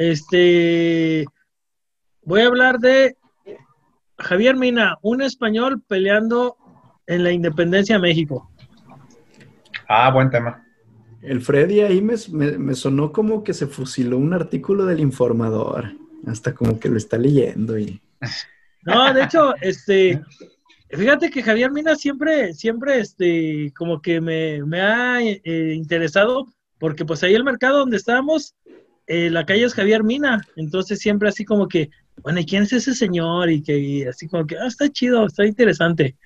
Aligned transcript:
este, 0.00 1.26
voy 2.22 2.40
a 2.40 2.46
hablar 2.46 2.78
de 2.78 3.18
Javier 4.16 4.56
Mina, 4.56 4.96
un 5.02 5.20
español 5.20 5.82
peleando 5.86 6.56
en 7.06 7.22
la 7.22 7.32
independencia 7.32 7.96
de 7.96 8.00
México. 8.00 8.50
Ah, 9.86 10.10
buen 10.10 10.30
tema. 10.30 10.64
El 11.20 11.42
Freddy 11.42 11.80
ahí 11.80 12.00
me, 12.00 12.14
me, 12.32 12.74
sonó 12.74 13.12
como 13.12 13.44
que 13.44 13.52
se 13.52 13.66
fusiló 13.66 14.16
un 14.16 14.32
artículo 14.32 14.86
del 14.86 15.00
informador. 15.00 15.92
Hasta 16.26 16.54
como 16.54 16.80
que 16.80 16.88
lo 16.88 16.96
está 16.96 17.18
leyendo 17.18 17.78
y. 17.78 18.00
No, 18.82 19.12
de 19.12 19.24
hecho, 19.24 19.54
este, 19.60 20.22
fíjate 20.88 21.28
que 21.28 21.42
Javier 21.42 21.72
Mina 21.72 21.94
siempre, 21.94 22.54
siempre, 22.54 23.00
este, 23.00 23.70
como 23.76 24.00
que 24.00 24.22
me, 24.22 24.80
ha 24.80 25.20
eh, 25.22 25.74
interesado, 25.74 26.46
porque 26.78 27.04
pues 27.04 27.22
ahí 27.22 27.34
el 27.34 27.44
mercado 27.44 27.80
donde 27.80 27.98
estábamos, 27.98 28.54
eh, 29.12 29.28
la 29.28 29.44
calle 29.44 29.64
es 29.64 29.74
Javier 29.74 30.04
Mina, 30.04 30.40
entonces 30.54 31.00
siempre 31.00 31.28
así 31.28 31.44
como 31.44 31.66
que, 31.66 31.90
bueno, 32.22 32.38
¿y 32.38 32.46
quién 32.46 32.62
es 32.62 32.72
ese 32.72 32.94
señor? 32.94 33.50
Y 33.50 33.60
que 33.60 34.06
así 34.08 34.28
como 34.28 34.46
que, 34.46 34.56
ah, 34.56 34.68
está 34.68 34.88
chido, 34.88 35.26
está 35.26 35.44
interesante. 35.44 36.16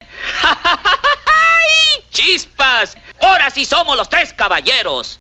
¡Chispas! 2.10 2.96
¡Ahora 3.22 3.50
sí 3.50 3.64
somos 3.64 3.96
los 3.96 4.08
tres 4.08 4.32
caballeros! 4.32 5.20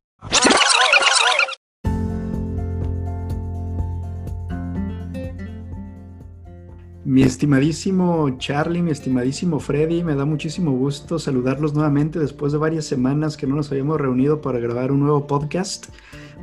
Mi 7.06 7.22
estimadísimo 7.22 8.40
Charlie, 8.40 8.82
mi 8.82 8.90
estimadísimo 8.90 9.60
Freddy, 9.60 10.04
me 10.04 10.16
da 10.16 10.26
muchísimo 10.26 10.72
gusto 10.72 11.20
saludarlos 11.20 11.76
nuevamente 11.76 12.18
después 12.18 12.52
de 12.52 12.58
varias 12.58 12.86
semanas 12.86 13.38
que 13.38 13.46
no 13.46 13.56
nos 13.56 13.72
habíamos 13.72 14.02
reunido 14.02 14.42
para 14.42 14.60
grabar 14.60 14.92
un 14.92 15.02
nuevo 15.02 15.28
podcast. 15.28 15.90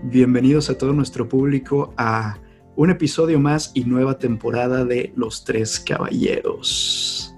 Bienvenidos 0.02 0.70
a 0.70 0.78
todo 0.78 0.92
nuestro 0.92 1.28
público 1.28 1.92
a 1.96 2.38
un 2.77 2.91
episodio 2.91 3.41
más 3.41 3.73
y 3.74 3.84
nueva 3.84 4.18
temporada 4.18 4.84
de 4.84 5.12
Los 5.16 5.45
Tres 5.45 5.80
Caballeros. 5.80 7.34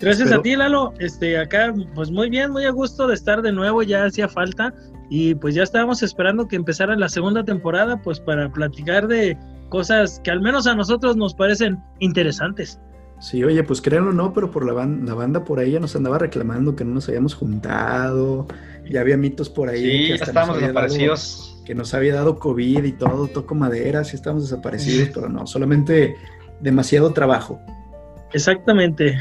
Gracias 0.00 0.32
a 0.32 0.40
ti, 0.40 0.56
Lalo. 0.56 0.94
Este, 0.98 1.36
acá, 1.38 1.74
pues 1.94 2.10
muy 2.10 2.30
bien, 2.30 2.52
muy 2.52 2.64
a 2.64 2.70
gusto 2.70 3.06
de 3.06 3.14
estar 3.14 3.42
de 3.42 3.52
nuevo, 3.52 3.82
ya 3.82 4.04
hacía 4.04 4.28
falta. 4.28 4.72
Y 5.10 5.34
pues 5.34 5.54
ya 5.54 5.64
estábamos 5.64 6.02
esperando 6.02 6.46
que 6.46 6.56
empezara 6.56 6.96
la 6.96 7.08
segunda 7.08 7.44
temporada, 7.44 8.00
pues 8.00 8.20
para 8.20 8.50
platicar 8.50 9.08
de 9.08 9.36
cosas 9.68 10.20
que 10.22 10.30
al 10.30 10.40
menos 10.40 10.66
a 10.66 10.74
nosotros 10.74 11.16
nos 11.16 11.34
parecen 11.34 11.82
interesantes. 11.98 12.80
Sí, 13.18 13.44
oye, 13.44 13.62
pues 13.64 13.82
créanlo 13.82 14.10
o 14.10 14.14
no, 14.14 14.32
pero 14.32 14.50
por 14.50 14.64
la, 14.64 14.72
banda, 14.72 15.12
la 15.12 15.14
banda 15.14 15.44
por 15.44 15.58
ahí 15.58 15.72
ya 15.72 15.80
nos 15.80 15.94
andaba 15.94 16.18
reclamando 16.18 16.74
que 16.74 16.84
no 16.84 16.94
nos 16.94 17.08
habíamos 17.08 17.34
juntado, 17.34 18.46
ya 18.88 19.00
había 19.02 19.18
mitos 19.18 19.50
por 19.50 19.68
ahí. 19.68 19.82
Sí, 19.82 20.12
que 20.12 20.18
ya 20.18 20.24
estábamos 20.24 20.60
desaparecidos. 20.60 21.49
Que 21.70 21.74
nos 21.76 21.94
había 21.94 22.16
dado 22.16 22.40
COVID 22.40 22.82
y 22.82 22.90
todo, 22.90 23.28
toco 23.28 23.54
madera, 23.54 24.02
sí 24.02 24.16
estábamos 24.16 24.50
desaparecidos, 24.50 25.10
pero 25.14 25.28
no, 25.28 25.46
solamente 25.46 26.16
demasiado 26.58 27.12
trabajo. 27.12 27.60
Exactamente. 28.32 29.16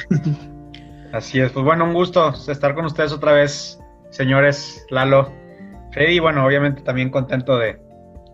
Así 1.14 1.40
es, 1.40 1.52
pues 1.52 1.64
bueno, 1.64 1.86
un 1.86 1.94
gusto 1.94 2.34
estar 2.48 2.74
con 2.74 2.86
ustedes 2.86 3.12
otra 3.12 3.34
vez, 3.34 3.80
señores 4.10 4.84
Lalo, 4.90 5.32
Freddy, 5.92 6.18
bueno, 6.18 6.44
obviamente 6.44 6.82
también 6.82 7.12
contento 7.12 7.56
de 7.60 7.80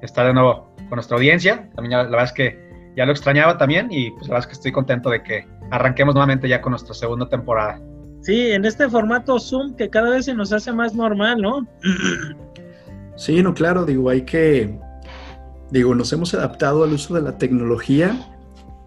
estar 0.02 0.26
de 0.26 0.34
nuevo 0.34 0.74
con 0.88 0.96
nuestra 0.96 1.18
audiencia. 1.18 1.70
También 1.76 1.98
la 1.98 2.04
verdad 2.04 2.24
es 2.24 2.32
que 2.32 2.94
ya 2.96 3.06
lo 3.06 3.12
extrañaba 3.12 3.58
también 3.58 3.90
y 3.92 4.12
pues 4.12 4.30
la 4.30 4.36
verdad 4.36 4.44
es 4.44 4.48
que 4.48 4.54
estoy 4.54 4.72
contento 4.72 5.10
de 5.10 5.24
que 5.24 5.46
arranquemos 5.72 6.16
nuevamente 6.16 6.48
ya 6.48 6.62
con 6.62 6.72
nuestra 6.72 6.94
segunda 6.94 7.28
temporada. 7.28 7.82
Sí, 8.22 8.52
en 8.52 8.64
este 8.64 8.88
formato 8.88 9.38
Zoom 9.40 9.76
que 9.76 9.90
cada 9.90 10.12
vez 10.12 10.24
se 10.24 10.34
nos 10.34 10.54
hace 10.54 10.72
más 10.72 10.96
normal, 10.96 11.42
¿no? 11.42 11.68
Sí, 13.16 13.42
no, 13.42 13.54
claro, 13.54 13.86
digo, 13.86 14.10
hay 14.10 14.24
que, 14.24 14.80
digo, 15.72 15.96
nos 15.96 16.12
hemos 16.14 16.34
adaptado 16.34 16.84
al 16.84 16.94
uso 16.94 17.14
de 17.16 17.22
la 17.22 17.38
tecnología 17.38 18.18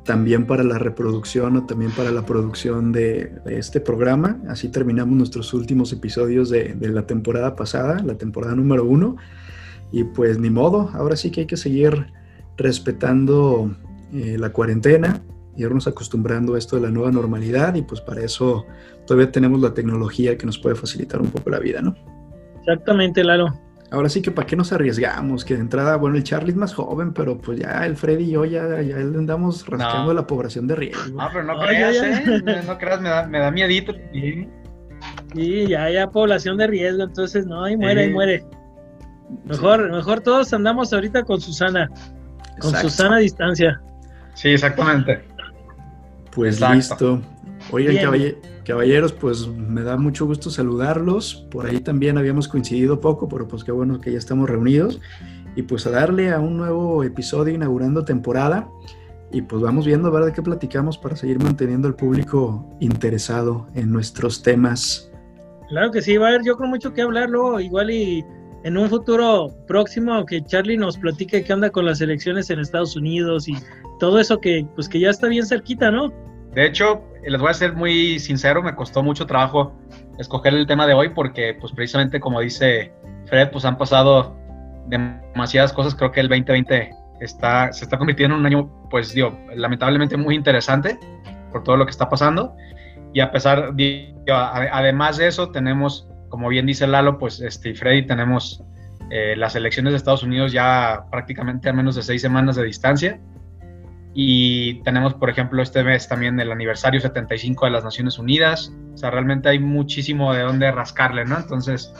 también 0.08 0.46
para 0.46 0.64
la 0.64 0.78
reproducción 0.78 1.56
o 1.58 1.66
también 1.66 1.90
para 1.90 2.10
la 2.10 2.24
producción 2.24 2.92
de, 2.92 3.40
este 3.44 3.78
programa. 3.78 4.40
Así 4.48 4.70
terminamos 4.70 5.14
nuestros 5.14 5.52
últimos 5.52 5.92
episodios 5.92 6.48
de, 6.48 6.74
la 6.80 7.06
temporada 7.06 7.54
pasada, 7.54 8.02
la 8.02 8.16
temporada 8.16 8.54
número 8.54 8.84
uno. 8.84 9.16
Y 9.92 10.04
pues 10.04 10.38
ni 10.38 10.48
modo, 10.48 10.90
ahora 10.94 11.14
sí 11.14 11.30
que 11.30 11.42
hay 11.42 11.46
que 11.46 11.58
seguir 11.58 12.06
respetando 12.56 13.70
eh, 14.14 14.36
la 14.38 14.50
cuarentena, 14.50 15.22
irnos 15.58 15.86
acostumbrando 15.86 16.54
a 16.54 16.58
esto 16.58 16.76
de 16.76 16.82
la 16.82 16.90
nueva 16.90 17.10
normalidad 17.10 17.74
y 17.74 17.82
pues 17.82 18.00
para 18.00 18.22
eso 18.22 18.64
todavía 19.06 19.30
tenemos 19.30 19.60
la 19.60 19.74
tecnología 19.74 20.38
que 20.38 20.46
nos 20.46 20.58
puede 20.58 20.74
facilitar 20.74 21.20
un 21.20 21.28
poco 21.28 21.50
la 21.50 21.58
vida, 21.58 21.82
¿no? 21.82 21.94
Exactamente, 22.60 23.22
Lalo. 23.22 23.67
Ahora 23.90 24.10
sí 24.10 24.20
que 24.20 24.30
para 24.30 24.46
qué 24.46 24.54
nos 24.54 24.70
arriesgamos, 24.72 25.46
que 25.46 25.54
de 25.54 25.60
entrada, 25.60 25.96
bueno, 25.96 26.16
el 26.16 26.22
Charlie 26.22 26.50
es 26.50 26.56
más 26.56 26.74
joven, 26.74 27.14
pero 27.14 27.38
pues 27.38 27.58
ya 27.58 27.86
el 27.86 27.96
Freddy 27.96 28.24
y 28.24 28.30
yo 28.32 28.44
ya, 28.44 28.82
ya 28.82 28.96
andamos 28.96 29.66
rascando 29.66 30.12
la 30.12 30.26
población 30.26 30.66
de 30.66 30.76
riesgo. 30.76 31.22
No, 31.22 31.28
pero 31.32 31.44
no 31.44 31.58
creas, 31.58 31.96
¿eh? 31.96 32.62
No 32.66 32.76
creas, 32.76 33.00
me 33.00 33.08
da, 33.08 33.26
me 33.26 33.38
da 33.38 33.50
miedito. 33.50 33.94
Sí, 35.34 35.66
ya, 35.66 35.90
ya 35.90 36.10
población 36.10 36.58
de 36.58 36.66
riesgo, 36.66 37.02
entonces 37.02 37.46
no, 37.46 37.64
ahí 37.64 37.78
muere, 37.78 38.02
ahí 38.02 38.12
muere. 38.12 38.44
Mejor, 39.44 39.90
mejor 39.90 40.20
todos 40.20 40.52
andamos 40.52 40.92
ahorita 40.92 41.22
con 41.22 41.40
Susana, 41.40 41.90
con 42.60 42.74
Susana 42.74 43.16
a 43.16 43.20
distancia. 43.20 43.80
Sí, 44.34 44.50
exactamente. 44.50 45.24
Pues 46.32 46.60
listo. 46.60 47.22
Oigan, 47.70 48.34
caballeros, 48.64 49.12
pues 49.12 49.46
me 49.48 49.82
da 49.82 49.96
mucho 49.96 50.26
gusto 50.26 50.50
saludarlos. 50.50 51.46
Por 51.50 51.66
ahí 51.66 51.80
también 51.80 52.18
habíamos 52.18 52.48
coincidido 52.48 53.00
poco, 53.00 53.28
pero 53.28 53.46
pues 53.46 53.64
qué 53.64 53.72
bueno 53.72 54.00
que 54.00 54.12
ya 54.12 54.18
estamos 54.18 54.48
reunidos. 54.48 55.00
Y 55.56 55.62
pues 55.62 55.86
a 55.86 55.90
darle 55.90 56.30
a 56.30 56.40
un 56.40 56.56
nuevo 56.56 57.04
episodio 57.04 57.54
inaugurando 57.54 58.04
temporada. 58.04 58.68
Y 59.32 59.42
pues 59.42 59.60
vamos 59.60 59.86
viendo 59.86 60.08
a 60.08 60.10
ver 60.10 60.24
de 60.24 60.32
qué 60.32 60.42
platicamos 60.42 60.96
para 60.96 61.14
seguir 61.14 61.38
manteniendo 61.42 61.88
al 61.88 61.94
público 61.94 62.66
interesado 62.80 63.66
en 63.74 63.92
nuestros 63.92 64.42
temas. 64.42 65.10
Claro 65.68 65.90
que 65.90 66.00
sí, 66.00 66.16
va 66.16 66.26
a 66.26 66.28
haber 66.30 66.44
yo 66.44 66.56
con 66.56 66.70
mucho 66.70 66.94
que 66.94 67.02
hablarlo, 67.02 67.60
igual 67.60 67.90
y 67.90 68.24
en 68.64 68.78
un 68.78 68.88
futuro 68.88 69.54
próximo 69.66 70.24
que 70.24 70.42
Charlie 70.42 70.78
nos 70.78 70.96
platique 70.96 71.44
qué 71.44 71.52
onda 71.52 71.70
con 71.70 71.84
las 71.84 72.00
elecciones 72.00 72.48
en 72.48 72.58
Estados 72.58 72.96
Unidos 72.96 73.48
y 73.48 73.54
todo 74.00 74.18
eso 74.18 74.40
que 74.40 74.66
pues 74.74 74.88
que 74.88 74.98
ya 74.98 75.10
está 75.10 75.28
bien 75.28 75.44
cerquita, 75.44 75.90
¿no? 75.90 76.10
De 76.58 76.66
hecho, 76.66 77.04
les 77.24 77.40
voy 77.40 77.50
a 77.50 77.54
ser 77.54 77.74
muy 77.74 78.18
sincero, 78.18 78.64
me 78.64 78.74
costó 78.74 79.00
mucho 79.00 79.26
trabajo 79.26 79.78
escoger 80.18 80.54
el 80.54 80.66
tema 80.66 80.88
de 80.88 80.92
hoy 80.92 81.10
porque 81.10 81.56
pues 81.60 81.72
precisamente 81.72 82.18
como 82.18 82.40
dice 82.40 82.92
Fred, 83.26 83.52
pues 83.52 83.64
han 83.64 83.78
pasado 83.78 84.36
demasiadas 84.88 85.72
cosas, 85.72 85.94
creo 85.94 86.10
que 86.10 86.18
el 86.18 86.26
2020 86.26 86.90
está 87.20 87.72
se 87.72 87.84
está 87.84 87.96
convirtiendo 87.96 88.34
en 88.34 88.40
un 88.40 88.46
año 88.46 88.88
pues 88.90 89.14
digo, 89.14 89.38
lamentablemente 89.54 90.16
muy 90.16 90.34
interesante 90.34 90.98
por 91.52 91.62
todo 91.62 91.76
lo 91.76 91.84
que 91.84 91.92
está 91.92 92.08
pasando 92.08 92.56
y 93.12 93.20
a 93.20 93.30
pesar 93.30 93.72
de 93.74 94.12
además 94.26 95.18
de 95.18 95.28
eso 95.28 95.52
tenemos 95.52 96.08
como 96.28 96.48
bien 96.48 96.66
dice 96.66 96.88
Lalo, 96.88 97.18
pues 97.18 97.40
este, 97.40 97.72
Freddy, 97.72 98.04
tenemos 98.04 98.64
eh, 99.10 99.36
las 99.36 99.54
elecciones 99.54 99.92
de 99.92 99.98
Estados 99.98 100.24
Unidos 100.24 100.50
ya 100.50 101.04
prácticamente 101.12 101.68
a 101.68 101.72
menos 101.72 101.94
de 101.94 102.02
seis 102.02 102.20
semanas 102.20 102.56
de 102.56 102.64
distancia. 102.64 103.20
Y 104.14 104.82
tenemos, 104.82 105.14
por 105.14 105.30
ejemplo, 105.30 105.62
este 105.62 105.84
mes 105.84 106.08
también 106.08 106.40
el 106.40 106.50
aniversario 106.50 107.00
75 107.00 107.66
de 107.66 107.70
las 107.70 107.84
Naciones 107.84 108.18
Unidas. 108.18 108.72
O 108.94 108.96
sea, 108.96 109.10
realmente 109.10 109.48
hay 109.48 109.58
muchísimo 109.58 110.32
de 110.34 110.42
dónde 110.42 110.70
rascarle, 110.72 111.24
¿no? 111.24 111.36
Entonces, 111.36 111.92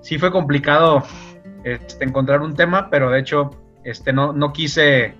sí 0.00 0.18
fue 0.18 0.30
complicado 0.30 1.04
este, 1.64 2.04
encontrar 2.04 2.40
un 2.40 2.54
tema, 2.54 2.88
pero 2.90 3.10
de 3.10 3.20
hecho, 3.20 3.50
este, 3.84 4.12
no, 4.12 4.32
no 4.32 4.52
quise, 4.52 5.14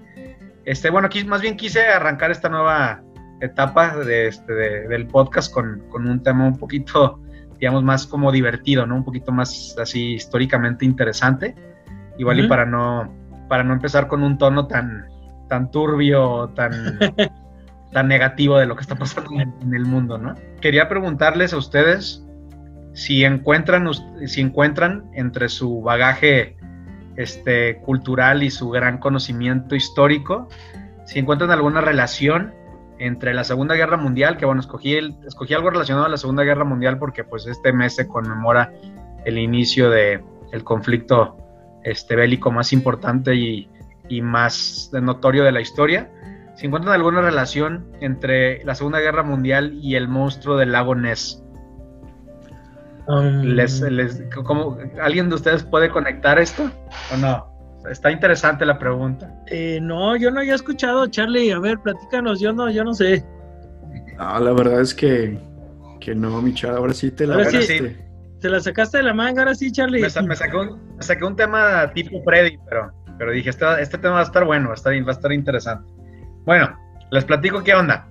este, 0.64 0.90
bueno, 0.90 1.08
más 1.26 1.42
bien 1.42 1.56
quise 1.56 1.86
arrancar 1.86 2.30
esta 2.30 2.48
nueva 2.48 3.02
etapa 3.40 3.96
de, 3.98 4.28
este, 4.28 4.52
del 4.54 5.06
podcast 5.08 5.52
con, 5.52 5.82
con 5.90 6.08
un 6.08 6.22
tema 6.22 6.46
un 6.46 6.56
poquito 6.56 7.20
digamos, 7.58 7.82
más 7.82 8.06
como 8.06 8.32
divertido, 8.32 8.86
¿no? 8.86 8.96
Un 8.96 9.04
poquito 9.04 9.32
más 9.32 9.76
así 9.78 10.14
históricamente 10.14 10.84
interesante. 10.84 11.54
Igual 12.18 12.40
y 12.40 12.48
para 12.48 12.64
no, 12.64 13.12
para 13.48 13.62
no 13.62 13.74
empezar 13.74 14.08
con 14.08 14.22
un 14.22 14.38
tono 14.38 14.66
tan, 14.66 15.06
tan 15.48 15.70
turbio, 15.70 16.50
tan, 16.54 16.72
tan 17.92 18.08
negativo 18.08 18.58
de 18.58 18.66
lo 18.66 18.76
que 18.76 18.82
está 18.82 18.96
pasando 18.96 19.40
en, 19.40 19.74
el 19.74 19.84
mundo, 19.84 20.18
¿no? 20.18 20.34
Quería 20.60 20.88
preguntarles 20.88 21.52
a 21.52 21.58
ustedes 21.58 22.24
si 22.94 23.24
encuentran, 23.24 23.88
si 24.26 24.40
encuentran 24.40 25.10
entre 25.14 25.48
su 25.48 25.82
bagaje 25.82 26.56
este, 27.16 27.78
cultural 27.78 28.42
y 28.42 28.50
su 28.50 28.70
gran 28.70 28.98
conocimiento 28.98 29.74
histórico, 29.74 30.48
si 31.04 31.18
encuentran 31.18 31.50
alguna 31.50 31.80
relación 31.80 32.52
entre 32.98 33.34
la 33.34 33.44
Segunda 33.44 33.74
Guerra 33.74 33.96
Mundial, 33.96 34.36
que 34.36 34.46
bueno, 34.46 34.60
escogí, 34.60 34.94
el, 34.94 35.14
escogí 35.26 35.54
algo 35.54 35.70
relacionado 35.70 36.06
a 36.06 36.08
la 36.08 36.16
Segunda 36.16 36.44
Guerra 36.44 36.64
Mundial 36.64 36.98
porque 36.98 37.24
pues 37.24 37.46
este 37.46 37.72
mes 37.72 37.94
se 37.94 38.08
conmemora 38.08 38.72
el 39.24 39.38
inicio 39.38 39.90
del 39.90 40.22
el 40.52 40.64
conflicto 40.64 41.36
este, 41.84 42.16
bélico 42.16 42.50
más 42.50 42.72
importante 42.72 43.34
y, 43.34 43.68
y 44.08 44.22
más 44.22 44.90
notorio 44.92 45.44
de 45.44 45.52
la 45.52 45.60
historia. 45.60 46.10
¿Se 46.54 46.66
encuentran 46.66 46.94
alguna 46.94 47.20
relación 47.20 47.86
entre 48.00 48.64
la 48.64 48.74
Segunda 48.74 49.00
Guerra 49.00 49.22
Mundial 49.22 49.74
y 49.74 49.94
el 49.96 50.08
monstruo 50.08 50.56
del 50.56 50.72
lago 50.72 50.94
Ness? 50.94 51.42
Um, 53.08 53.42
les, 53.42 53.80
les, 53.82 54.20
¿Alguien 55.00 55.28
de 55.28 55.34
ustedes 55.36 55.62
puede 55.62 55.90
conectar 55.90 56.38
esto 56.38 56.70
o 57.12 57.16
no? 57.18 57.46
Está 57.90 58.10
interesante 58.10 58.66
la 58.66 58.78
pregunta. 58.78 59.32
Eh, 59.46 59.78
no, 59.80 60.16
yo 60.16 60.30
no 60.32 60.40
había 60.40 60.56
escuchado, 60.56 61.06
Charlie. 61.06 61.52
A 61.52 61.60
ver, 61.60 61.78
platícanos, 61.78 62.40
yo 62.40 62.52
no, 62.52 62.68
yo 62.68 62.82
no 62.82 62.94
sé. 62.94 63.24
Ah, 64.18 64.40
la 64.40 64.52
verdad 64.52 64.80
es 64.80 64.92
que, 64.92 65.38
que 66.00 66.14
no, 66.16 66.42
mi 66.42 66.52
chava, 66.52 66.78
ahora 66.78 66.94
sí 66.94 67.12
te 67.12 67.26
la 67.28 67.34
Ahora 67.36 67.50
sí. 67.50 67.56
ganaste. 67.58 68.06
Se 68.40 68.48
la 68.50 68.60
sacaste 68.60 68.96
de 68.98 69.02
la 69.04 69.14
manga, 69.14 69.42
ahora 69.42 69.54
sí, 69.54 69.70
Charlie. 69.70 70.00
Me, 70.02 70.10
sa- 70.10 70.22
me 70.22 70.34
saqué 70.34 70.56
un, 70.56 70.96
me 70.96 71.02
saqué 71.02 71.24
un 71.24 71.36
tema 71.36 71.92
tipo 71.94 72.20
Freddy, 72.24 72.58
pero, 72.68 72.90
pero 73.18 73.32
dije, 73.32 73.50
este, 73.50 73.64
este 73.80 73.98
tema 73.98 74.14
va 74.14 74.20
a 74.20 74.24
estar 74.24 74.44
bueno, 74.44 74.68
va 74.68 74.72
a 74.72 74.76
estar, 74.76 74.92
va 74.94 75.08
a 75.08 75.14
estar 75.14 75.32
interesante. 75.32 75.90
Bueno, 76.44 76.76
les 77.10 77.24
platico 77.24 77.62
qué 77.62 77.74
onda. 77.74 78.08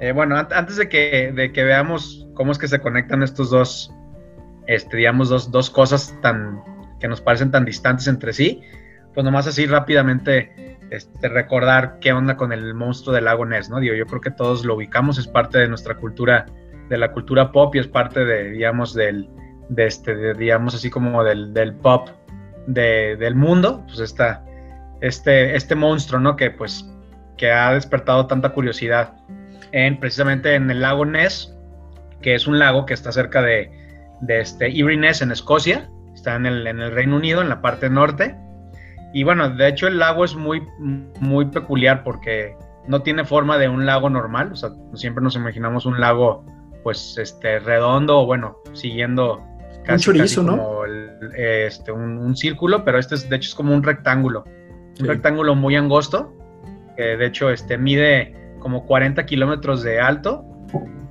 Eh, 0.00 0.12
bueno, 0.12 0.36
an- 0.36 0.48
antes 0.52 0.76
de 0.76 0.88
que, 0.88 1.32
de 1.34 1.52
que 1.52 1.64
veamos 1.64 2.26
cómo 2.34 2.52
es 2.52 2.58
que 2.58 2.68
se 2.68 2.80
conectan 2.80 3.22
estos 3.22 3.50
dos, 3.50 3.92
este, 4.66 4.96
digamos, 4.96 5.28
dos, 5.28 5.50
dos 5.50 5.70
cosas 5.70 6.14
tan, 6.20 6.62
que 7.00 7.08
nos 7.08 7.20
parecen 7.20 7.50
tan 7.50 7.64
distantes 7.64 8.06
entre 8.08 8.32
sí, 8.32 8.60
pues 9.14 9.24
nomás 9.24 9.46
así 9.46 9.66
rápidamente 9.66 10.78
este, 10.90 11.28
recordar 11.28 11.98
qué 12.00 12.12
onda 12.12 12.36
con 12.36 12.52
el 12.52 12.74
monstruo 12.74 13.14
del 13.14 13.24
lago 13.26 13.46
Ness, 13.46 13.70
¿no? 13.70 13.78
Digo, 13.78 13.94
yo 13.94 14.06
creo 14.06 14.20
que 14.20 14.30
todos 14.30 14.64
lo 14.64 14.74
ubicamos, 14.74 15.18
es 15.18 15.28
parte 15.28 15.58
de 15.58 15.68
nuestra 15.68 15.94
cultura, 15.96 16.46
de 16.88 16.98
la 16.98 17.12
cultura 17.12 17.52
pop 17.52 17.74
y 17.76 17.78
es 17.78 17.86
parte 17.86 18.24
de, 18.24 18.50
digamos, 18.50 18.92
del, 18.94 19.28
de 19.68 19.86
este, 19.86 20.14
de, 20.14 20.34
digamos 20.34 20.74
así 20.74 20.90
como 20.90 21.22
del, 21.22 21.54
del 21.54 21.74
pop 21.74 22.08
de- 22.66 23.16
del 23.16 23.34
mundo, 23.34 23.82
pues 23.86 24.00
esta, 24.00 24.44
este, 25.00 25.56
este 25.56 25.74
monstruo, 25.74 26.20
¿no? 26.20 26.36
Que 26.36 26.50
pues, 26.50 26.88
que 27.36 27.50
ha 27.50 27.72
despertado 27.74 28.26
tanta 28.26 28.50
curiosidad 28.50 29.14
en, 29.72 29.98
precisamente 29.98 30.54
en 30.54 30.70
el 30.70 30.80
lago 30.80 31.04
Ness, 31.04 31.54
que 32.22 32.34
es 32.34 32.46
un 32.46 32.58
lago 32.58 32.86
que 32.86 32.94
está 32.94 33.12
cerca 33.12 33.42
de, 33.42 33.70
de 34.20 34.40
este 34.40 34.70
Inverness 34.70 35.20
en 35.20 35.32
Escocia, 35.32 35.90
está 36.14 36.36
en 36.36 36.46
el, 36.46 36.66
en 36.66 36.80
el 36.80 36.92
Reino 36.92 37.16
Unido, 37.16 37.42
en 37.42 37.48
la 37.48 37.60
parte 37.60 37.90
norte, 37.90 38.36
y 39.12 39.24
bueno, 39.24 39.50
de 39.50 39.68
hecho 39.68 39.86
el 39.88 39.98
lago 39.98 40.24
es 40.24 40.34
muy, 40.34 40.62
muy 41.20 41.46
peculiar 41.46 42.02
porque 42.02 42.56
no 42.86 43.02
tiene 43.02 43.24
forma 43.24 43.58
de 43.58 43.68
un 43.68 43.84
lago 43.86 44.08
normal, 44.10 44.52
o 44.52 44.56
sea, 44.56 44.70
siempre 44.94 45.22
nos 45.22 45.36
imaginamos 45.36 45.86
un 45.86 46.00
lago 46.00 46.44
pues 46.82 47.16
este 47.18 47.58
redondo 47.60 48.20
o 48.20 48.26
bueno, 48.26 48.56
siguiendo 48.74 49.42
casi, 49.84 50.04
chorizo, 50.04 50.44
casi 50.44 50.56
¿no? 50.56 50.84
el- 50.84 51.10
este, 51.36 51.92
un, 51.92 52.18
un 52.18 52.36
círculo, 52.36 52.84
pero 52.84 52.98
este 52.98 53.14
es, 53.14 53.28
de 53.28 53.36
hecho 53.36 53.48
es 53.48 53.54
como 53.54 53.74
un 53.74 53.82
rectángulo, 53.82 54.44
Sí. 54.94 55.02
un 55.02 55.08
rectángulo 55.08 55.54
muy 55.54 55.74
angosto, 55.76 56.32
que 56.96 57.16
de 57.16 57.26
hecho 57.26 57.50
este, 57.50 57.76
mide 57.78 58.34
como 58.60 58.86
40 58.86 59.24
kilómetros 59.26 59.82
de 59.82 60.00
alto 60.00 60.44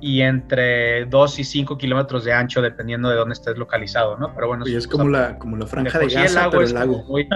y 0.00 0.20
entre 0.22 1.04
2 1.06 1.38
y 1.38 1.44
5 1.44 1.78
kilómetros 1.78 2.24
de 2.24 2.32
ancho 2.32 2.60
dependiendo 2.62 3.08
de 3.10 3.16
dónde 3.16 3.32
estés 3.34 3.56
localizado, 3.58 4.16
¿no? 4.18 4.34
Pero 4.34 4.48
bueno, 4.48 4.66
Y 4.66 4.74
es 4.76 4.86
como 4.86 5.08
la, 5.08 5.38
como 5.38 5.56
la 5.56 5.64
de 5.64 5.70
franja 5.70 5.92
por 5.98 6.02
de 6.04 6.10
sí 6.10 6.16
el 6.16 6.22
Gaza, 6.24 6.38
lago 6.40 6.50
pero 6.52 6.62
es 6.64 6.70
el 6.70 6.74
lago. 6.76 7.04
muy- 7.08 7.28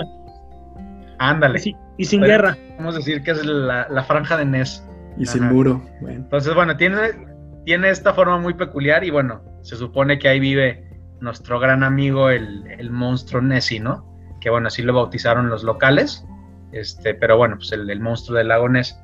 Ándale. 1.19 1.58
Y, 1.58 1.62
si- 1.62 1.76
y 1.96 2.05
sin 2.05 2.20
Pero- 2.20 2.32
guerra. 2.32 2.56
Vamos 2.79 2.94
a 2.94 2.99
decir 2.99 3.23
que 3.23 3.32
es 3.32 3.44
la, 3.44 3.87
la 3.91 4.02
franja 4.05 4.37
de 4.37 4.44
Ness. 4.44 4.84
Y 5.17 5.26
sin 5.26 5.44
muro. 5.44 5.82
Bueno, 6.00 6.17
Entonces, 6.17 6.55
bueno, 6.55 6.76
tiene, 6.76 6.99
tiene 7.64 7.91
esta 7.91 8.14
forma 8.14 8.38
muy 8.38 8.55
peculiar 8.55 9.02
y 9.02 9.11
bueno, 9.11 9.43
se 9.62 9.75
supone 9.76 10.19
que 10.19 10.29
ahí 10.29 10.38
vive 10.38 10.88
nuestro 11.20 11.59
gran 11.59 11.82
amigo, 11.82 12.31
el, 12.31 12.67
el 12.79 12.91
monstruo 12.91 13.43
Nessie, 13.43 13.81
¿no? 13.81 14.05
Que 14.41 14.50
bueno, 14.50 14.69
así 14.69 14.82
lo 14.82 14.93
bautizaron 14.93 15.49
los 15.49 15.65
locales, 15.65 16.25
este, 16.73 17.15
pero 17.15 17.37
bueno, 17.37 17.56
pues 17.56 17.73
el, 17.73 17.88
el 17.91 18.00
monstruo 18.00 18.38
del 18.38 18.49
lago 18.49 18.69
Ness. 18.69 18.99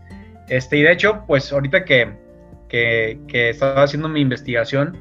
Este, 0.48 0.78
y 0.78 0.82
de 0.82 0.92
hecho, 0.92 1.24
pues 1.26 1.52
ahorita 1.52 1.84
que, 1.84 2.16
que, 2.68 3.20
que 3.26 3.50
estaba 3.50 3.82
haciendo 3.82 4.08
mi 4.08 4.20
investigación, 4.20 4.98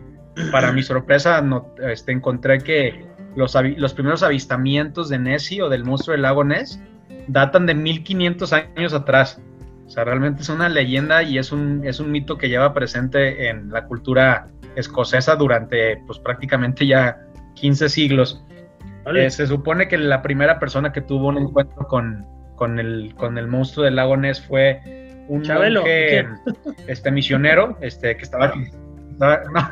para 0.52 0.72
mi 0.72 0.82
sorpresa, 0.82 1.42
no, 1.42 1.76
este, 1.82 2.12
encontré 2.12 2.60
que 2.60 3.06
los, 3.36 3.56
los 3.78 3.94
primeros 3.94 4.24
avistamientos 4.24 5.10
de 5.10 5.20
Nessie 5.20 5.62
o 5.62 5.70
del 5.70 5.84
monstruo 5.84 6.14
del 6.14 6.24
lago 6.24 6.44
Ness 6.44 6.80
datan 7.28 7.66
de 7.66 7.76
1500 7.76 8.54
años 8.54 8.94
atrás. 8.94 9.42
O 9.86 9.90
sea, 9.90 10.04
realmente 10.06 10.42
es 10.42 10.50
una 10.50 10.70
leyenda 10.70 11.24
y 11.24 11.38
es 11.38 11.52
un, 11.52 11.82
es 11.86 12.00
un 12.00 12.12
mito 12.12 12.38
que 12.38 12.50
lleva 12.50 12.74
presente 12.74 13.50
en 13.50 13.70
la 13.70 13.86
cultura 13.86 14.48
escocesa 14.76 15.36
durante 15.36 15.98
pues 16.08 16.20
prácticamente 16.20 16.86
ya 16.88 17.18
15 17.56 17.90
siglos. 17.90 18.44
Vale. 19.06 19.26
Eh, 19.26 19.30
se 19.30 19.48
supone 19.48 19.88
que 19.88 19.98
la 19.98 20.22
primera 20.22 20.60
persona 20.60 20.92
que 20.92 21.02
tuvo 21.02 21.28
un 21.28 21.38
encuentro 21.38 21.88
con, 21.88 22.26
con, 22.56 22.80
el, 22.80 23.14
con 23.18 23.38
el 23.38 23.48
monstruo 23.48 23.84
del 23.86 23.96
lago 23.98 24.16
Ness 24.18 24.42
fue 24.42 24.82
un 25.28 25.42
Chabelo, 25.44 25.82
monje, 25.82 26.22
¿o 26.26 26.74
este 26.88 27.12
misionero, 27.12 27.78
este 27.82 28.16
que 28.18 28.24
estaba 28.24 28.46
aquí. 28.48 28.64
estaba- 29.12 29.42
no, 29.54 29.72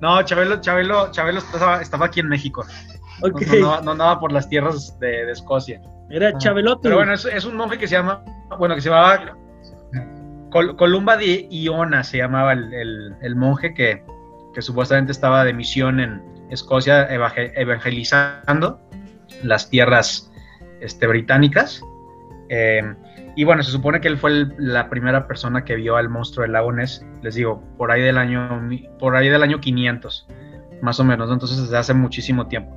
no, 0.00 0.22
Chabelo, 0.22 0.60
Chabelo, 0.60 1.10
Chabelo 1.12 1.38
estaba, 1.38 1.80
estaba 1.80 2.06
aquí 2.06 2.20
en 2.20 2.28
México. 2.28 2.64
No, 3.22 3.28
no, 3.28 3.60
no, 3.60 3.80
no 3.82 3.90
andaba 3.92 4.20
por 4.20 4.30
las 4.32 4.48
tierras 4.48 4.98
de, 5.00 5.24
de 5.26 5.32
Escocia. 5.32 5.80
Era 6.10 6.36
Chabelote. 6.38 6.80
Pero 6.82 6.96
bueno, 6.96 7.14
es, 7.14 7.24
es 7.24 7.44
un 7.44 7.56
monje 7.56 7.78
que 7.78 7.88
se 7.88 7.94
llama, 7.96 8.22
bueno, 8.58 8.74
que 8.74 8.80
se 8.80 8.90
llamaba 8.90 9.36
Col- 10.50 10.76
Columba 10.76 11.16
de 11.16 11.48
Iona, 11.50 12.04
se 12.04 12.18
llamaba 12.18 12.52
el, 12.52 12.72
el- 12.74 13.14
el 13.22 13.36
monje 13.36 13.74
que, 13.74 14.04
que 14.56 14.62
supuestamente 14.62 15.12
estaba 15.12 15.44
de 15.44 15.52
misión 15.52 16.00
en 16.00 16.22
Escocia 16.48 17.10
evangel- 17.10 17.52
evangelizando 17.56 18.80
las 19.42 19.68
tierras 19.68 20.32
este, 20.80 21.06
británicas. 21.06 21.82
Eh, 22.48 22.82
y 23.36 23.44
bueno, 23.44 23.62
se 23.62 23.70
supone 23.70 24.00
que 24.00 24.08
él 24.08 24.16
fue 24.16 24.46
la 24.56 24.88
primera 24.88 25.26
persona 25.26 25.62
que 25.62 25.76
vio 25.76 25.96
al 25.96 26.08
monstruo 26.08 26.44
del 26.44 26.52
lago 26.52 26.72
Ness, 26.72 27.04
les 27.20 27.34
digo, 27.34 27.62
por 27.76 27.90
ahí 27.90 28.00
del 28.00 28.16
año, 28.16 28.66
por 28.98 29.14
ahí 29.14 29.28
del 29.28 29.42
año 29.42 29.60
500, 29.60 30.26
más 30.80 30.98
o 31.00 31.04
menos, 31.04 31.28
¿no? 31.28 31.34
entonces 31.34 31.60
desde 31.60 31.76
hace 31.76 31.92
muchísimo 31.92 32.46
tiempo. 32.46 32.74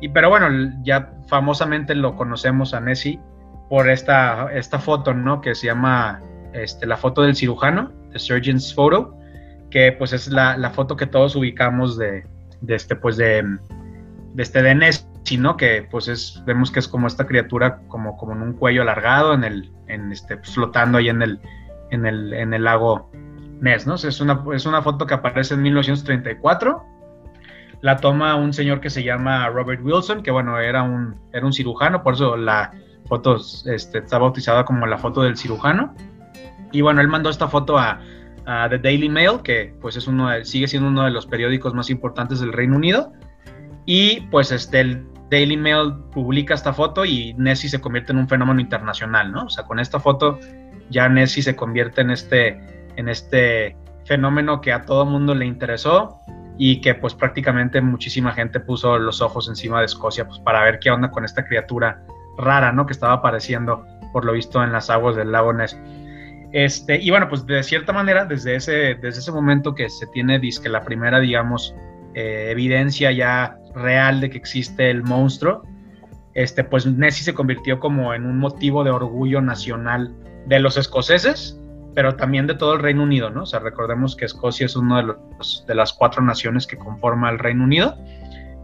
Y 0.00 0.08
pero 0.08 0.30
bueno, 0.30 0.48
ya 0.82 1.12
famosamente 1.26 1.94
lo 1.94 2.16
conocemos 2.16 2.72
a 2.72 2.80
Nessie 2.80 3.20
por 3.68 3.90
esta, 3.90 4.48
esta 4.54 4.78
foto, 4.78 5.12
¿no? 5.12 5.42
Que 5.42 5.54
se 5.54 5.66
llama 5.66 6.22
este, 6.54 6.86
la 6.86 6.96
foto 6.96 7.20
del 7.20 7.36
cirujano, 7.36 7.92
The 8.12 8.18
Surgeon's 8.18 8.72
Photo, 8.74 9.17
que 9.70 9.92
pues 9.92 10.12
es 10.12 10.28
la, 10.28 10.56
la 10.56 10.70
foto 10.70 10.96
que 10.96 11.06
todos 11.06 11.36
ubicamos 11.36 11.96
de, 11.98 12.26
de 12.60 12.74
este, 12.74 12.96
pues 12.96 13.16
de, 13.16 13.42
de 14.34 14.42
este 14.42 14.74
Nessie, 14.74 15.38
¿no? 15.38 15.56
Que 15.56 15.86
pues 15.90 16.08
es, 16.08 16.42
vemos 16.46 16.70
que 16.70 16.80
es 16.80 16.88
como 16.88 17.06
esta 17.06 17.26
criatura 17.26 17.80
como, 17.88 18.16
como 18.16 18.32
en 18.32 18.42
un 18.42 18.52
cuello 18.54 18.82
alargado, 18.82 19.34
en 19.34 19.44
el, 19.44 19.70
en 19.86 20.12
este, 20.12 20.36
pues, 20.36 20.54
flotando 20.54 20.98
ahí 20.98 21.08
en 21.08 21.22
el, 21.22 21.40
en 21.90 22.06
el, 22.06 22.32
en 22.32 22.54
el 22.54 22.64
lago 22.64 23.10
Ness, 23.60 23.86
¿no? 23.86 23.96
Es, 23.96 24.20
una, 24.20 24.44
es 24.54 24.66
una 24.66 24.82
foto 24.82 25.06
que 25.06 25.14
aparece 25.14 25.54
en 25.54 25.62
1934 25.62 26.84
la 27.80 27.96
toma 27.98 28.34
un 28.34 28.52
señor 28.52 28.80
que 28.80 28.90
se 28.90 29.04
llama 29.04 29.48
Robert 29.48 29.80
Wilson, 29.84 30.22
que 30.22 30.30
bueno, 30.30 30.58
era 30.58 30.82
un, 30.82 31.16
era 31.32 31.46
un 31.46 31.52
cirujano, 31.52 32.02
por 32.02 32.14
eso 32.14 32.36
la 32.36 32.72
foto 33.06 33.36
este, 33.36 33.98
está 33.98 34.18
bautizada 34.18 34.64
como 34.64 34.86
la 34.86 34.98
foto 34.98 35.22
del 35.22 35.36
cirujano. 35.36 35.94
Y 36.72 36.80
bueno, 36.80 37.00
él 37.00 37.08
mandó 37.08 37.30
esta 37.30 37.48
foto 37.48 37.78
a, 37.78 38.00
a 38.50 38.66
The 38.68 38.78
Daily 38.78 39.10
Mail, 39.10 39.42
que 39.44 39.74
pues 39.80 39.96
es 39.96 40.06
uno 40.06 40.30
de- 40.30 40.44
sigue 40.46 40.66
siendo 40.66 40.88
uno 40.88 41.04
de 41.04 41.10
los 41.10 41.26
periódicos 41.26 41.74
más 41.74 41.90
importantes 41.90 42.40
del 42.40 42.52
Reino 42.54 42.76
Unido. 42.76 43.12
Y 43.84 44.22
pues 44.30 44.50
este, 44.52 44.80
el 44.80 45.06
Daily 45.30 45.56
Mail 45.58 45.92
publica 46.12 46.54
esta 46.54 46.72
foto 46.72 47.04
y 47.04 47.34
Nessie 47.34 47.68
se 47.68 47.78
convierte 47.80 48.12
en 48.12 48.18
un 48.18 48.26
fenómeno 48.28 48.58
internacional, 48.58 49.30
¿no? 49.30 49.44
O 49.44 49.50
sea, 49.50 49.64
con 49.64 49.78
esta 49.78 50.00
foto 50.00 50.38
ya 50.88 51.08
Nessie 51.10 51.42
se 51.42 51.54
convierte 51.54 52.00
en 52.00 52.10
este, 52.10 52.58
en 52.96 53.10
este 53.10 53.76
fenómeno 54.06 54.62
que 54.62 54.72
a 54.72 54.80
todo 54.80 55.04
mundo 55.04 55.34
le 55.34 55.44
interesó 55.44 56.18
y 56.56 56.80
que 56.80 56.94
pues 56.94 57.14
prácticamente 57.14 57.82
muchísima 57.82 58.32
gente 58.32 58.60
puso 58.60 58.98
los 58.98 59.20
ojos 59.20 59.48
encima 59.48 59.80
de 59.80 59.84
Escocia 59.84 60.26
pues 60.26 60.38
para 60.40 60.62
ver 60.64 60.78
qué 60.78 60.90
onda 60.90 61.10
con 61.10 61.26
esta 61.26 61.44
criatura 61.44 62.02
rara, 62.38 62.72
¿no? 62.72 62.86
Que 62.86 62.94
estaba 62.94 63.12
apareciendo 63.12 63.84
por 64.14 64.24
lo 64.24 64.32
visto 64.32 64.64
en 64.64 64.72
las 64.72 64.88
aguas 64.88 65.16
del 65.16 65.32
lago 65.32 65.52
Ness. 65.52 65.78
Este, 66.52 67.00
y 67.00 67.10
bueno, 67.10 67.28
pues 67.28 67.44
de 67.46 67.62
cierta 67.62 67.92
manera, 67.92 68.24
desde 68.24 68.54
ese, 68.54 68.94
desde 68.94 69.20
ese 69.20 69.32
momento 69.32 69.74
que 69.74 69.88
se 69.90 70.06
tiene, 70.06 70.40
que 70.40 70.68
la 70.68 70.82
primera, 70.82 71.20
digamos, 71.20 71.74
eh, 72.14 72.48
evidencia 72.50 73.12
ya 73.12 73.58
real 73.74 74.20
de 74.20 74.30
que 74.30 74.38
existe 74.38 74.90
el 74.90 75.02
monstruo, 75.02 75.62
este, 76.34 76.64
pues 76.64 76.86
Nessie 76.86 77.24
se 77.24 77.34
convirtió 77.34 77.80
como 77.80 78.14
en 78.14 78.24
un 78.24 78.38
motivo 78.38 78.84
de 78.84 78.90
orgullo 78.90 79.40
nacional 79.40 80.14
de 80.46 80.60
los 80.60 80.76
escoceses, 80.76 81.60
pero 81.94 82.14
también 82.14 82.46
de 82.46 82.54
todo 82.54 82.74
el 82.74 82.80
Reino 82.80 83.02
Unido, 83.02 83.28
¿no? 83.28 83.42
O 83.42 83.46
sea, 83.46 83.58
recordemos 83.60 84.14
que 84.14 84.24
Escocia 84.24 84.66
es 84.66 84.76
una 84.76 85.02
de, 85.02 85.14
de 85.66 85.74
las 85.74 85.92
cuatro 85.92 86.22
naciones 86.22 86.66
que 86.66 86.78
conforma 86.78 87.28
el 87.28 87.38
Reino 87.38 87.64
Unido, 87.64 87.96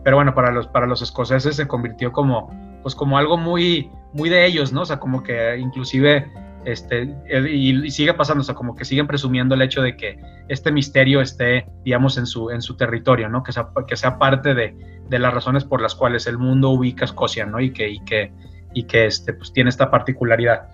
pero 0.04 0.16
bueno, 0.16 0.34
para 0.34 0.52
los, 0.52 0.68
para 0.68 0.86
los 0.86 1.02
escoceses 1.02 1.56
se 1.56 1.66
convirtió 1.66 2.12
como, 2.12 2.48
pues 2.82 2.94
como 2.94 3.18
algo 3.18 3.36
muy, 3.38 3.90
muy 4.12 4.28
de 4.28 4.46
ellos, 4.46 4.72
¿no? 4.72 4.82
O 4.82 4.86
sea, 4.86 5.00
como 5.00 5.22
que 5.22 5.56
inclusive, 5.58 6.30
este, 6.64 7.14
y, 7.48 7.86
y 7.86 7.90
sigue 7.90 8.14
pasando, 8.14 8.42
o 8.42 8.44
sea, 8.44 8.54
como 8.54 8.74
que 8.74 8.84
siguen 8.84 9.06
presumiendo 9.06 9.54
el 9.54 9.62
hecho 9.62 9.82
de 9.82 9.96
que 9.96 10.18
este 10.48 10.72
misterio 10.72 11.20
esté, 11.20 11.66
digamos, 11.84 12.18
en 12.18 12.26
su, 12.26 12.50
en 12.50 12.62
su 12.62 12.76
territorio, 12.76 13.28
¿no? 13.28 13.42
Que 13.42 13.52
sea, 13.52 13.68
que 13.86 13.96
sea 13.96 14.18
parte 14.18 14.54
de, 14.54 14.76
de 15.08 15.18
las 15.18 15.32
razones 15.32 15.64
por 15.64 15.80
las 15.80 15.94
cuales 15.94 16.26
el 16.26 16.38
mundo 16.38 16.70
ubica 16.70 17.04
Escocia, 17.04 17.46
¿no? 17.46 17.60
Y 17.60 17.72
que, 17.72 17.88
y 17.88 18.00
que, 18.00 18.32
y 18.72 18.84
que 18.84 19.06
este, 19.06 19.32
pues, 19.32 19.52
tiene 19.52 19.70
esta 19.70 19.90
particularidad. 19.90 20.68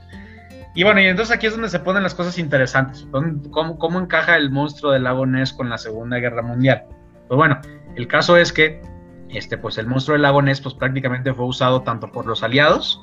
Y 0.75 0.85
bueno, 0.85 1.01
y 1.01 1.07
entonces 1.07 1.35
aquí 1.35 1.47
es 1.47 1.53
donde 1.53 1.69
se 1.69 1.81
ponen 1.81 2.03
las 2.03 2.15
cosas 2.15 2.39
interesantes. 2.39 3.07
¿Cómo, 3.51 3.79
cómo 3.79 3.99
encaja 3.99 4.37
el 4.37 4.51
monstruo 4.51 4.93
del 4.93 5.03
lago 5.05 5.27
Ness 5.27 5.53
con 5.53 5.69
la 5.69 5.79
Segunda 5.79 6.19
Guerra 6.19 6.43
Mundial? 6.43 6.85
Pues 7.27 7.37
bueno, 7.37 7.61
el 7.97 8.07
caso 8.07 8.37
es 8.37 8.53
que 8.53 8.81
este, 9.29 9.59
pues 9.59 9.79
el 9.79 9.87
monstruo 9.87 10.15
del 10.15 10.23
lago 10.23 10.43
Ness 10.43 10.61
pues, 10.61 10.75
prácticamente 10.75 11.35
fue 11.35 11.47
usado 11.47 11.83
tanto 11.83 12.11
por 12.11 12.27
los 12.27 12.43
aliados 12.43 13.01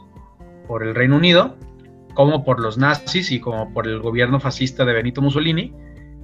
por 0.68 0.84
el 0.84 0.96
Reino 0.96 1.16
Unido, 1.16 1.58
como 2.18 2.44
por 2.44 2.60
los 2.60 2.80
nazis 2.80 3.32
y 3.32 3.40
como 3.40 3.72
por 3.72 3.86
el 3.86 4.00
gobierno 4.00 4.40
fascista 4.40 4.84
de 4.86 4.92
Benito 4.92 5.22
Mussolini, 5.22 5.72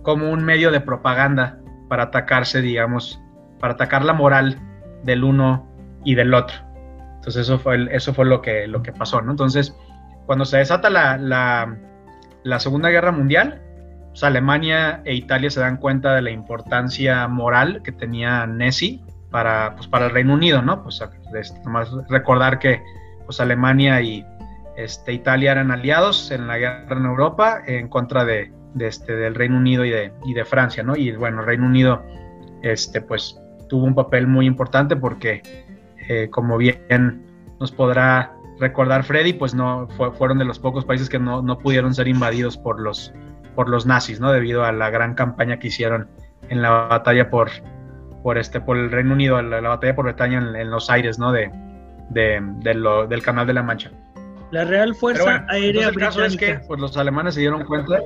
como 0.01 0.31
un 0.31 0.43
medio 0.43 0.71
de 0.71 0.81
propaganda 0.81 1.59
para 1.87 2.05
atacarse, 2.05 2.63
digamos, 2.63 3.21
para 3.59 3.75
atacar 3.75 4.03
la 4.03 4.13
moral 4.13 4.57
del 5.03 5.23
uno 5.23 5.69
y 6.03 6.15
del 6.15 6.33
otro. 6.33 6.57
Entonces 7.17 7.43
eso 7.43 7.59
fue, 7.59 7.95
eso 7.95 8.11
fue 8.11 8.25
lo, 8.25 8.41
que, 8.41 8.65
lo 8.65 8.81
que 8.81 8.91
pasó, 8.91 9.21
¿no? 9.21 9.29
Entonces, 9.29 9.77
cuando 10.25 10.45
se 10.45 10.57
desata 10.57 10.89
la, 10.89 11.15
la, 12.43 12.59
Segunda 12.59 12.89
Guerra 12.89 13.11
Mundial, 13.11 13.61
pues 14.09 14.23
Alemania 14.23 15.03
e 15.05 15.13
Italia 15.13 15.51
se 15.51 15.59
dan 15.59 15.77
cuenta 15.77 16.15
de 16.15 16.23
la 16.23 16.31
importancia 16.31 17.27
moral 17.27 17.83
que 17.83 17.91
tenía 17.91 18.47
Nessie 18.47 18.99
para, 19.29 19.75
pues, 19.75 19.87
para 19.87 20.05
el 20.05 20.11
Reino 20.11 20.33
Unido, 20.33 20.63
¿no? 20.63 20.81
Pues 20.81 21.03
este, 21.35 21.61
recordar 22.09 22.57
que 22.57 22.81
pues, 23.25 23.39
Alemania 23.39 24.01
y 24.01 24.25
este, 24.75 25.13
Italia 25.13 25.51
eran 25.51 25.71
aliados 25.71 26.31
en 26.31 26.47
la 26.47 26.57
guerra 26.57 26.97
en 26.97 27.05
Europa 27.05 27.61
en 27.65 27.87
contra 27.87 28.25
de, 28.25 28.51
este, 28.79 29.15
del 29.15 29.35
Reino 29.35 29.57
Unido 29.57 29.85
y 29.85 29.91
de, 29.91 30.11
y 30.25 30.33
de 30.33 30.45
Francia, 30.45 30.83
¿no? 30.83 30.95
Y 30.95 31.11
bueno, 31.11 31.41
el 31.41 31.45
Reino 31.45 31.65
Unido, 31.65 32.03
este, 32.61 33.01
pues, 33.01 33.39
tuvo 33.69 33.85
un 33.85 33.95
papel 33.95 34.27
muy 34.27 34.45
importante 34.45 34.95
porque, 34.95 35.41
eh, 36.07 36.29
como 36.29 36.57
bien 36.57 37.25
nos 37.59 37.71
podrá 37.71 38.33
recordar 38.59 39.03
Freddy, 39.03 39.33
pues 39.33 39.53
no 39.53 39.87
fueron 40.17 40.37
de 40.37 40.45
los 40.45 40.59
pocos 40.59 40.85
países 40.85 41.09
que 41.09 41.19
no, 41.19 41.41
no, 41.41 41.57
pudieron 41.57 41.93
ser 41.93 42.07
invadidos 42.07 42.57
por 42.57 42.79
los, 42.79 43.13
por 43.55 43.69
los 43.69 43.85
nazis, 43.85 44.19
¿no? 44.19 44.31
Debido 44.31 44.63
a 44.63 44.71
la 44.71 44.89
gran 44.89 45.15
campaña 45.15 45.59
que 45.59 45.67
hicieron 45.67 46.07
en 46.49 46.61
la 46.61 46.69
batalla 46.69 47.29
por, 47.29 47.49
por, 48.21 48.37
este, 48.37 48.61
por 48.61 48.77
el 48.77 48.91
Reino 48.91 49.13
Unido, 49.13 49.41
la, 49.41 49.61
batalla 49.61 49.95
por 49.95 50.05
Bretaña 50.05 50.37
en, 50.37 50.69
los 50.69 50.89
aires, 50.89 51.19
¿no? 51.19 51.31
De, 51.31 51.51
del 52.09 53.21
Canal 53.23 53.47
de 53.47 53.53
la 53.53 53.63
Mancha. 53.63 53.91
La 54.53 54.65
Real 54.65 54.93
Fuerza 54.93 55.45
Aérea 55.49 55.89
el 55.89 55.95
caso 55.95 56.23
es 56.23 56.37
que 56.37 56.59
pues, 56.67 56.79
los 56.79 56.95
alemanes 56.95 57.33
se 57.33 57.41
dieron 57.41 57.65
cuenta. 57.65 57.99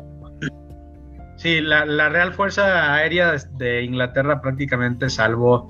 Sí, 1.35 1.61
la, 1.61 1.85
la 1.85 2.09
Real 2.09 2.33
Fuerza 2.33 2.93
Aérea 2.93 3.35
de 3.57 3.83
Inglaterra 3.83 4.41
prácticamente 4.41 5.09
salvó 5.09 5.67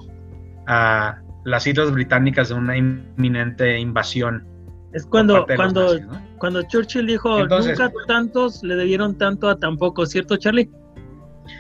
a 0.68 1.20
las 1.46 1.66
islas 1.66 1.92
británicas 1.92 2.50
de 2.50 2.56
una 2.56 2.78
inminente 2.78 3.80
invasión 3.80 4.46
es 4.94 5.06
cuando, 5.06 5.46
cuando, 5.56 6.00
cuando 6.38 6.62
Churchill 6.64 7.06
dijo, 7.06 7.46
nunca 7.46 7.92
tantos 8.08 8.64
le 8.64 8.76
debieron 8.76 9.18
tanto 9.18 9.50
a 9.50 9.58
tan 9.58 9.78
pocos, 9.78 10.10
¿cierto, 10.10 10.38
Charlie? 10.38 10.70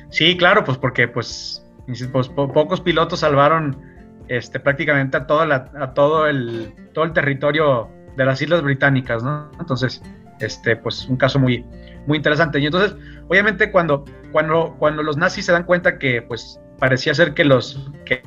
Sí, 0.09 0.37
claro, 0.37 0.63
pues 0.63 0.77
porque 0.77 1.07
pues, 1.07 1.65
pues 2.11 2.29
pocos 2.29 2.81
pilotos 2.81 3.19
salvaron 3.19 3.77
este, 4.27 4.59
prácticamente 4.59 5.17
a, 5.17 5.27
toda 5.27 5.45
la, 5.45 5.71
a 5.79 5.93
todo, 5.93 6.27
el, 6.27 6.73
todo 6.93 7.05
el 7.05 7.13
territorio 7.13 7.89
de 8.17 8.25
las 8.25 8.41
Islas 8.41 8.61
Británicas, 8.61 9.23
¿no? 9.23 9.49
Entonces, 9.59 10.01
este, 10.39 10.75
pues 10.75 11.07
un 11.07 11.15
caso 11.15 11.39
muy, 11.39 11.65
muy 12.05 12.17
interesante. 12.17 12.59
Y 12.59 12.65
entonces, 12.65 12.97
obviamente, 13.29 13.71
cuando, 13.71 14.03
cuando, 14.31 14.75
cuando 14.77 15.03
los 15.03 15.15
nazis 15.15 15.45
se 15.45 15.53
dan 15.53 15.63
cuenta 15.63 15.97
que, 15.97 16.21
pues, 16.21 16.59
parecía 16.79 17.13
ser 17.13 17.33
que 17.33 17.45
los, 17.45 17.89
que 18.05 18.21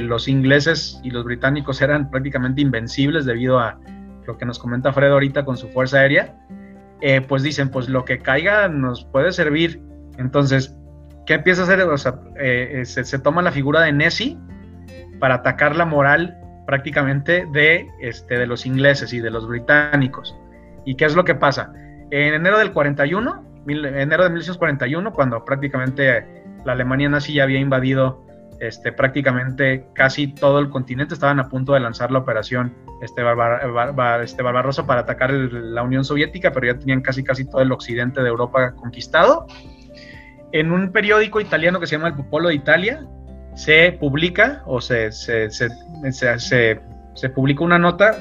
los 0.00 0.26
ingleses 0.28 0.98
y 1.02 1.10
los 1.10 1.24
británicos 1.24 1.82
eran 1.82 2.10
prácticamente 2.10 2.62
invencibles 2.62 3.26
debido 3.26 3.58
a, 3.58 3.78
lo 4.26 4.38
que 4.38 4.44
nos 4.44 4.58
comenta 4.58 4.92
Fred 4.92 5.10
ahorita 5.10 5.44
con 5.44 5.56
su 5.56 5.68
fuerza 5.68 5.98
aérea, 5.98 6.34
eh, 7.00 7.20
pues 7.20 7.42
dicen, 7.42 7.68
pues 7.68 7.88
lo 7.88 8.04
que 8.04 8.18
caiga 8.18 8.68
nos 8.68 9.04
puede 9.04 9.32
servir. 9.32 9.82
Entonces, 10.18 10.76
¿qué 11.26 11.34
empieza 11.34 11.62
a 11.62 11.64
hacer? 11.64 11.80
O 11.82 11.98
sea, 11.98 12.20
eh, 12.38 12.80
eh, 12.80 12.84
se, 12.84 13.18
toma 13.18 13.42
la 13.42 13.52
figura 13.52 13.80
de 13.82 13.92
Nessie 13.92 14.38
para 15.18 15.36
atacar 15.36 15.76
la 15.76 15.84
moral 15.84 16.38
prácticamente 16.72 17.44
de, 17.52 17.90
este, 18.00 18.38
de 18.38 18.46
los 18.46 18.64
ingleses 18.64 19.12
y 19.12 19.20
de 19.20 19.30
los 19.30 19.46
británicos. 19.46 20.34
¿Y 20.86 20.94
qué 20.94 21.04
es 21.04 21.14
lo 21.14 21.22
que 21.22 21.34
pasa? 21.34 21.70
En 22.10 22.32
enero 22.32 22.58
del 22.58 22.72
41, 22.72 23.44
enero 23.66 24.24
de 24.24 24.30
1941, 24.30 25.12
cuando 25.12 25.44
prácticamente 25.44 26.42
la 26.64 26.72
Alemania 26.72 27.10
nazi 27.10 27.34
ya 27.34 27.42
había 27.42 27.58
invadido 27.58 28.24
este, 28.58 28.90
prácticamente 28.90 29.84
casi 29.92 30.28
todo 30.28 30.60
el 30.60 30.70
continente, 30.70 31.12
estaban 31.12 31.40
a 31.40 31.50
punto 31.50 31.74
de 31.74 31.80
lanzar 31.80 32.10
la 32.10 32.20
operación 32.20 32.74
este, 33.02 33.20
este 34.22 34.42
Barbarossa 34.42 34.86
para 34.86 35.02
atacar 35.02 35.30
la 35.30 35.82
Unión 35.82 36.06
Soviética, 36.06 36.52
pero 36.52 36.72
ya 36.72 36.78
tenían 36.78 37.02
casi 37.02 37.22
casi 37.22 37.44
todo 37.44 37.60
el 37.60 37.70
occidente 37.70 38.22
de 38.22 38.30
Europa 38.30 38.74
conquistado. 38.76 39.46
En 40.52 40.72
un 40.72 40.90
periódico 40.90 41.38
italiano 41.38 41.80
que 41.80 41.86
se 41.86 41.96
llama 41.96 42.08
El 42.08 42.14
Popolo 42.14 42.48
de 42.48 42.54
Italia, 42.54 43.06
se 43.54 43.92
publica 43.92 44.62
o 44.66 44.80
se, 44.80 45.12
se, 45.12 45.50
se, 45.50 46.80
se, 47.14 47.28
publica 47.34 47.64
una 47.64 47.78
nota 47.78 48.16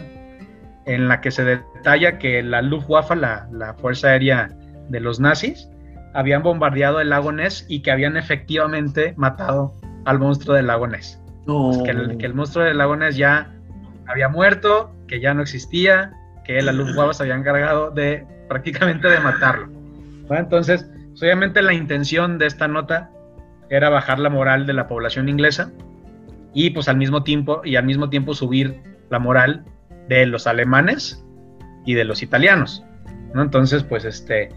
en 0.85 1.07
la 1.07 1.21
que 1.21 1.31
se 1.31 1.43
detalla 1.43 2.17
que 2.17 2.43
la 2.43 2.61
Luftwaffe, 2.61 3.15
la, 3.15 3.47
la 3.51 3.73
Fuerza 3.75 4.09
Aérea 4.09 4.49
de 4.89 4.99
los 4.99 5.19
nazis, 5.19 5.69
habían 6.13 6.43
bombardeado 6.43 6.99
el 6.99 7.09
lago 7.09 7.31
Ness 7.31 7.65
y 7.69 7.81
que 7.81 7.91
habían 7.91 8.17
efectivamente 8.17 9.13
matado 9.17 9.73
al 10.05 10.19
monstruo 10.19 10.55
del 10.55 10.67
lago 10.67 10.87
Ness. 10.87 11.19
Que, 11.83 11.91
el, 11.91 12.33
monstruo 12.33 12.65
del 12.65 12.77
lago 12.77 12.95
Ness 12.95 13.17
ya 13.17 13.53
había 14.07 14.29
muerto, 14.29 14.93
que 15.07 15.19
ya 15.19 15.33
no 15.33 15.41
existía, 15.41 16.11
que 16.43 16.61
la 16.61 16.71
Luftwaffe 16.71 17.13
se 17.13 17.23
había 17.23 17.35
encargado 17.35 17.91
de 17.91 18.25
prácticamente 18.47 19.07
de 19.07 19.19
matarlo. 19.19 19.69
Entonces, 20.29 20.85
pues, 21.09 21.23
obviamente 21.23 21.61
la 21.61 21.73
intención 21.73 22.37
de 22.37 22.47
esta 22.47 22.67
nota 22.67 23.09
era 23.71 23.89
bajar 23.89 24.19
la 24.19 24.29
moral 24.29 24.67
de 24.67 24.73
la 24.73 24.87
población 24.87 25.29
inglesa 25.29 25.71
y 26.53 26.69
pues 26.71 26.89
al 26.89 26.97
mismo 26.97 27.23
tiempo 27.23 27.61
y 27.63 27.77
al 27.77 27.85
mismo 27.85 28.09
tiempo 28.09 28.33
subir 28.33 28.83
la 29.09 29.17
moral 29.17 29.63
de 30.09 30.25
los 30.25 30.45
alemanes 30.45 31.25
y 31.85 31.93
de 31.93 32.03
los 32.03 32.21
italianos. 32.21 32.83
¿no? 33.33 33.41
Entonces, 33.41 33.83
pues 33.83 34.03
este, 34.03 34.49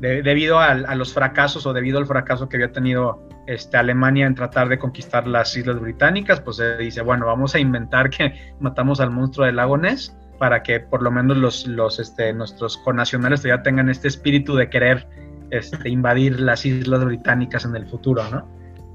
debido 0.00 0.58
a, 0.58 0.74
los 0.94 1.12
fracasos 1.12 1.66
o 1.66 1.74
debido 1.74 1.98
al 1.98 2.06
fracaso 2.06 2.48
que 2.48 2.56
había 2.56 2.72
tenido 2.72 3.28
este, 3.46 3.76
Alemania 3.76 4.26
en 4.26 4.34
tratar 4.34 4.70
de 4.70 4.78
conquistar 4.78 5.26
las 5.26 5.54
islas 5.56 5.78
británicas, 5.78 6.40
pues 6.40 6.56
se 6.56 6.78
dice, 6.78 7.02
bueno, 7.02 7.26
vamos 7.26 7.54
a 7.54 7.58
inventar 7.58 8.08
que 8.08 8.54
matamos 8.60 8.98
al 8.98 9.10
monstruo 9.10 9.46
del 9.46 9.56
lago 9.56 9.76
Ness 9.76 10.16
para 10.38 10.62
que 10.62 10.80
por 10.80 11.02
lo 11.02 11.10
menos 11.10 11.36
los, 11.36 11.66
los 11.66 12.00
este, 12.00 12.32
nuestros 12.32 12.78
connacionales 12.78 13.42
ya 13.42 13.62
tengan 13.62 13.90
este 13.90 14.08
espíritu 14.08 14.56
de 14.56 14.70
querer 14.70 15.06
este, 15.50 15.88
invadir 15.88 16.40
las 16.40 16.64
islas 16.66 17.04
británicas 17.04 17.64
en 17.64 17.76
el 17.76 17.86
futuro, 17.86 18.22
¿no? 18.30 18.46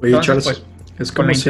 Oye, 0.02 0.20
Charles, 0.22 0.46
pues, 0.46 0.66
es 1.00 1.12
como 1.12 1.34
si... 1.34 1.50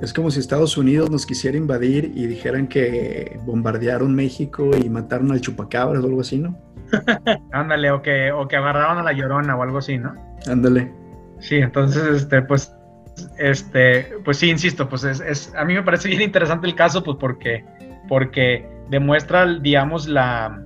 Es 0.00 0.12
como 0.12 0.30
si 0.30 0.40
Estados 0.40 0.76
Unidos 0.76 1.10
nos 1.10 1.24
quisiera 1.24 1.56
invadir 1.56 2.12
y 2.14 2.26
dijeran 2.26 2.66
que 2.66 3.38
bombardearon 3.46 4.14
México 4.14 4.70
y 4.76 4.90
mataron 4.90 5.32
al 5.32 5.40
chupacabras 5.40 6.02
o 6.02 6.06
algo 6.06 6.20
así, 6.20 6.36
¿no? 6.36 6.58
Ándale, 7.52 7.90
o 7.90 8.02
que, 8.02 8.30
o 8.30 8.46
que 8.46 8.56
agarraron 8.56 8.98
a 8.98 9.02
la 9.02 9.12
llorona 9.12 9.56
o 9.56 9.62
algo 9.62 9.78
así, 9.78 9.96
¿no? 9.96 10.14
Ándale. 10.46 10.92
Sí, 11.38 11.56
entonces, 11.56 12.02
este, 12.04 12.42
pues, 12.42 12.70
este, 13.38 14.18
pues 14.22 14.36
sí, 14.36 14.50
insisto, 14.50 14.86
pues 14.86 15.04
es, 15.04 15.54
a 15.56 15.64
mí 15.64 15.72
me 15.72 15.82
parece 15.82 16.08
bien 16.08 16.20
interesante 16.20 16.66
el 16.66 16.74
caso, 16.74 17.02
pues 17.02 17.16
porque, 17.18 17.64
porque 18.06 18.68
demuestra, 18.90 19.46
digamos, 19.46 20.06
la, 20.08 20.62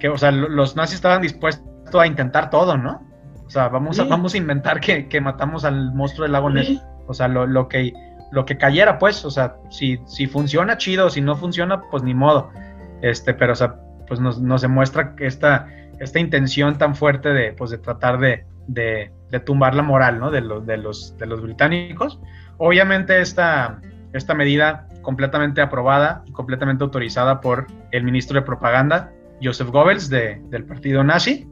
que, 0.00 0.08
o 0.08 0.16
sea, 0.16 0.30
los 0.30 0.74
nazis 0.74 0.96
estaban 0.96 1.20
dispuestos 1.20 1.66
a 2.00 2.06
intentar 2.06 2.50
todo, 2.50 2.76
¿no? 2.76 3.02
O 3.46 3.50
sea, 3.50 3.68
vamos, 3.68 3.98
a, 3.98 4.04
vamos 4.04 4.34
a 4.34 4.38
inventar 4.38 4.80
que, 4.80 5.20
matamos 5.20 5.64
al 5.64 5.92
monstruo 5.94 6.24
del 6.24 6.32
lago 6.32 6.50
Ness. 6.50 6.80
O 7.06 7.14
sea, 7.14 7.28
lo, 7.28 7.46
lo, 7.46 7.68
que, 7.68 7.92
lo 8.32 8.44
que 8.44 8.56
cayera, 8.56 8.98
pues, 8.98 9.24
o 9.24 9.30
sea, 9.30 9.56
si, 9.70 10.00
si 10.06 10.26
funciona, 10.26 10.78
chido, 10.78 11.10
si 11.10 11.20
no 11.20 11.36
funciona, 11.36 11.82
pues 11.90 12.02
ni 12.02 12.14
modo. 12.14 12.50
Este, 13.02 13.34
pero, 13.34 13.52
o 13.52 13.56
sea, 13.56 13.76
pues 14.08 14.20
nos, 14.20 14.40
nos 14.40 14.62
demuestra 14.62 15.14
esta, 15.18 15.68
esta 16.00 16.18
intención 16.18 16.78
tan 16.78 16.94
fuerte 16.96 17.30
de, 17.30 17.52
pues, 17.52 17.70
de 17.70 17.78
tratar 17.78 18.18
de, 18.18 18.44
de, 18.66 19.10
tumbar 19.44 19.74
la 19.74 19.82
moral 19.82 20.20
¿no? 20.20 20.30
de, 20.30 20.40
los, 20.40 20.64
de, 20.66 20.76
los, 20.76 21.16
de 21.18 21.26
los 21.26 21.42
británicos. 21.42 22.20
Obviamente 22.58 23.20
esta, 23.20 23.80
esta 24.12 24.34
medida 24.34 24.86
completamente 25.02 25.60
aprobada 25.60 26.22
y 26.26 26.32
completamente 26.32 26.84
autorizada 26.84 27.40
por 27.40 27.66
el 27.90 28.04
ministro 28.04 28.38
de 28.38 28.46
propaganda, 28.46 29.12
Joseph 29.42 29.68
Goebbels, 29.68 30.08
de, 30.08 30.40
del 30.50 30.64
partido 30.64 31.02
nazi, 31.02 31.48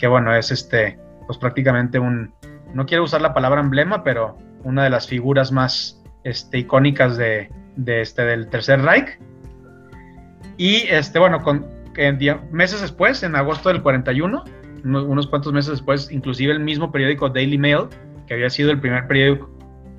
que 0.00 0.06
bueno, 0.06 0.34
es 0.34 0.50
este, 0.50 0.98
pues 1.26 1.36
prácticamente 1.36 1.98
un, 1.98 2.32
no 2.72 2.86
quiero 2.86 3.04
usar 3.04 3.20
la 3.20 3.34
palabra 3.34 3.60
emblema, 3.60 4.02
pero 4.02 4.38
una 4.64 4.82
de 4.82 4.88
las 4.88 5.06
figuras 5.06 5.52
más 5.52 6.02
este, 6.24 6.60
icónicas 6.60 7.18
de, 7.18 7.50
de 7.76 8.00
este, 8.00 8.22
del 8.22 8.48
Tercer 8.48 8.80
Reich. 8.80 9.18
Y 10.56 10.86
este, 10.88 11.18
bueno, 11.18 11.42
con, 11.42 11.66
meses 12.50 12.80
después, 12.80 13.22
en 13.22 13.36
agosto 13.36 13.68
del 13.68 13.82
41, 13.82 14.42
unos, 14.84 15.26
cuantos 15.26 15.52
meses 15.52 15.72
después, 15.72 16.10
inclusive 16.10 16.54
el 16.54 16.60
mismo 16.60 16.90
periódico 16.90 17.28
Daily 17.28 17.58
Mail, 17.58 17.88
que 18.26 18.32
había 18.32 18.48
sido 18.48 18.70
el 18.70 18.80
primer 18.80 19.06
periódico 19.06 19.50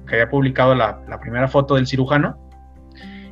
que 0.08 0.16
había 0.16 0.32
publicado 0.32 0.74
la, 0.74 1.00
primera 1.22 1.48
foto 1.48 1.76
del 1.76 1.86
cirujano, 1.86 2.40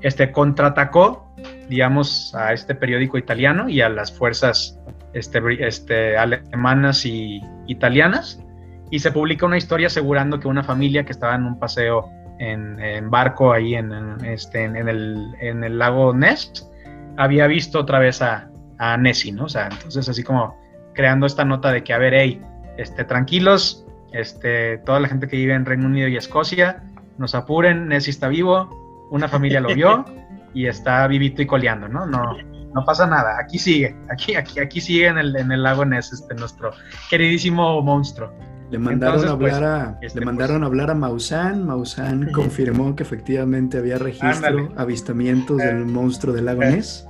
este, 0.01 0.31
contraatacó, 0.31 1.33
digamos, 1.67 2.35
a 2.35 2.53
este 2.53 2.75
periódico 2.75 3.17
italiano 3.17 3.67
y 3.69 3.81
a 3.81 3.89
las 3.89 4.11
fuerzas 4.11 4.79
este, 5.13 5.67
este, 5.67 6.17
alemanas 6.17 7.05
y 7.05 7.41
italianas, 7.67 8.43
y 8.91 8.99
se 8.99 9.11
publica 9.11 9.45
una 9.45 9.57
historia 9.57 9.87
asegurando 9.87 10.39
que 10.39 10.47
una 10.47 10.63
familia 10.63 11.05
que 11.05 11.11
estaba 11.11 11.35
en 11.35 11.45
un 11.45 11.59
paseo 11.59 12.09
en, 12.39 13.09
barco 13.09 13.51
ahí 13.51 13.75
en, 13.75 13.91
este, 14.25 14.63
en, 14.63 14.75
el, 14.87 15.35
en 15.41 15.63
el 15.63 15.77
lago 15.77 16.13
Ness, 16.13 16.69
había 17.17 17.47
visto 17.47 17.79
otra 17.79 17.99
vez 17.99 18.21
a, 18.21 18.49
a 18.77 18.97
Nessie, 18.97 19.31
¿no? 19.31 19.43
O 19.45 19.49
sea, 19.49 19.67
entonces 19.67 20.07
así 20.07 20.23
como 20.23 20.57
creando 20.93 21.25
esta 21.25 21.45
nota 21.45 21.71
de 21.71 21.83
que, 21.83 21.93
a 21.93 21.97
ver, 21.97 22.13
hey, 22.13 22.41
este, 22.77 23.03
tranquilos, 23.03 23.85
este, 24.11 24.79
toda 24.79 24.99
la 24.99 25.07
gente 25.07 25.27
que 25.27 25.35
vive 25.35 25.53
en 25.53 25.65
Reino 25.65 25.85
Unido 25.85 26.07
y 26.07 26.15
Escocia, 26.15 26.83
nos 27.17 27.35
apuren, 27.35 27.89
Nessie 27.89 28.11
está 28.11 28.29
vivo, 28.29 29.07
una 29.11 29.27
familia 29.27 29.59
lo 29.59 29.73
vio 29.75 30.05
y 30.53 30.65
está 30.65 31.05
vivito 31.07 31.41
y 31.41 31.45
coleando, 31.45 31.87
¿no? 31.87 32.05
No, 32.05 32.37
no 32.73 32.85
pasa 32.85 33.07
nada, 33.07 33.37
aquí 33.39 33.57
sigue, 33.57 33.95
aquí, 34.09 34.35
aquí, 34.35 34.59
aquí 34.59 34.81
sigue 34.81 35.07
en 35.07 35.17
el, 35.17 35.35
en 35.35 35.51
el 35.51 35.63
lago 35.63 35.85
Ness, 35.85 36.13
este, 36.13 36.35
nuestro 36.35 36.71
queridísimo 37.09 37.81
monstruo. 37.81 38.31
Le 38.69 38.77
mandaron, 38.77 39.27
a, 39.27 39.31
hablar 39.31 39.63
a, 39.63 39.97
este, 40.01 40.19
le 40.19 40.25
mandaron 40.27 40.63
a 40.63 40.67
hablar 40.67 40.91
a 40.91 40.95
Mausan, 40.95 41.65
Mausan 41.65 42.31
confirmó 42.33 42.95
que 42.95 43.01
efectivamente 43.01 43.79
había 43.79 43.97
registro, 43.97 44.71
avistamientos 44.77 45.57
del 45.57 45.81
eh, 45.81 45.85
monstruo 45.85 46.33
del 46.33 46.45
lago 46.45 46.61
eh. 46.61 46.71
Ness. 46.73 47.07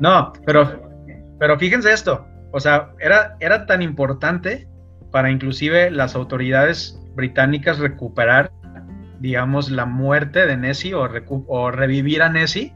No, 0.00 0.32
pero, 0.46 0.80
pero 1.38 1.58
fíjense 1.58 1.92
esto, 1.92 2.26
o 2.52 2.60
sea, 2.60 2.92
era, 2.98 3.36
era 3.40 3.66
tan 3.66 3.82
importante 3.82 4.66
para 5.10 5.30
inclusive 5.30 5.90
las 5.90 6.14
autoridades 6.14 6.98
británicas 7.14 7.78
recuperar, 7.78 8.50
digamos, 9.18 9.70
la 9.70 9.84
muerte 9.84 10.46
de 10.46 10.56
Nessie 10.56 10.94
o, 10.94 11.06
o 11.46 11.70
revivir 11.70 12.22
a 12.22 12.30
Nessie, 12.30 12.72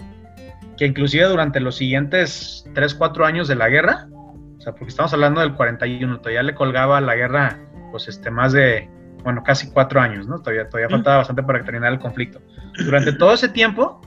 que 0.76 0.86
inclusive 0.86 1.24
durante 1.24 1.60
los 1.60 1.76
siguientes 1.76 2.68
3, 2.74 2.94
4 2.94 3.26
años 3.26 3.48
de 3.48 3.54
la 3.54 3.68
guerra, 3.68 4.08
o 4.58 4.60
sea, 4.60 4.72
porque 4.72 4.88
estamos 4.88 5.12
hablando 5.12 5.40
del 5.40 5.54
41, 5.54 6.18
todavía 6.18 6.42
le 6.42 6.54
colgaba 6.54 7.00
la 7.00 7.14
guerra, 7.14 7.58
pues, 7.90 8.08
este, 8.08 8.30
más 8.30 8.52
de, 8.52 8.88
bueno, 9.22 9.42
casi 9.42 9.70
4 9.70 10.00
años, 10.00 10.26
¿no? 10.26 10.38
Todavía, 10.40 10.68
todavía 10.68 10.90
faltaba 10.90 11.18
bastante 11.18 11.42
para 11.42 11.62
terminar 11.64 11.92
el 11.92 11.98
conflicto. 11.98 12.40
Durante 12.84 13.12
todo 13.12 13.34
ese 13.34 13.48
tiempo, 13.48 14.00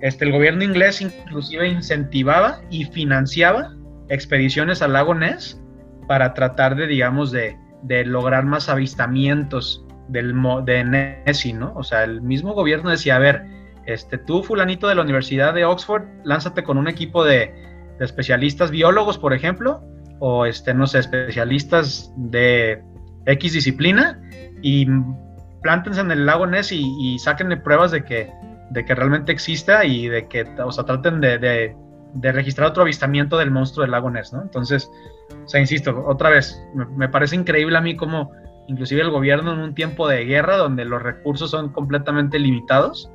este, 0.00 0.24
el 0.24 0.32
gobierno 0.32 0.62
inglés 0.62 1.00
inclusive 1.00 1.68
incentivaba 1.68 2.60
y 2.70 2.84
financiaba 2.84 3.74
expediciones 4.08 4.82
al 4.82 4.92
lago 4.92 5.14
Ness 5.14 5.60
para 6.06 6.34
tratar 6.34 6.76
de, 6.76 6.86
digamos, 6.86 7.32
de, 7.32 7.56
de 7.82 8.04
lograr 8.04 8.44
más 8.44 8.68
avistamientos 8.68 9.84
del, 10.08 10.34
de 10.64 10.84
Nessie, 10.84 11.52
¿no? 11.52 11.72
O 11.74 11.82
sea, 11.82 12.04
el 12.04 12.22
mismo 12.22 12.54
gobierno 12.54 12.90
decía, 12.90 13.16
a 13.16 13.18
ver, 13.18 13.44
este, 13.86 14.18
tú, 14.18 14.42
fulanito 14.42 14.88
de 14.88 14.94
la 14.94 15.02
Universidad 15.02 15.54
de 15.54 15.64
Oxford, 15.64 16.04
lánzate 16.24 16.64
con 16.64 16.78
un 16.78 16.88
equipo 16.88 17.24
de, 17.24 17.54
especialistas 18.00 18.70
biólogos, 18.70 19.16
por 19.16 19.32
ejemplo, 19.32 19.82
o, 20.18 20.44
este, 20.44 20.74
no 20.74 20.86
sé, 20.86 20.98
especialistas 20.98 22.12
de 22.16 22.82
X 23.24 23.54
disciplina, 23.54 24.20
y 24.60 24.86
plántense 25.62 26.00
en 26.00 26.10
el 26.10 26.26
lago 26.26 26.46
Ness 26.46 26.72
y, 26.72 26.82
y 26.98 27.18
pruebas 27.64 27.90
de 27.90 28.04
que, 28.04 28.30
realmente 28.94 29.32
exista 29.32 29.84
y 29.84 30.08
de 30.08 30.28
que, 30.28 30.42
o 30.62 30.72
sea, 30.72 30.84
traten 30.84 31.20
de, 31.20 31.38
de, 31.38 32.32
registrar 32.32 32.68
otro 32.68 32.82
avistamiento 32.82 33.38
del 33.38 33.50
monstruo 33.50 33.82
del 33.82 33.92
lago 33.92 34.10
Ness, 34.10 34.32
¿no? 34.32 34.42
Entonces, 34.42 34.90
o 35.44 35.48
sea, 35.48 35.60
insisto, 35.60 36.04
otra 36.06 36.30
vez, 36.30 36.62
me, 36.74 36.84
me 36.86 37.08
parece 37.08 37.36
increíble 37.36 37.78
a 37.78 37.80
mí 37.80 37.96
cómo 37.96 38.30
inclusive 38.68 39.02
el 39.02 39.10
gobierno 39.10 39.52
en 39.52 39.60
un 39.60 39.74
tiempo 39.74 40.08
de 40.08 40.24
guerra 40.24 40.56
donde 40.56 40.84
los 40.84 41.02
recursos 41.02 41.50
son 41.50 41.70
completamente 41.70 42.38
limitados, 42.38 43.10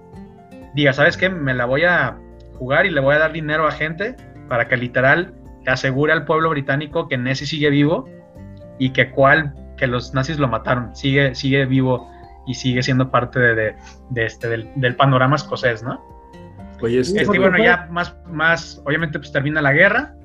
diga, 0.73 0.93
¿sabes 0.93 1.17
qué? 1.17 1.29
Me 1.29 1.53
la 1.53 1.65
voy 1.65 1.83
a 1.83 2.17
jugar 2.57 2.85
y 2.85 2.91
le 2.91 3.01
voy 3.01 3.15
a 3.15 3.19
dar 3.19 3.31
dinero 3.31 3.67
a 3.67 3.71
gente 3.71 4.15
para 4.47 4.67
que 4.67 4.77
literal 4.77 5.33
asegure 5.67 6.13
al 6.13 6.25
pueblo 6.25 6.49
británico 6.49 7.07
que 7.07 7.17
Nessie 7.17 7.47
sigue 7.47 7.69
vivo 7.69 8.07
y 8.79 8.91
que 8.91 9.11
cual 9.11 9.53
que 9.77 9.87
los 9.87 10.13
nazis 10.13 10.37
lo 10.37 10.47
mataron, 10.47 10.95
sigue, 10.95 11.35
sigue 11.35 11.65
vivo 11.65 12.09
y 12.45 12.53
sigue 12.53 12.83
siendo 12.83 13.09
parte 13.11 13.39
de, 13.39 13.75
este, 14.15 14.47
del, 14.47 14.95
panorama 14.95 15.35
escocés, 15.35 15.83
¿no? 15.83 16.03
Oye, 16.81 16.99
este, 16.99 17.25
bueno, 17.25 17.57
ya 17.57 17.87
más, 17.91 18.15
más, 18.27 18.81
obviamente 18.85 19.19
pues 19.19 19.31
termina 19.31 19.61
la 19.61 19.71
guerra 19.71 20.15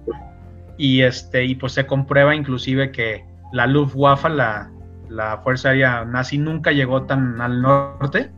y 0.79 1.03
este, 1.03 1.45
y 1.45 1.55
pues 1.55 1.73
se 1.73 1.87
comprueba 1.87 2.35
inclusive 2.35 2.91
que 2.93 3.25
la 3.53 3.67
Luftwaffe, 3.67 4.29
la, 4.31 4.71
la 5.09 5.39
Fuerza 5.39 5.71
Aérea 5.71 6.05
nazi, 6.05 6.39
nunca 6.39 6.73
llegó 6.73 7.03
tan 7.05 7.41
al 7.41 7.61
norte 7.61 8.31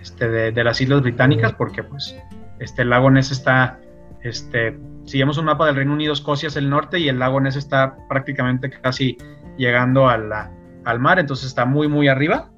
este, 0.00 0.28
de, 0.28 0.64
las 0.64 0.80
Islas 0.80 1.02
Británicas, 1.02 1.52
porque 1.52 1.82
pues 1.82 2.16
este, 2.58 2.82
el 2.82 2.90
lago 2.90 3.10
Ness 3.10 3.30
está, 3.30 3.78
este, 4.22 4.78
si 5.04 5.18
vemos 5.18 5.38
un 5.38 5.46
mapa 5.46 5.66
del 5.66 5.76
Reino 5.76 5.92
Unido, 5.92 6.12
Escocia 6.12 6.48
es 6.48 6.56
el 6.56 6.70
norte 6.70 6.98
y 6.98 7.08
el 7.08 7.18
lago 7.18 7.40
Ness 7.40 7.56
está 7.56 7.96
prácticamente 8.08 8.70
casi 8.70 9.16
llegando 9.56 10.08
a 10.08 10.50
al 10.84 10.98
mar, 10.98 11.18
entonces 11.18 11.46
está 11.46 11.64
muy, 11.66 11.88
muy 11.88 12.08
arriba. 12.08 12.50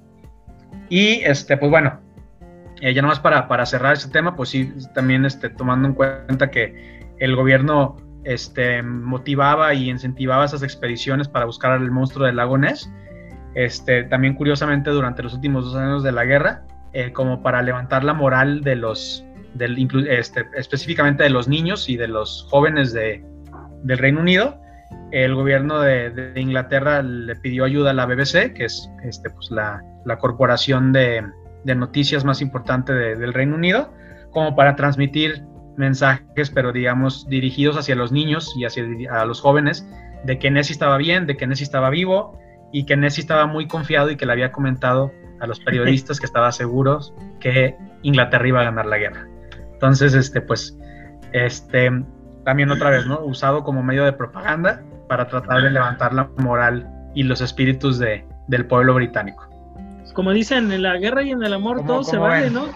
Y 0.89 1.23
este, 1.25 1.57
pues 1.57 1.71
bueno, 1.71 2.01
eh, 2.81 2.93
ya 2.95 3.03
nomás 3.03 3.21
para, 3.21 3.49
para 3.49 3.65
cerrar 3.67 3.95
este 3.95 4.11
tema, 4.11 4.35
pues 4.37 4.51
sí, 4.51 4.73
también 4.95 5.25
este, 5.25 5.49
tomando 5.49 5.89
en 5.89 5.95
cuenta 5.95 6.51
que 6.51 7.15
el 7.19 7.37
gobierno 7.37 7.97
este, 8.25 8.83
motivaba 8.83 9.73
y 9.75 9.89
incentivaba 9.89 10.45
esas 10.45 10.63
expediciones 10.63 11.29
para 11.29 11.45
buscar 11.45 11.73
al 11.73 11.91
monstruo 11.91 12.27
del 12.27 12.37
lago 12.37 12.59
Ness. 12.59 12.91
Este, 13.55 14.05
también 14.05 14.35
curiosamente 14.35 14.91
durante 14.91 15.23
los 15.23 15.35
últimos 15.35 15.65
dos 15.67 15.77
años 15.77 16.03
de 16.03 16.13
la 16.13 16.25
guerra, 16.25 16.65
eh, 16.93 17.13
como 17.13 17.43
para 17.43 17.63
levantar 17.63 18.05
la 18.05 18.15
moral 18.15 18.63
de 18.63 18.77
los, 18.77 19.25
este, 20.09 20.47
específicamente 20.57 21.23
de 21.23 21.31
los 21.31 21.49
niños 21.49 21.89
y 21.89 21.97
de 21.97 22.09
los 22.09 22.47
jóvenes 22.51 22.93
de, 22.93 23.25
del 23.83 23.99
Reino 23.99 24.21
Unido. 24.21 24.59
El 25.11 25.35
gobierno 25.35 25.81
de, 25.81 26.33
Inglaterra 26.37 27.03
le 27.03 27.37
pidió 27.37 27.65
ayuda 27.65 27.91
a 27.91 27.95
la 27.95 28.07
BBC, 28.07 28.55
que 28.55 28.65
es 28.65 28.91
este, 29.05 29.31
pues, 29.31 29.51
la, 29.51 29.83
corporación 30.19 30.93
de, 30.93 31.25
de, 31.65 31.75
noticias 31.75 32.25
más 32.25 32.41
importante 32.43 32.93
del 32.93 33.33
Reino 33.33 33.57
Unido, 33.57 33.93
como 34.31 34.55
para 34.55 34.77
transmitir 34.77 35.45
mensajes, 35.77 36.51
pero 36.51 36.73
digamos 36.73 37.27
dirigidos 37.29 37.77
hacia 37.77 37.95
los 37.95 38.13
niños 38.13 38.55
y 38.57 38.65
hacia 38.65 38.85
a 39.11 39.25
los 39.25 39.41
jóvenes, 39.41 39.87
de 40.25 40.39
que 40.39 40.51
Nessie 40.51 40.73
estaba 40.73 40.97
bien, 40.99 41.27
de 41.27 41.37
que 41.37 41.47
Nessie 41.47 41.65
estaba 41.65 41.91
vivo 41.91 42.39
y 42.73 42.85
que 42.85 42.97
Nessie 42.97 43.23
estaba 43.23 43.47
muy 43.47 43.67
confiado 43.67 44.11
y 44.11 44.17
que 44.17 44.27
le 44.27 44.33
había 44.33 44.53
comentado 44.53 45.13
a 45.43 45.47
los 45.49 45.59
periodistas 45.59 46.21
que 46.21 46.27
estaba 46.27 46.53
seguros 46.53 47.13
que 47.41 47.77
Inglaterra 48.03 48.47
iba 48.47 48.61
a 48.61 48.65
ganar 48.65 48.87
la 48.87 48.97
guerra. 48.97 49.27
Entonces, 49.73 50.15
este, 50.15 50.41
pues, 50.41 50.79
este, 51.33 51.91
también 52.45 52.71
otra 52.71 52.91
vez, 52.91 53.07
¿no? 53.07 53.21
Usado 53.25 53.65
como 53.65 53.83
medio 53.83 54.05
de 54.05 54.13
propaganda 54.13 54.83
para 55.09 55.27
tratar 55.27 55.63
de 55.63 55.71
levantar 55.71 56.15
la 56.15 56.31
moral 56.39 56.89
y 57.17 57.25
los 57.25 57.41
espíritus 57.41 57.99
de, 57.99 58.25
del 58.47 58.67
pueblo 58.67 58.95
británico. 58.95 59.49
Como 60.15 60.31
dicen, 60.31 60.71
en 60.71 60.83
la 60.83 60.97
guerra 60.99 61.25
y 61.25 61.33
en 61.33 61.43
el 61.43 61.53
amor 61.55 61.85
todo 61.85 62.05
se 62.05 62.17
vale, 62.17 62.49
¿no? 62.49 62.67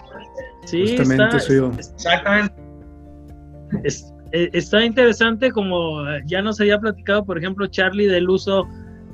Sí, 0.65 0.95
está, 0.95 1.29
Exactamente. 1.37 2.53
Eh, 4.33 4.49
está 4.51 4.83
interesante 4.83 5.51
como 5.51 6.03
ya 6.25 6.41
nos 6.41 6.59
había 6.59 6.77
platicado, 6.79 7.23
por 7.23 7.37
ejemplo, 7.37 7.67
Charlie 7.67 8.07
del 8.07 8.29
uso 8.29 8.67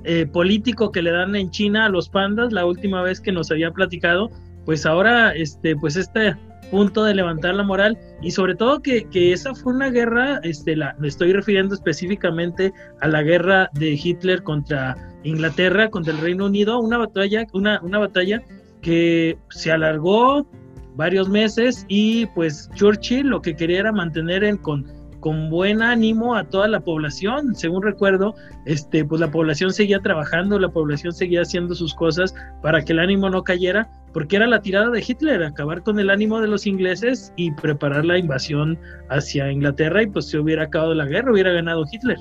eh, 0.04 0.26
político 0.26 0.92
que 0.92 1.02
le 1.02 1.12
dan 1.12 1.36
en 1.36 1.50
China 1.50 1.86
a 1.86 1.90
los 1.90 2.10
pandas, 2.10 2.52
la 2.52 2.66
última 2.66 3.02
vez 3.02 3.22
que 3.22 3.32
nos 3.32 3.52
había 3.52 3.72
platicado, 3.72 4.30
pues 4.66 4.86
ahora, 4.86 5.34
este, 5.34 5.76
pues 5.76 5.96
este 5.96 6.36
punto 6.72 7.04
de 7.04 7.14
levantar 7.14 7.54
la 7.54 7.64
moral 7.64 7.98
y 8.22 8.32
sobre 8.32 8.56
todo 8.56 8.82
que, 8.82 9.06
que 9.10 9.32
esa 9.32 9.54
fue 9.54 9.74
una 9.74 9.92
guerra, 9.92 10.40
este, 10.44 10.76
la, 10.76 10.96
me 10.98 11.08
estoy 11.08 11.32
refiriendo 11.32 11.76
específicamente 11.76 12.74
a 13.02 13.08
la 13.08 13.22
guerra 13.22 13.70
de 13.74 13.92
Hitler 13.92 14.42
contra 14.42 14.98
Inglaterra, 15.24 15.90
contra 15.90 16.14
el 16.14 16.20
Reino 16.20 16.48
Unido, 16.48 16.80
una 16.80 16.98
batalla, 16.98 17.46
una, 17.54 17.80
una 17.84 18.00
batalla 18.00 18.42
que 18.82 19.38
se 19.50 19.72
alargó 19.72 20.48
varios 20.96 21.30
meses 21.30 21.86
y 21.88 22.26
pues 22.28 22.70
Churchill 22.76 23.28
lo 23.28 23.42
que 23.42 23.56
quería 23.56 23.80
era 23.82 23.92
mantener 23.92 24.44
en, 24.44 24.58
con, 24.58 24.86
con 25.24 25.50
buen 25.50 25.82
ánimo 25.82 26.36
a 26.36 26.44
toda 26.44 26.68
la 26.68 26.82
población. 26.82 27.56
Según 27.56 27.82
recuerdo, 27.82 28.36
este, 28.66 29.06
pues 29.06 29.22
la 29.22 29.32
población 29.32 29.72
seguía 29.72 30.02
trabajando, 30.02 30.60
la 30.60 30.68
población 30.68 31.14
seguía 31.14 31.44
haciendo 31.44 31.76
sus 31.76 31.96
cosas 31.96 32.36
para 32.62 32.84
que 32.84 32.92
el 32.92 33.00
ánimo 33.00 33.30
no 33.30 33.42
cayera, 33.42 33.90
porque 34.12 34.36
era 34.36 34.48
la 34.48 34.62
tirada 34.62 34.90
de 34.90 35.00
Hitler, 35.00 35.42
acabar 35.42 35.82
con 35.82 35.98
el 35.98 36.10
ánimo 36.10 36.42
de 36.42 36.50
los 36.50 36.68
ingleses 36.68 37.32
y 37.38 37.52
preparar 37.52 38.04
la 38.04 38.18
invasión 38.18 38.78
hacia 39.10 39.50
Inglaterra 39.50 40.04
y 40.04 40.08
pues 40.08 40.28
se 40.30 40.40
hubiera 40.40 40.64
acabado 40.64 40.94
la 40.94 41.06
guerra, 41.06 41.32
hubiera 41.32 41.54
ganado 41.54 41.86
Hitler. 41.90 42.18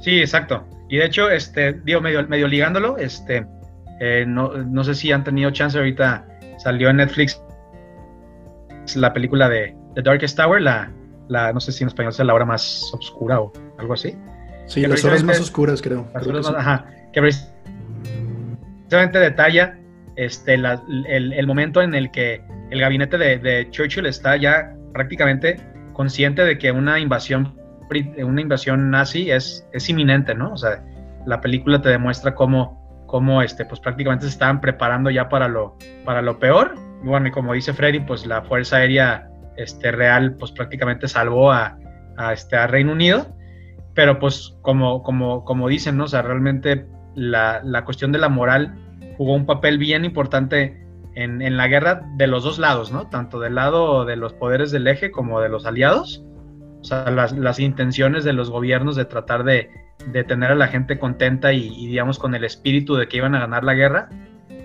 Sí, 0.00 0.20
exacto. 0.20 0.68
Y 0.90 0.98
de 0.98 1.06
hecho, 1.06 1.30
este, 1.30 1.72
digo, 1.86 2.02
medio, 2.02 2.28
medio 2.28 2.46
ligándolo, 2.46 2.98
este, 2.98 3.46
eh, 4.00 4.26
no, 4.28 4.50
no 4.50 4.84
sé 4.84 4.94
si 4.94 5.10
han 5.12 5.24
tenido 5.24 5.50
chance 5.50 5.78
ahorita, 5.78 6.26
salió 6.58 6.90
en 6.90 6.96
Netflix 6.96 7.42
la 8.96 9.14
película 9.14 9.48
de 9.48 9.74
The 9.94 10.02
Darkest 10.02 10.36
Tower, 10.36 10.60
la, 10.60 10.92
la, 11.28 11.52
no 11.52 11.60
sé 11.60 11.72
si 11.72 11.84
en 11.84 11.88
español 11.88 12.12
sea 12.12 12.24
la 12.24 12.34
hora 12.34 12.44
más 12.44 12.90
oscura 12.92 13.40
o 13.40 13.52
algo 13.78 13.94
así. 13.94 14.16
Sí, 14.66 14.86
las 14.86 15.04
horas 15.04 15.22
más 15.22 15.40
oscuras, 15.40 15.82
creo. 15.82 16.08
Las 16.14 16.26
horas 16.26 16.46
más, 16.50 16.54
ajá, 16.54 16.86
que 17.12 17.20
precisamente 17.20 19.18
detalla 19.18 19.78
este, 20.16 20.54
el, 20.54 21.46
momento 21.46 21.82
en 21.82 21.94
el 21.94 22.10
que 22.10 22.42
el 22.70 22.80
gabinete 22.80 23.18
de, 23.18 23.68
Churchill 23.70 24.06
está 24.06 24.36
ya 24.36 24.74
prácticamente 24.92 25.60
consciente 25.92 26.44
de 26.44 26.58
que 26.58 26.70
una 26.70 26.98
invasión, 26.98 27.54
una 28.18 28.40
invasión 28.40 28.90
nazi 28.90 29.30
es, 29.30 29.66
es 29.72 29.88
inminente, 29.88 30.34
¿no? 30.34 30.52
O 30.52 30.56
sea, 30.56 30.82
la 31.26 31.40
película 31.40 31.80
te 31.80 31.88
demuestra 31.88 32.34
cómo, 32.34 33.04
cómo 33.06 33.42
este, 33.42 33.64
pues 33.64 33.80
prácticamente 33.80 34.26
se 34.26 34.32
estaban 34.32 34.60
preparando 34.60 35.10
ya 35.10 35.28
para 35.28 35.48
lo, 35.48 35.76
para 36.04 36.22
lo 36.22 36.38
peor. 36.38 36.74
bueno, 37.02 37.28
y 37.28 37.30
como 37.30 37.52
dice 37.52 37.72
Freddy, 37.72 38.00
pues 38.00 38.26
la 38.26 38.42
Fuerza 38.42 38.76
Aérea 38.76 39.28
este, 39.56 39.92
real 39.92 40.36
pues 40.38 40.52
prácticamente 40.52 41.08
salvó 41.08 41.52
a, 41.52 41.78
a, 42.16 42.32
este, 42.32 42.56
a 42.56 42.66
Reino 42.66 42.92
Unido, 42.92 43.26
pero 43.94 44.18
pues 44.18 44.56
como, 44.62 45.02
como, 45.02 45.44
como 45.44 45.68
dicen, 45.68 45.96
¿no? 45.96 46.04
O 46.04 46.08
sea, 46.08 46.22
realmente 46.22 46.86
la, 47.14 47.60
la 47.62 47.84
cuestión 47.84 48.12
de 48.12 48.18
la 48.18 48.28
moral 48.28 48.74
jugó 49.16 49.34
un 49.34 49.46
papel 49.46 49.78
bien 49.78 50.04
importante 50.04 50.84
en, 51.14 51.42
en, 51.42 51.56
la 51.56 51.68
guerra 51.68 52.02
de 52.16 52.26
los 52.26 52.42
dos 52.42 52.58
lados, 52.58 52.92
¿no? 52.92 53.08
Tanto 53.08 53.38
del 53.38 53.54
lado 53.54 54.04
de 54.04 54.16
los 54.16 54.32
poderes 54.32 54.72
del 54.72 54.88
eje 54.88 55.10
como 55.10 55.40
de 55.40 55.48
los 55.48 55.64
aliados. 55.64 56.24
O 56.80 56.84
sea, 56.84 57.10
las, 57.10 57.32
las 57.32 57.60
intenciones 57.60 58.24
de 58.24 58.32
los 58.32 58.50
gobiernos 58.50 58.96
de 58.96 59.04
tratar 59.04 59.44
de, 59.44 59.70
de 60.08 60.24
tener 60.24 60.50
a 60.50 60.54
la 60.54 60.66
gente 60.68 60.98
contenta 60.98 61.52
y, 61.52 61.68
y, 61.68 61.86
digamos, 61.86 62.18
con 62.18 62.34
el 62.34 62.44
espíritu 62.44 62.96
de 62.96 63.06
que 63.08 63.18
iban 63.18 63.34
a 63.34 63.40
ganar 63.40 63.64
la 63.64 63.74
guerra, 63.74 64.08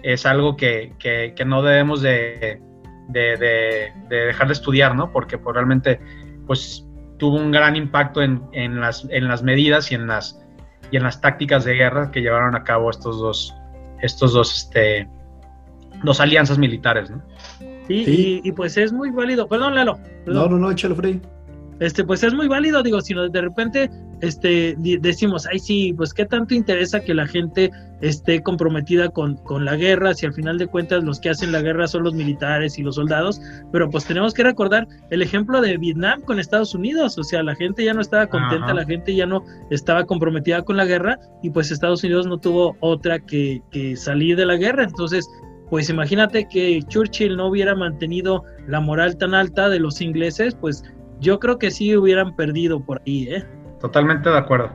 es 0.03 0.25
algo 0.25 0.57
que, 0.57 0.93
que, 0.99 1.33
que 1.35 1.45
no 1.45 1.61
debemos 1.61 2.01
de, 2.01 2.61
de, 3.09 3.91
dejar 4.09 4.47
de 4.47 4.53
estudiar, 4.53 4.95
¿no? 4.95 5.11
Porque 5.11 5.37
pues, 5.37 5.53
realmente, 5.53 5.99
pues, 6.47 6.85
tuvo 7.17 7.37
un 7.37 7.51
gran 7.51 7.75
impacto 7.75 8.21
en, 8.21 8.41
en, 8.53 8.79
las, 8.79 9.05
en 9.09 9.27
las 9.27 9.43
medidas 9.43 9.91
y 9.91 9.95
en 9.95 10.07
las, 10.07 10.41
y 10.91 10.97
en 10.97 11.03
las 11.03 11.21
tácticas 11.21 11.65
de 11.65 11.73
guerra 11.73 12.11
que 12.11 12.21
llevaron 12.21 12.55
a 12.55 12.63
cabo 12.63 12.89
estos 12.89 13.19
dos, 13.19 13.53
estos 14.01 14.33
dos, 14.33 14.55
este, 14.55 15.07
dos 16.03 16.19
alianzas 16.19 16.57
militares, 16.57 17.09
¿no? 17.09 17.21
Sí, 17.87 18.05
sí. 18.05 18.41
Y, 18.43 18.49
y, 18.49 18.51
pues 18.51 18.77
es 18.77 18.93
muy 18.93 19.09
válido. 19.09 19.47
Perdón, 19.47 19.75
Lalo. 19.75 19.99
Perdón. 20.25 20.43
No, 20.43 20.57
no, 20.57 20.59
no, 20.59 20.71
échalo, 20.71 20.95
Freddy. 20.95 21.21
Este, 21.79 22.03
pues 22.03 22.23
es 22.23 22.33
muy 22.33 22.47
válido, 22.47 22.83
digo, 22.83 22.99
si 22.99 23.13
de 23.13 23.41
repente 23.41 23.89
este, 24.21 24.75
decimos, 24.77 25.47
ay, 25.49 25.59
sí, 25.59 25.93
pues 25.95 26.13
qué 26.13 26.25
tanto 26.25 26.53
interesa 26.53 26.99
que 26.99 27.13
la 27.13 27.25
gente 27.25 27.71
esté 28.01 28.41
comprometida 28.41 29.09
con, 29.09 29.37
con, 29.37 29.63
la 29.65 29.75
guerra, 29.75 30.13
si 30.13 30.25
al 30.25 30.33
final 30.33 30.57
de 30.57 30.67
cuentas 30.67 31.03
los 31.03 31.19
que 31.19 31.29
hacen 31.29 31.51
la 31.51 31.61
guerra 31.61 31.87
son 31.87 32.03
los 32.03 32.13
militares 32.13 32.77
y 32.77 32.83
los 32.83 32.95
soldados, 32.95 33.41
pero 33.71 33.89
pues 33.89 34.05
tenemos 34.05 34.33
que 34.33 34.43
recordar 34.43 34.87
el 35.09 35.21
ejemplo 35.21 35.61
de 35.61 35.77
Vietnam 35.77 36.21
con 36.21 36.39
Estados 36.39 36.75
Unidos, 36.75 37.17
o 37.17 37.23
sea, 37.23 37.43
la 37.43 37.55
gente 37.55 37.83
ya 37.83 37.93
no 37.93 38.01
estaba 38.01 38.27
contenta, 38.27 38.65
Ajá. 38.65 38.73
la 38.73 38.85
gente 38.85 39.15
ya 39.15 39.25
no 39.25 39.43
estaba 39.69 40.05
comprometida 40.05 40.61
con 40.63 40.77
la 40.77 40.85
guerra 40.85 41.17
y 41.41 41.49
pues 41.49 41.71
Estados 41.71 42.03
Unidos 42.03 42.27
no 42.27 42.37
tuvo 42.37 42.75
otra 42.81 43.19
que, 43.19 43.61
que 43.71 43.95
salir 43.95 44.35
de 44.35 44.45
la 44.45 44.57
guerra, 44.57 44.83
entonces 44.83 45.27
pues 45.69 45.89
imagínate 45.89 46.47
que 46.47 46.81
Churchill 46.87 47.37
no 47.37 47.47
hubiera 47.47 47.75
mantenido 47.75 48.43
la 48.67 48.79
moral 48.79 49.17
tan 49.17 49.35
alta 49.35 49.69
de 49.69 49.79
los 49.79 50.01
ingleses, 50.01 50.55
pues 50.55 50.83
yo 51.19 51.39
creo 51.39 51.57
que 51.57 51.71
sí 51.71 51.95
hubieran 51.95 52.35
perdido 52.35 52.79
por 52.83 53.01
ahí, 53.05 53.27
¿eh? 53.29 53.45
Totalmente 53.79 54.29
de 54.29 54.37
acuerdo. 54.37 54.71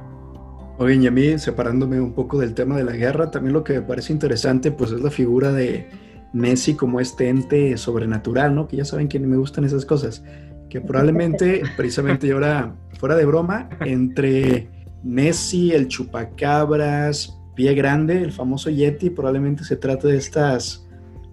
Oye, 0.78 0.96
y 0.96 1.07
a 1.07 1.11
mí, 1.11 1.38
separándome 1.38 2.00
un 2.00 2.14
poco 2.14 2.38
del 2.38 2.54
tema 2.54 2.76
de 2.76 2.85
la 2.85 2.92
guerra, 2.92 3.30
también 3.30 3.52
lo 3.52 3.62
que 3.62 3.74
me 3.74 3.83
parece 3.83 4.12
interesante, 4.12 4.72
pues 4.72 4.90
es 4.90 5.00
la 5.00 5.11
figura 5.11 5.52
de 5.52 5.88
Nessie 6.33 6.76
como 6.76 7.00
este 7.00 7.28
ente 7.28 7.76
sobrenatural, 7.76 8.54
¿no? 8.54 8.66
Que 8.66 8.78
ya 8.78 8.85
saben 8.85 9.09
que 9.09 9.20
me 9.20 9.37
gustan 9.37 9.64
esas 9.64 9.87
cosas. 9.87 10.24
Que 10.68 10.80
probablemente, 10.80 11.62
precisamente, 11.76 12.26
y 12.26 12.33
ahora, 12.33 12.74
fuera 12.98 13.14
de 13.14 13.24
broma, 13.24 13.68
entre 13.80 14.68
Nessie, 15.04 15.74
el 15.74 15.87
chupacabras, 15.87 17.38
Pie 17.54 17.74
Grande, 17.74 18.20
el 18.22 18.33
famoso 18.33 18.68
Yeti, 18.68 19.11
probablemente 19.11 19.62
se 19.62 19.76
trata 19.76 20.09
de 20.09 20.16
estas 20.16 20.84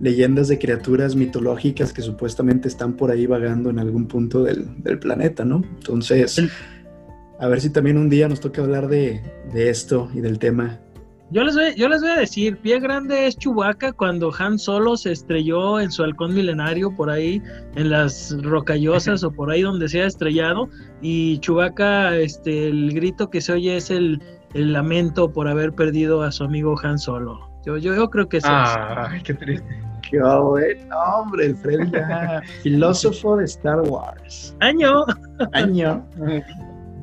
leyendas 0.01 0.47
de 0.47 0.57
criaturas 0.57 1.15
mitológicas 1.15 1.93
que 1.93 2.01
supuestamente 2.01 2.67
están 2.67 2.93
por 2.93 3.11
ahí 3.11 3.27
vagando 3.27 3.69
en 3.69 3.79
algún 3.79 4.07
punto 4.07 4.43
del, 4.43 4.83
del 4.83 4.99
planeta, 4.99 5.45
¿no? 5.45 5.63
Entonces, 5.77 6.41
a 7.39 7.47
ver 7.47 7.61
si 7.61 7.69
también 7.69 7.97
un 7.97 8.09
día 8.09 8.27
nos 8.27 8.39
toca 8.39 8.61
hablar 8.61 8.87
de, 8.87 9.21
de 9.53 9.69
esto 9.69 10.09
y 10.13 10.21
del 10.21 10.39
tema. 10.39 10.79
Yo 11.29 11.45
les, 11.45 11.55
voy, 11.55 11.73
yo 11.75 11.87
les 11.87 12.01
voy 12.01 12.09
a 12.09 12.17
decir, 12.17 12.57
Pie 12.57 12.81
Grande 12.81 13.25
es 13.25 13.37
Chewbacca 13.37 13.93
cuando 13.93 14.33
Han 14.37 14.59
Solo 14.59 14.97
se 14.97 15.13
estrelló 15.13 15.79
en 15.79 15.89
su 15.89 16.03
halcón 16.03 16.33
milenario 16.33 16.93
por 16.93 17.09
ahí, 17.09 17.41
en 17.75 17.89
las 17.89 18.35
rocallosas 18.41 19.23
o 19.23 19.31
por 19.31 19.49
ahí 19.49 19.61
donde 19.61 19.87
se 19.87 20.01
ha 20.01 20.07
estrellado, 20.07 20.67
y 21.01 21.39
Chewbacca, 21.39 22.17
este, 22.17 22.67
el 22.67 22.93
grito 22.93 23.29
que 23.29 23.39
se 23.39 23.53
oye 23.53 23.77
es 23.77 23.91
el, 23.91 24.21
el 24.53 24.73
lamento 24.73 25.31
por 25.31 25.47
haber 25.47 25.71
perdido 25.71 26.21
a 26.21 26.33
su 26.33 26.43
amigo 26.43 26.75
Han 26.83 26.99
Solo. 26.99 27.49
Yo, 27.65 27.77
yo, 27.77 27.95
yo 27.95 28.09
creo 28.09 28.27
que 28.27 28.37
es 28.37 28.43
ah, 28.45 29.07
Ay, 29.09 29.21
qué 29.21 29.33
triste. 29.33 29.90
Qué 30.11 30.19
bueno, 30.19 30.95
hombre, 31.15 31.45
el 31.45 31.55
Freddy 31.55 31.89
ya, 31.89 32.41
filósofo 32.63 33.37
de 33.37 33.45
Star 33.45 33.79
Wars. 33.79 34.53
Año. 34.59 35.05
Año. 35.53 36.05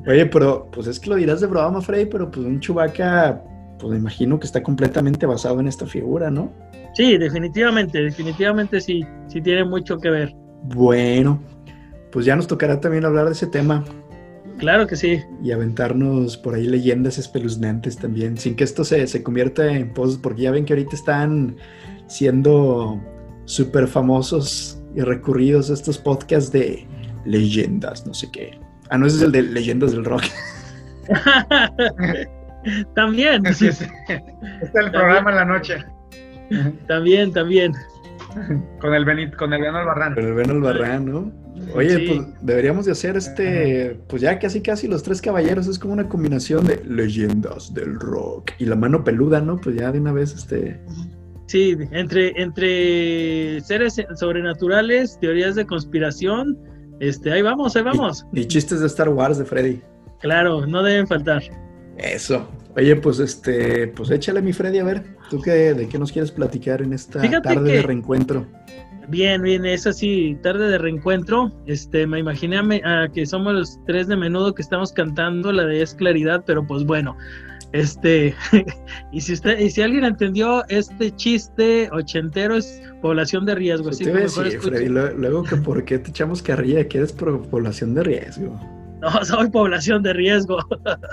Oye, 0.07 0.27
pero 0.27 0.69
pues 0.71 0.85
es 0.85 0.99
que 0.99 1.09
lo 1.09 1.15
dirás 1.15 1.41
de 1.41 1.47
broma, 1.47 1.81
Freddy, 1.81 2.05
pero 2.05 2.29
pues 2.29 2.45
un 2.45 2.59
Chewbacca, 2.59 3.41
pues 3.79 3.91
me 3.91 3.97
imagino 3.97 4.39
que 4.39 4.45
está 4.45 4.61
completamente 4.61 5.25
basado 5.25 5.59
en 5.59 5.67
esta 5.67 5.87
figura, 5.87 6.29
¿no? 6.29 6.51
Sí, 6.93 7.17
definitivamente, 7.17 7.99
definitivamente 7.99 8.79
sí, 8.79 9.03
sí 9.27 9.41
tiene 9.41 9.63
mucho 9.63 9.97
que 9.97 10.11
ver. 10.11 10.35
Bueno, 10.65 11.41
pues 12.11 12.25
ya 12.25 12.35
nos 12.35 12.45
tocará 12.45 12.79
también 12.79 13.05
hablar 13.05 13.25
de 13.25 13.31
ese 13.31 13.47
tema. 13.47 13.83
Claro 14.59 14.85
que 14.85 14.95
sí. 14.95 15.19
Y 15.41 15.51
aventarnos 15.51 16.37
por 16.37 16.53
ahí 16.53 16.67
leyendas 16.67 17.17
espeluznantes 17.17 17.97
también, 17.97 18.37
sin 18.37 18.55
que 18.55 18.65
esto 18.65 18.83
se, 18.83 19.07
se 19.07 19.23
convierta 19.23 19.65
en 19.71 19.93
posts, 19.93 20.19
porque 20.21 20.43
ya 20.43 20.51
ven 20.51 20.65
que 20.65 20.73
ahorita 20.73 20.95
están 20.95 21.55
siendo 22.09 23.01
súper 23.45 23.87
famosos 23.87 24.81
y 24.93 25.01
recurridos 25.01 25.69
estos 25.69 25.97
podcasts 25.97 26.51
de 26.51 26.85
leyendas, 27.25 28.05
no 28.05 28.13
sé 28.13 28.29
qué. 28.31 28.59
Ah, 28.89 28.97
no, 28.97 29.05
ese 29.05 29.17
es 29.17 29.21
el 29.23 29.31
de 29.31 29.43
leyendas 29.43 29.91
del 29.91 30.03
rock. 30.03 30.23
también. 32.95 33.43
Sí, 33.53 33.71
sí. 33.71 33.85
Está 34.61 34.81
el 34.81 34.91
programa 34.91 35.29
en 35.31 35.35
la 35.35 35.45
noche. 35.45 35.85
También, 36.87 37.31
también. 37.31 37.73
Con 38.79 38.93
el 38.93 39.05
Benit, 39.05 39.35
con 39.35 39.53
el 39.53 39.61
Beno 39.61 39.77
Albarrán. 39.77 40.15
Con 40.15 40.25
el 40.25 40.33
Beno 40.33 40.53
Albarrán, 40.53 41.05
¿no? 41.05 41.31
Oye, 41.75 41.97
sí. 41.97 42.05
pues 42.07 42.27
deberíamos 42.41 42.85
de 42.85 42.93
hacer 42.93 43.17
este, 43.17 43.99
pues 44.07 44.21
ya 44.21 44.39
casi 44.39 44.61
casi 44.61 44.87
los 44.87 45.03
tres 45.03 45.21
caballeros 45.21 45.67
es 45.67 45.77
como 45.77 45.93
una 45.93 46.07
combinación 46.07 46.65
de 46.65 46.81
leyendas 46.85 47.73
del 47.73 47.99
rock 47.99 48.51
y 48.59 48.65
la 48.65 48.75
mano 48.75 49.03
peluda, 49.03 49.41
¿no? 49.41 49.57
Pues 49.57 49.75
ya 49.75 49.91
de 49.91 49.99
una 49.99 50.13
vez 50.13 50.33
este 50.33 50.79
Sí, 51.49 51.75
entre, 51.89 52.31
entre 52.39 53.59
seres 53.61 53.99
sobrenaturales, 54.13 55.17
teorías 55.19 55.55
de 55.55 55.65
conspiración, 55.65 56.55
este, 56.99 57.31
ahí 57.31 57.41
vamos, 57.41 57.75
ahí 57.75 57.81
vamos. 57.81 58.23
Y, 58.33 58.41
y, 58.41 58.45
chistes 58.45 58.81
de 58.81 58.85
Star 58.85 59.09
Wars 59.09 59.39
de 59.39 59.45
Freddy. 59.45 59.81
Claro, 60.19 60.67
no 60.67 60.83
deben 60.83 61.07
faltar. 61.07 61.41
Eso. 61.97 62.47
Oye, 62.77 62.95
pues 62.97 63.17
este, 63.17 63.87
pues 63.87 64.11
échale 64.11 64.43
mi 64.43 64.53
Freddy, 64.53 64.77
a 64.77 64.83
ver, 64.83 65.03
¿tú 65.31 65.41
qué, 65.41 65.73
de 65.73 65.89
qué 65.89 65.97
nos 65.97 66.11
quieres 66.11 66.29
platicar 66.29 66.83
en 66.83 66.93
esta 66.93 67.19
Fíjate 67.19 67.55
tarde 67.55 67.67
que, 67.67 67.77
de 67.77 67.81
reencuentro? 67.81 68.45
Bien, 69.07 69.41
bien, 69.41 69.65
es 69.65 69.87
así, 69.87 70.37
tarde 70.43 70.69
de 70.69 70.77
reencuentro. 70.77 71.51
Este, 71.65 72.05
me 72.05 72.19
imaginé 72.19 72.59
a, 72.83 73.01
a 73.01 73.09
que 73.11 73.25
somos 73.25 73.55
los 73.55 73.79
tres 73.87 74.07
de 74.07 74.15
menudo 74.15 74.53
que 74.53 74.61
estamos 74.61 74.93
cantando 74.93 75.51
la 75.51 75.63
de 75.63 75.81
Es 75.81 75.95
Claridad, 75.95 76.43
pero 76.45 76.67
pues 76.67 76.85
bueno, 76.85 77.17
este, 77.71 78.35
y 79.11 79.21
si 79.21 79.33
usted, 79.33 79.59
y 79.59 79.69
si 79.69 79.81
alguien 79.81 80.03
entendió 80.03 80.63
este 80.69 81.15
chiste 81.15 81.89
ochentero 81.91 82.55
es 82.57 82.81
población 83.01 83.45
de 83.45 83.55
riesgo. 83.55 83.89
Que 83.91 84.11
decir, 84.11 84.59
Freddy, 84.59 84.89
luego 84.89 85.43
que 85.43 85.55
por 85.57 85.83
qué 85.85 85.99
te 85.99 86.09
echamos 86.09 86.41
carrilla 86.41 86.87
que 86.87 86.99
eres 86.99 87.13
población 87.13 87.93
de 87.95 88.03
riesgo. 88.03 88.59
No, 88.99 89.23
soy 89.23 89.49
población 89.49 90.03
de 90.03 90.11
riesgo. 90.11 90.57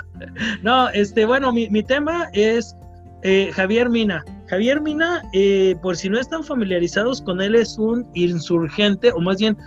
no, 0.61 0.89
este, 0.89 1.25
bueno, 1.25 1.53
mi, 1.53 1.69
mi 1.69 1.81
tema 1.81 2.27
es 2.33 2.75
eh, 3.23 3.49
Javier 3.53 3.89
Mina. 3.89 4.25
Javier 4.47 4.81
Mina, 4.81 5.21
eh, 5.31 5.73
por 5.81 5.95
si 5.95 6.09
no 6.09 6.19
están 6.19 6.43
familiarizados 6.43 7.21
con 7.21 7.39
él, 7.39 7.55
es 7.55 7.77
un 7.77 8.05
insurgente, 8.13 9.13
o 9.13 9.21
más 9.21 9.37
bien 9.37 9.57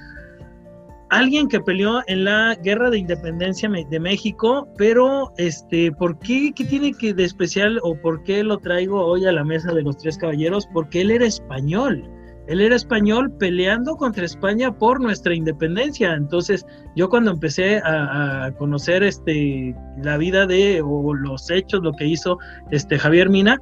alguien 1.11 1.49
que 1.49 1.61
peleó 1.61 2.03
en 2.07 2.25
la 2.25 2.55
guerra 2.63 2.89
de 2.89 2.99
independencia 2.99 3.69
de 3.69 4.01
México, 4.01 4.69
pero 4.79 5.33
este, 5.37 5.93
¿por 5.93 6.19
qué, 6.19 6.53
qué 6.55 6.65
tiene 6.65 6.93
que 6.93 7.13
de 7.13 7.25
especial 7.25 7.79
o 7.83 7.95
por 7.97 8.23
qué 8.23 8.43
lo 8.43 8.59
traigo 8.59 9.05
hoy 9.05 9.27
a 9.27 9.33
la 9.33 9.45
mesa 9.45 9.75
de 9.75 9.83
los 9.83 9.99
tres 9.99 10.17
caballeros? 10.17 10.69
Porque 10.73 11.03
él 11.03 11.11
era 11.11 11.27
español. 11.27 12.09
Él 12.47 12.61
era 12.61 12.75
español 12.75 13.33
peleando 13.39 13.97
contra 13.97 14.25
España 14.25 14.73
por 14.73 15.01
nuestra 15.01 15.35
independencia. 15.35 16.15
Entonces, 16.15 16.67
yo 16.97 17.09
cuando 17.09 17.31
empecé 17.31 17.79
a, 17.79 18.47
a 18.47 18.53
conocer 18.53 19.03
este, 19.03 19.77
la 20.03 20.17
vida 20.17 20.47
de 20.47 20.83
o 20.83 21.15
los 21.15 21.49
hechos, 21.51 21.83
lo 21.83 21.93
que 21.93 22.07
hizo 22.07 22.39
este 22.71 22.99
Javier 22.99 23.29
Mina, 23.29 23.61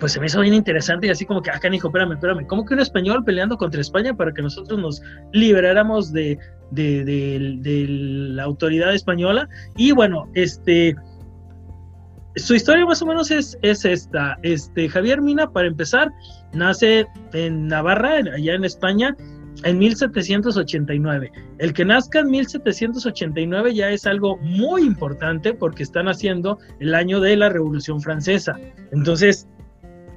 pues 0.00 0.12
se 0.12 0.20
me 0.20 0.26
hizo 0.26 0.40
bien 0.40 0.54
interesante 0.54 1.06
y 1.06 1.10
así 1.10 1.26
como 1.26 1.42
que, 1.42 1.50
ah, 1.50 1.60
hijo, 1.72 1.88
espérame, 1.88 2.12
espérame, 2.12 2.46
¿cómo 2.46 2.64
que 2.64 2.74
un 2.74 2.80
español 2.80 3.24
peleando 3.24 3.56
contra 3.56 3.80
España 3.80 4.14
para 4.14 4.32
que 4.32 4.42
nosotros 4.42 4.78
nos 4.78 5.02
liberáramos 5.32 6.12
de, 6.12 6.38
de, 6.70 7.04
de, 7.04 7.56
de 7.60 7.86
la 7.88 8.44
autoridad 8.44 8.94
española? 8.94 9.48
Y 9.76 9.92
bueno, 9.92 10.28
este, 10.34 10.94
su 12.38 12.54
historia 12.54 12.86
más 12.86 13.02
o 13.02 13.06
menos 13.06 13.30
es, 13.30 13.58
es, 13.62 13.84
esta. 13.84 14.38
Este, 14.42 14.88
Javier 14.88 15.20
Mina, 15.20 15.50
para 15.50 15.68
empezar, 15.68 16.10
nace 16.52 17.06
en 17.32 17.66
Navarra, 17.66 18.16
allá 18.16 18.54
en 18.54 18.64
España, 18.64 19.16
en 19.64 19.78
1789. 19.78 21.32
El 21.58 21.72
que 21.72 21.84
nazca 21.84 22.20
en 22.20 22.30
1789 22.30 23.74
ya 23.74 23.90
es 23.90 24.06
algo 24.06 24.36
muy 24.38 24.82
importante 24.82 25.54
porque 25.54 25.82
están 25.82 26.08
haciendo 26.08 26.58
el 26.80 26.94
año 26.94 27.20
de 27.20 27.36
la 27.36 27.48
Revolución 27.48 28.00
Francesa. 28.00 28.58
Entonces, 28.92 29.48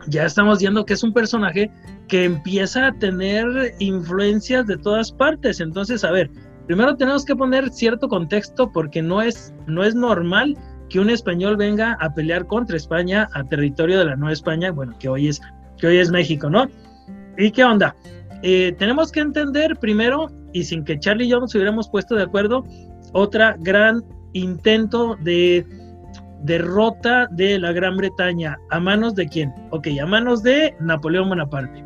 ya 0.07 0.25
estamos 0.25 0.59
viendo 0.59 0.85
que 0.85 0.93
es 0.93 1.03
un 1.03 1.13
personaje 1.13 1.71
que 2.07 2.25
empieza 2.25 2.87
a 2.87 2.93
tener 2.93 3.73
influencias 3.79 4.67
de 4.67 4.77
todas 4.77 5.11
partes. 5.11 5.59
Entonces, 5.59 6.03
a 6.03 6.11
ver, 6.11 6.29
primero 6.67 6.95
tenemos 6.95 7.25
que 7.25 7.35
poner 7.35 7.69
cierto 7.69 8.07
contexto 8.07 8.71
porque 8.71 9.01
no 9.01 9.21
es, 9.21 9.53
no 9.67 9.83
es 9.83 9.95
normal 9.95 10.57
que 10.89 10.99
un 10.99 11.09
español 11.09 11.55
venga 11.55 11.97
a 12.01 12.13
pelear 12.13 12.45
contra 12.47 12.75
España 12.75 13.29
a 13.33 13.43
territorio 13.45 13.99
de 13.99 14.05
la 14.05 14.15
Nueva 14.15 14.33
España, 14.33 14.71
bueno, 14.71 14.93
que 14.99 15.07
hoy 15.07 15.29
es, 15.29 15.41
que 15.77 15.87
hoy 15.87 15.97
es 15.97 16.11
México, 16.11 16.49
¿no? 16.49 16.67
¿Y 17.37 17.51
qué 17.51 17.63
onda? 17.63 17.95
Eh, 18.43 18.75
tenemos 18.77 19.11
que 19.11 19.21
entender 19.21 19.77
primero, 19.77 20.29
y 20.51 20.65
sin 20.65 20.83
que 20.83 20.99
Charlie 20.99 21.25
y 21.25 21.29
yo 21.29 21.39
nos 21.39 21.55
hubiéramos 21.55 21.87
puesto 21.89 22.15
de 22.15 22.23
acuerdo, 22.23 22.65
otra 23.13 23.55
gran 23.59 24.03
intento 24.33 25.15
de 25.21 25.65
derrota 26.43 27.27
de 27.31 27.59
la 27.59 27.71
Gran 27.71 27.97
Bretaña. 27.97 28.57
¿A 28.69 28.79
manos 28.79 29.15
de 29.15 29.27
quién? 29.27 29.53
Ok, 29.71 29.87
a 30.01 30.05
manos 30.05 30.43
de 30.43 30.75
Napoleón 30.79 31.29
Bonaparte. 31.29 31.83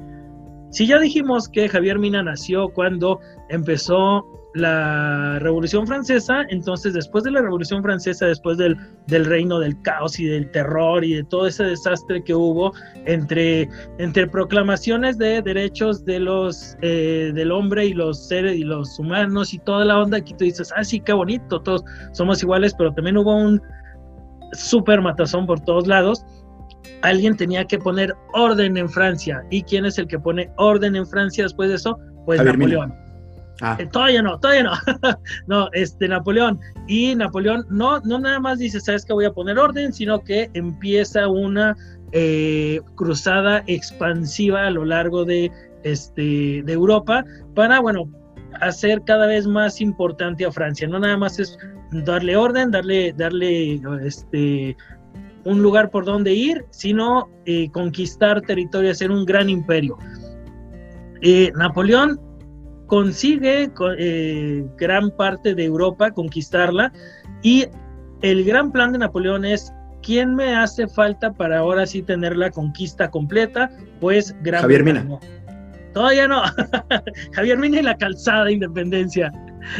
Si 0.71 0.87
ya 0.87 0.99
dijimos 0.99 1.47
que 1.47 1.69
Javier 1.69 1.99
Mina 1.99 2.21
nació 2.21 2.69
cuando 2.69 3.19
empezó 3.49 4.25
la 4.55 5.37
Revolución 5.39 5.85
Francesa, 5.85 6.45
entonces 6.49 6.93
después 6.93 7.25
de 7.25 7.31
la 7.31 7.41
Revolución 7.41 7.83
Francesa, 7.83 8.25
después 8.25 8.57
del, 8.57 8.77
del, 9.07 9.25
reino 9.25 9.59
del 9.59 9.79
caos 9.81 10.17
y 10.17 10.25
del 10.25 10.49
terror 10.51 11.03
y 11.03 11.15
de 11.15 11.23
todo 11.25 11.45
ese 11.45 11.65
desastre 11.65 12.23
que 12.23 12.33
hubo 12.33 12.73
entre, 13.05 13.69
entre 13.99 14.27
proclamaciones 14.27 15.17
de 15.17 15.41
derechos 15.41 16.05
de 16.05 16.21
los, 16.21 16.77
eh, 16.81 17.31
del 17.35 17.51
hombre 17.51 17.85
y 17.85 17.93
los 17.93 18.27
seres 18.27 18.55
y 18.55 18.63
los 18.63 18.97
humanos 18.97 19.53
y 19.53 19.59
toda 19.59 19.83
la 19.83 19.99
onda, 19.99 20.17
aquí 20.17 20.33
tú 20.33 20.45
dices, 20.45 20.73
ah, 20.75 20.85
sí, 20.85 21.01
qué 21.01 21.11
bonito, 21.11 21.61
todos 21.61 21.83
somos 22.13 22.41
iguales, 22.41 22.73
pero 22.77 22.93
también 22.93 23.17
hubo 23.17 23.35
un 23.35 23.61
súper 24.55 25.01
matazón 25.01 25.45
por 25.45 25.59
todos 25.61 25.87
lados. 25.87 26.25
Alguien 27.01 27.35
tenía 27.37 27.65
que 27.65 27.77
poner 27.77 28.15
orden 28.33 28.77
en 28.77 28.89
Francia. 28.89 29.43
¿Y 29.51 29.63
quién 29.63 29.85
es 29.85 29.97
el 29.97 30.07
que 30.07 30.19
pone 30.19 30.49
orden 30.57 30.95
en 30.95 31.05
Francia 31.05 31.43
después 31.43 31.69
de 31.69 31.75
eso? 31.75 31.97
Pues 32.25 32.43
Napoleón. 32.43 32.93
Ah. 33.61 33.77
Eh, 33.79 33.87
todavía 33.87 34.21
no, 34.21 34.37
todavía 34.39 34.63
no. 34.63 34.71
no, 35.47 35.69
este 35.73 36.07
Napoleón. 36.07 36.59
Y 36.87 37.15
Napoleón 37.15 37.65
no, 37.69 37.99
no 38.01 38.19
nada 38.19 38.39
más 38.39 38.59
dice, 38.59 38.79
sabes 38.79 39.05
que 39.05 39.13
voy 39.13 39.25
a 39.25 39.31
poner 39.31 39.57
orden, 39.57 39.93
sino 39.93 40.19
que 40.19 40.49
empieza 40.53 41.27
una 41.27 41.75
eh, 42.11 42.81
cruzada 42.95 43.63
expansiva 43.67 44.67
a 44.67 44.69
lo 44.69 44.85
largo 44.85 45.25
de, 45.25 45.51
este, 45.83 46.63
de 46.63 46.73
Europa 46.73 47.23
para, 47.53 47.79
bueno, 47.79 48.09
hacer 48.61 49.01
cada 49.05 49.27
vez 49.27 49.47
más 49.47 49.81
importante 49.81 50.45
a 50.45 50.51
Francia. 50.51 50.87
No 50.87 50.99
nada 50.99 51.17
más 51.17 51.39
es 51.39 51.57
darle 51.91 52.35
orden, 52.35 52.71
darle, 52.71 53.13
darle 53.13 53.81
este, 54.03 54.75
un 55.43 55.61
lugar 55.61 55.89
por 55.91 56.05
donde 56.05 56.33
ir, 56.33 56.65
sino 56.71 57.29
eh, 57.45 57.69
conquistar 57.71 58.41
territorio, 58.41 58.91
hacer 58.91 59.11
un 59.11 59.25
gran 59.25 59.49
imperio. 59.49 59.97
Napoleón 61.55 62.19
consigue 62.87 63.71
eh, 63.97 64.65
gran 64.77 65.11
parte 65.11 65.55
de 65.55 65.65
Europa, 65.65 66.11
conquistarla, 66.11 66.91
y 67.41 67.65
el 68.21 68.43
gran 68.43 68.71
plan 68.71 68.91
de 68.91 68.99
Napoleón 68.99 69.45
es, 69.45 69.73
¿quién 70.01 70.35
me 70.35 70.55
hace 70.55 70.87
falta 70.87 71.33
para 71.33 71.59
ahora 71.59 71.85
sí 71.85 72.01
tener 72.01 72.35
la 72.35 72.51
conquista 72.51 73.09
completa? 73.09 73.69
Pues 73.99 74.35
Gran 74.41 74.61
Javier 74.61 74.83
Mina. 74.83 75.19
Todavía 75.95 76.27
no. 76.27 76.43
Javier 77.33 77.57
Mina 77.57 77.79
y 77.79 77.83
la 77.83 77.97
calzada 77.97 78.45
de 78.45 78.53
independencia. 78.53 79.31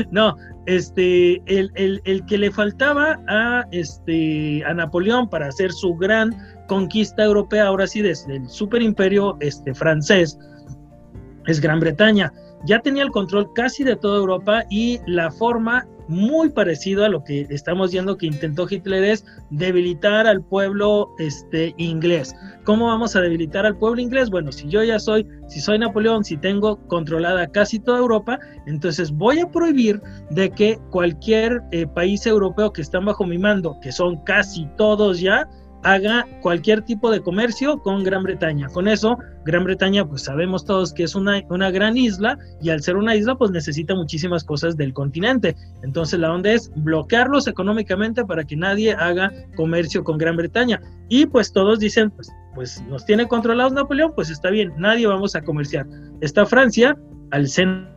No, 0.10 0.36
este, 0.66 1.40
el, 1.46 2.02
el, 2.06 2.26
que 2.26 2.40
le 2.40 2.50
faltaba 2.50 3.20
a, 3.28 3.66
este, 3.72 4.66
a 4.66 4.74
Napoleón 4.74 5.30
para 5.30 5.48
hacer 5.48 5.72
su 5.72 5.94
gran 5.94 6.36
conquista 6.68 7.24
europea, 7.24 7.68
ahora 7.68 7.86
sí, 7.86 8.02
desde 8.02 8.38
el 8.38 8.50
superimperio 8.50 9.38
este, 9.42 9.76
francés, 9.76 10.40
es 11.46 11.62
Gran 11.62 11.80
Bretaña 11.80 12.34
ya 12.66 12.80
tenía 12.80 13.04
el 13.04 13.12
control 13.12 13.52
casi 13.54 13.84
de 13.84 13.96
toda 13.96 14.18
Europa 14.18 14.64
y 14.70 15.00
la 15.06 15.32
forma 15.32 15.88
muy 16.08 16.50
parecida 16.50 17.06
a 17.06 17.10
lo 17.10 17.24
que 17.24 17.48
estamos 17.50 17.92
viendo 17.92 18.18
que 18.18 18.28
intentó 18.28 18.68
Hitler 18.70 19.04
es 19.04 19.26
debilitar 19.50 20.28
al 20.28 20.44
pueblo 20.44 21.10
este, 21.20 21.74
inglés. 21.78 22.36
¿Cómo 22.64 22.88
vamos 22.88 23.16
a 23.16 23.22
debilitar 23.22 23.66
al 23.66 23.78
pueblo 23.78 24.02
inglés? 24.02 24.30
Bueno, 24.30 24.52
si 24.52 24.68
yo 24.68 24.84
ya 24.84 25.00
soy, 25.00 25.28
si 25.48 25.60
soy 25.60 25.80
Napoleón, 25.80 26.24
si 26.24 26.38
tengo 26.38 26.78
controlada 26.88 27.48
casi 27.48 27.80
toda 27.80 28.00
Europa, 28.00 28.40
entonces 28.66 29.12
voy 29.12 29.40
a 29.40 29.50
prohibir 29.50 30.02
de 30.32 30.50
que 30.50 30.80
cualquier 30.92 31.62
eh, 31.72 31.88
país 31.88 32.26
europeo 32.26 32.72
que 32.72 32.82
están 32.82 33.06
bajo 33.06 33.26
mi 33.26 33.38
mando, 33.38 33.80
que 33.82 33.92
son 33.92 34.24
casi 34.24 34.68
todos 34.78 35.20
ya, 35.20 35.48
haga 35.86 36.26
cualquier 36.42 36.82
tipo 36.82 37.12
de 37.12 37.22
comercio 37.22 37.78
con 37.78 38.04
Gran 38.04 38.24
Bretaña. 38.24 38.68
Con 38.70 38.88
eso, 38.88 39.20
Gran 39.46 39.64
Bretaña, 39.64 40.04
pues 40.04 40.24
sabemos 40.24 40.66
todos 40.66 40.92
que 40.92 41.04
es 41.04 41.14
una, 41.14 41.44
una 41.50 41.70
gran 41.70 41.96
isla 41.96 42.40
y 42.60 42.72
al 42.72 42.82
ser 42.82 42.98
una 42.98 43.16
isla, 43.16 43.36
pues 43.36 43.52
necesita 43.52 43.94
muchísimas 43.94 44.44
cosas 44.44 44.76
del 44.76 44.94
continente. 44.94 45.56
Entonces 45.84 46.20
la 46.20 46.34
onda 46.34 46.52
es 46.52 46.72
bloquearlos 46.76 47.48
económicamente 47.48 48.26
para 48.26 48.44
que 48.44 48.56
nadie 48.56 48.94
haga 48.94 49.32
comercio 49.56 50.04
con 50.04 50.18
Gran 50.18 50.38
Bretaña. 50.38 50.82
Y 51.08 51.28
pues 51.28 51.54
todos 51.54 51.80
dicen, 51.80 52.10
pues, 52.10 52.32
pues 52.56 52.82
nos 52.90 53.06
tiene 53.06 53.28
controlados 53.28 53.74
Napoleón, 53.74 54.14
pues 54.16 54.32
está 54.32 54.50
bien, 54.50 54.74
nadie 54.78 55.06
vamos 55.06 55.36
a 55.36 55.44
comerciar. 55.44 55.86
Está 56.20 56.48
Francia 56.48 56.98
al 57.30 57.48
centro 57.48 57.95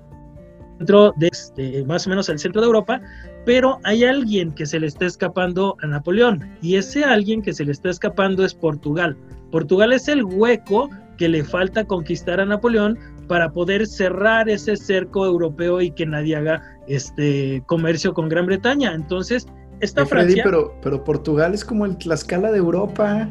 de, 0.78 1.28
este, 1.30 1.84
más 1.84 2.06
o 2.06 2.10
menos 2.10 2.28
al 2.28 2.38
centro 2.38 2.60
de 2.60 2.66
Europa, 2.66 3.00
pero 3.44 3.78
hay 3.84 4.04
alguien 4.04 4.52
que 4.52 4.66
se 4.66 4.78
le 4.78 4.86
está 4.86 5.06
escapando 5.06 5.76
a 5.82 5.86
Napoleón 5.86 6.48
y 6.62 6.76
ese 6.76 7.04
alguien 7.04 7.42
que 7.42 7.52
se 7.52 7.64
le 7.64 7.72
está 7.72 7.90
escapando 7.90 8.44
es 8.44 8.54
Portugal. 8.54 9.16
Portugal 9.50 9.92
es 9.92 10.08
el 10.08 10.24
hueco 10.24 10.88
que 11.16 11.28
le 11.28 11.42
falta 11.42 11.84
conquistar 11.84 12.40
a 12.40 12.46
Napoleón 12.46 12.98
para 13.26 13.52
poder 13.52 13.86
cerrar 13.86 14.48
ese 14.48 14.76
cerco 14.76 15.26
europeo 15.26 15.80
y 15.80 15.90
que 15.90 16.06
nadie 16.06 16.36
haga 16.36 16.62
este 16.86 17.62
comercio 17.66 18.14
con 18.14 18.28
Gran 18.28 18.46
Bretaña. 18.46 18.94
Entonces, 18.94 19.46
esta 19.80 20.06
Francia... 20.06 20.42
pero, 20.44 20.74
pero 20.82 21.04
Portugal 21.04 21.54
es 21.54 21.64
como 21.64 21.84
el 21.84 21.96
Tlaxcala 21.98 22.50
de 22.50 22.58
Europa. 22.58 23.28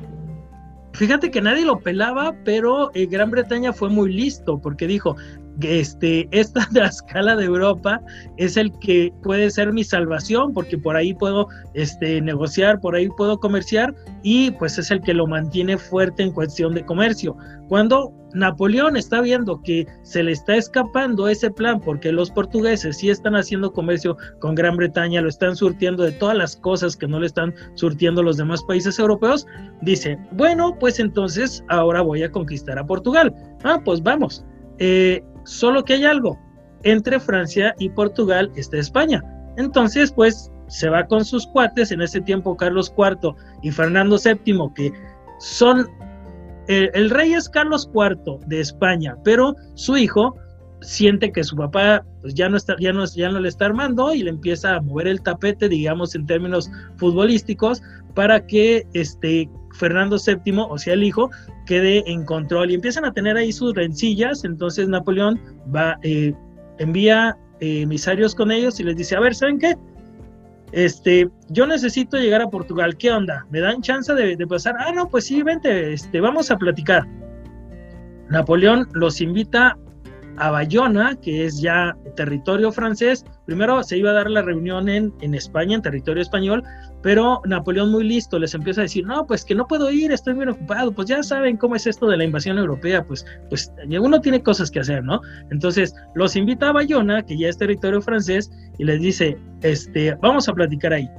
Fíjate 0.94 1.32
que 1.32 1.42
nadie 1.42 1.66
lo 1.66 1.80
pelaba, 1.80 2.36
pero 2.44 2.92
eh, 2.94 3.06
Gran 3.06 3.32
Bretaña 3.32 3.74
fue 3.74 3.90
muy 3.90 4.12
listo 4.12 4.60
porque 4.60 4.88
dijo, 4.88 5.16
este, 5.62 6.28
esta 6.32 6.68
de 6.72 6.82
la 6.82 6.88
escala 6.88 7.36
de 7.36 7.46
Europa 7.46 8.02
es 8.38 8.58
el 8.58 8.72
que 8.80 9.14
puede 9.24 9.50
ser 9.50 9.74
mi 9.74 9.84
salvación, 9.84 10.54
porque 10.54 10.78
por 10.78 10.96
ahí 10.96 11.14
puedo 11.14 11.48
este, 11.74 12.22
negociar, 12.22 12.80
por 12.80 12.96
ahí 12.96 13.10
puedo 13.18 13.40
comerciar, 13.40 13.94
y 14.24 14.52
pues 14.52 14.78
es 14.78 14.92
el 14.92 15.02
que 15.02 15.14
lo 15.14 15.28
mantiene 15.28 15.78
fuerte 15.78 16.24
en 16.24 16.32
cuestión 16.32 16.74
de 16.74 16.86
comercio. 16.86 17.36
Cuando 17.68 18.14
Napoleón 18.34 18.98
está 18.98 19.22
viendo 19.22 19.62
que 19.62 19.88
se 20.04 20.24
le 20.24 20.32
está 20.32 20.56
escapando 20.56 21.28
ese 21.28 21.50
plan, 21.50 21.80
porque 21.80 22.12
los 22.12 22.30
portugueses 22.32 22.98
sí 22.98 23.10
están 23.10 23.36
haciendo 23.36 23.74
comercio 23.74 24.18
con 24.40 24.56
Gran 24.56 24.78
Bretaña, 24.78 25.22
lo 25.22 25.30
están 25.30 25.56
surtiendo 25.56 26.04
de 26.04 26.12
todas 26.12 26.38
las 26.38 26.56
cosas 26.56 26.96
que 26.96 27.08
no 27.08 27.20
le 27.20 27.28
están 27.28 27.54
surtiendo 27.76 28.24
los 28.24 28.38
demás 28.38 28.64
países 28.64 29.00
europeos, 29.00 29.48
dice, 29.82 30.18
bueno, 30.34 30.78
pues 30.80 31.00
entonces 31.00 31.64
ahora 31.70 32.02
voy 32.02 32.24
a 32.24 32.32
conquistar 32.32 32.78
a 32.78 32.86
Portugal. 32.86 33.34
Ah, 33.64 33.82
pues 33.84 34.02
vamos. 34.02 34.46
Eh, 34.80 35.24
Solo 35.48 35.86
que 35.86 35.94
hay 35.94 36.04
algo, 36.04 36.38
entre 36.84 37.22
Francia 37.22 37.74
y 37.80 37.90
Portugal 37.90 38.52
está 38.56 38.78
España. 38.78 39.24
Entonces, 39.56 40.12
pues 40.12 40.52
se 40.68 40.90
va 40.90 41.08
con 41.08 41.24
sus 41.24 41.48
cuates, 41.48 41.92
en 41.92 42.02
ese 42.02 42.20
tiempo 42.20 42.58
Carlos 42.58 42.94
IV 42.98 43.34
y 43.64 43.72
Fernando 43.72 44.18
VII, 44.18 44.74
que 44.76 44.92
son, 45.40 45.88
el, 46.68 47.10
rey 47.10 47.34
es 47.34 47.48
Carlos 47.48 47.90
IV 47.94 48.46
de 48.48 48.60
España, 48.60 49.16
pero 49.24 49.56
su 49.76 49.96
hijo 49.96 50.36
siente 50.82 51.32
que 51.32 51.46
su 51.46 51.56
papá 51.56 52.06
pues 52.22 52.34
ya 52.34 52.50
no 52.50 52.58
está 52.58 52.76
ya 52.78 52.94
no 52.94 53.04
ya 53.06 53.30
no 53.30 53.40
le 53.40 53.50
está 53.50 53.66
armando 53.66 54.14
y 54.14 54.22
le 54.22 54.30
empieza 54.30 54.76
a 54.76 54.82
mover 54.82 55.08
el 55.08 55.24
tapete 55.24 55.68
digamos 55.68 56.14
en 56.14 56.28
términos 56.28 56.70
futbolísticos 56.98 57.82
para 58.14 58.46
que 58.46 58.86
este 58.94 59.50
Fernando 59.78 60.18
VII, 60.18 60.66
o 60.70 60.78
sea, 60.78 60.94
el 60.94 61.04
hijo, 61.04 61.30
quede 61.66 62.04
en 62.10 62.26
control 62.26 62.72
y 62.72 62.76
empiezan 62.76 63.06
a 63.06 63.14
tener 63.14 63.38
ahí 63.38 63.52
sus 63.52 63.74
rencillas. 63.74 64.44
Entonces 64.44 64.88
Napoleón 64.90 65.40
va, 65.74 65.98
eh, 66.04 66.34
envía 66.80 67.38
eh, 67.60 67.82
emisarios 67.82 68.36
con 68.36 68.52
ellos 68.52 68.80
y 68.80 68.84
les 68.84 68.96
dice, 68.96 69.16
a 69.16 69.20
ver, 69.20 69.36
¿saben 69.36 69.60
qué? 69.60 69.76
Este, 70.74 71.30
yo 71.50 71.66
necesito 71.66 72.18
llegar 72.18 72.42
a 72.42 72.50
Portugal, 72.50 72.98
¿qué 72.98 73.12
onda? 73.12 73.46
¿Me 73.50 73.62
dan 73.62 73.82
chance 73.82 74.14
de, 74.14 74.36
de 74.36 74.48
pasar? 74.48 74.76
Ah, 74.80 74.92
no, 74.92 75.08
pues 75.08 75.26
sí, 75.26 75.42
vente, 75.42 75.94
este, 75.94 76.20
vamos 76.20 76.52
a 76.52 76.58
platicar. 76.58 77.08
Napoleón 78.30 78.90
los 78.94 79.22
invita 79.22 79.78
a 80.38 80.52
Bayona, 80.52 81.16
que 81.22 81.46
es 81.46 81.62
ya 81.62 81.96
territorio 82.16 82.72
francés. 82.72 83.26
Primero 83.46 83.84
se 83.84 83.98
iba 83.98 84.12
a 84.12 84.14
dar 84.14 84.30
la 84.30 84.42
reunión 84.42 84.90
en, 84.90 85.14
en 85.22 85.34
España, 85.34 85.76
en 85.76 85.82
territorio 85.82 86.22
español, 86.22 86.64
pero 87.02 87.42
Napoleón 87.46 87.92
muy 87.92 88.04
listo 88.04 88.40
les 88.40 88.54
empieza 88.54 88.82
a 88.82 88.84
decir, 88.84 89.06
no, 89.06 89.26
pues 89.26 89.46
que 89.46 89.56
no 89.56 89.68
puedo 89.68 89.90
ir, 89.92 90.12
estoy 90.12 90.34
muy 90.34 90.48
ocupado, 90.48 90.92
pues 90.92 91.08
ya 91.08 91.24
saben 91.24 91.58
cómo 91.58 91.76
es 91.76 91.88
esto 91.88 92.08
de 92.08 92.18
la 92.18 92.24
invasión 92.24 92.58
europea, 92.58 93.04
pues, 93.04 93.26
pues 93.50 93.72
uno 94.00 94.22
tiene 94.22 94.42
cosas 94.42 94.72
que 94.72 94.80
hacer, 94.80 95.04
¿no? 95.04 95.22
Entonces 95.52 95.96
los 96.16 96.36
invita 96.36 96.70
a 96.70 96.74
Bayona, 96.74 97.24
que 97.24 97.38
ya 97.38 97.50
es 97.50 97.58
territorio 97.58 98.02
francés, 98.02 98.52
y 98.78 98.84
les 98.84 99.02
dice, 99.02 99.38
este, 99.62 100.16
vamos 100.22 100.48
a 100.50 100.54
platicar 100.54 100.94
ahí. 100.94 101.10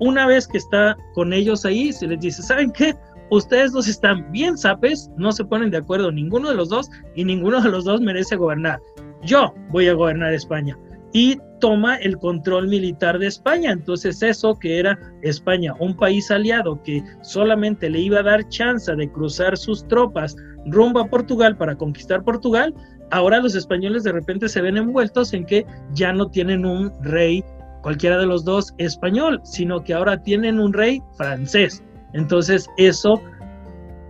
Una 0.00 0.26
vez 0.26 0.48
que 0.48 0.58
está 0.58 0.96
con 1.14 1.32
ellos 1.32 1.64
ahí, 1.64 1.92
se 1.92 2.06
les 2.06 2.20
dice, 2.20 2.42
¿saben 2.42 2.72
qué? 2.72 2.94
Ustedes 3.36 3.72
dos 3.72 3.88
están 3.88 4.30
bien 4.32 4.56
sapes, 4.56 5.10
no 5.16 5.32
se 5.32 5.44
ponen 5.44 5.70
de 5.70 5.78
acuerdo 5.78 6.10
ninguno 6.10 6.50
de 6.50 6.56
los 6.56 6.68
dos 6.68 6.90
y 7.14 7.24
ninguno 7.24 7.60
de 7.60 7.70
los 7.70 7.84
dos 7.84 8.00
merece 8.00 8.36
gobernar. 8.36 8.80
Yo 9.22 9.54
voy 9.70 9.88
a 9.88 9.94
gobernar 9.94 10.32
España. 10.32 10.76
y 11.16 11.38
toma 11.60 11.94
el 11.96 12.18
control 12.18 12.66
militar 12.66 13.18
de 13.18 13.28
España. 13.28 13.70
Entonces 13.70 14.20
eso 14.22 14.58
que 14.58 14.80
era 14.80 14.98
España, 15.22 15.72
un 15.78 15.96
país 15.96 16.28
aliado 16.30 16.82
que 16.82 17.02
solamente 17.22 17.88
le 17.88 18.00
iba 18.00 18.18
a 18.18 18.24
dar 18.24 18.48
chance 18.48 18.94
de 18.94 19.10
cruzar 19.10 19.56
sus 19.56 19.86
tropas 19.86 20.36
rumbo 20.66 21.00
a 21.00 21.06
Portugal 21.06 21.56
para 21.56 21.76
conquistar 21.76 22.24
Portugal, 22.24 22.74
ahora 23.12 23.40
los 23.40 23.54
españoles 23.54 24.02
de 24.02 24.12
repente 24.12 24.48
se 24.48 24.60
ven 24.60 24.76
envueltos 24.76 25.32
en 25.32 25.46
que 25.46 25.64
ya 25.92 26.12
no 26.12 26.28
tienen 26.28 26.66
un 26.66 26.92
rey 27.02 27.44
cualquiera 27.82 28.18
de 28.18 28.26
los 28.26 28.44
dos 28.44 28.74
español, 28.78 29.40
sino 29.44 29.84
que 29.84 29.94
ahora 29.94 30.22
tienen 30.22 30.58
un 30.58 30.72
rey 30.72 31.00
francés. 31.16 31.82
Entonces 32.14 32.68
eso 32.78 33.20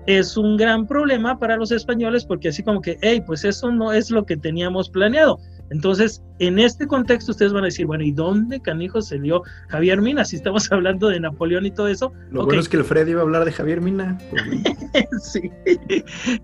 es 0.06 0.36
un 0.36 0.56
gran 0.56 0.86
problema 0.86 1.38
para 1.38 1.56
los 1.56 1.72
españoles 1.72 2.24
porque 2.24 2.48
así 2.48 2.62
como 2.62 2.80
que, 2.80 2.98
hey, 3.00 3.22
pues 3.26 3.44
eso 3.44 3.72
no 3.72 3.92
es 3.92 4.10
lo 4.10 4.24
que 4.24 4.36
teníamos 4.36 4.90
planeado. 4.90 5.38
Entonces, 5.70 6.22
en 6.40 6.58
este 6.58 6.86
contexto 6.86 7.32
ustedes 7.32 7.52
van 7.52 7.64
a 7.64 7.66
decir, 7.66 7.86
bueno, 7.86 8.04
¿y 8.04 8.12
dónde 8.12 8.60
canijo 8.60 9.00
se 9.00 9.18
dio 9.18 9.42
Javier 9.68 10.00
Mina? 10.02 10.24
Si 10.24 10.36
estamos 10.36 10.70
hablando 10.70 11.08
de 11.08 11.18
Napoleón 11.20 11.64
y 11.66 11.70
todo 11.70 11.88
eso. 11.88 12.12
Lo 12.30 12.44
bueno 12.44 12.60
es 12.60 12.68
que 12.68 12.76
el 12.76 12.84
Fred 12.84 13.06
iba 13.08 13.20
a 13.20 13.22
hablar 13.22 13.44
de 13.44 13.52
Javier 13.52 13.80
Mina. 13.80 14.18
sí. 15.22 15.50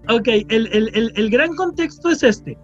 ok, 0.09 0.29
el, 0.49 1.31
gran 1.31 1.55
contexto 1.55 2.09
es 2.09 2.23
este, 2.23 2.59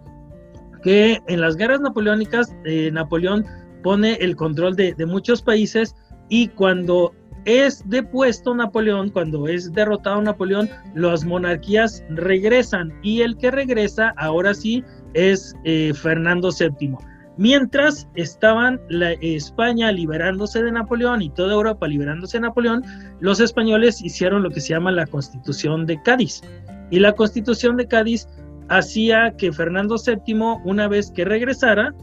que 0.83 1.21
en 1.29 1.41
las 1.41 1.57
guerras 1.57 1.81
napoleónicas, 1.81 2.55
eh, 2.65 2.91
Napoleón 2.91 3.45
pone 3.83 4.15
el 4.15 4.35
control 4.35 4.75
de, 4.77 4.95
de 4.95 5.07
muchos 5.07 5.43
países 5.43 5.95
y 6.29 6.49
cuando 6.49 7.13
es 7.47 7.89
depuesto 7.89 8.55
Napoleón, 8.55 9.09
cuando 9.11 9.47
es 9.47 9.73
derrotado 9.73 10.21
Napoleón, 10.21 10.69
las 10.95 11.25
monarquías 11.25 12.05
regresan 12.11 12.93
y 13.03 13.23
el 13.23 13.39
que 13.39 13.53
regresa 13.53 14.13
ahora 14.17 14.53
sí 14.53 14.85
es 15.15 15.55
eh, 15.65 15.93
Fernando 15.95 16.51
VII. 16.51 16.97
Mientras 17.39 18.09
estaban 18.15 18.81
la, 18.89 19.13
España 19.21 19.93
liberándose 19.93 20.63
de 20.63 20.73
Napoleón 20.73 21.23
y 21.23 21.31
toda 21.31 21.55
Europa 21.55 21.87
liberándose 21.87 22.39
de 22.39 22.43
Napoleón, 22.43 22.83
los 23.21 23.41
españoles 23.41 24.03
hicieron 24.03 24.43
lo 24.43 24.51
que 24.51 24.61
se 24.61 24.71
llama 24.71 24.91
la 24.91 25.07
Constitución 25.07 25.87
de 25.87 26.03
Cádiz. 26.03 26.43
Y 26.91 26.99
la 26.99 27.13
Constitución 27.13 27.77
de 27.77 27.87
Cádiz 27.87 28.27
hacía 28.69 29.37
que 29.37 29.53
Fernando 29.53 29.97
VII, 30.05 30.61
una 30.65 30.89
vez 30.89 31.13
que 31.13 31.25
regresara, 31.25 31.95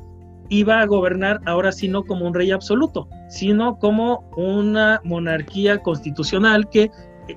iba 0.54 0.82
a 0.82 0.86
gobernar 0.86 1.42
ahora 1.46 1.72
sí 1.72 1.88
no 1.88 2.04
como 2.04 2.28
un 2.28 2.34
rey 2.34 2.52
absoluto, 2.52 3.08
sino 3.28 3.80
como 3.80 4.30
una 4.38 5.02
monarquía 5.04 5.80
constitucional 5.80 6.70
que 6.70 6.84
eh, 6.84 6.92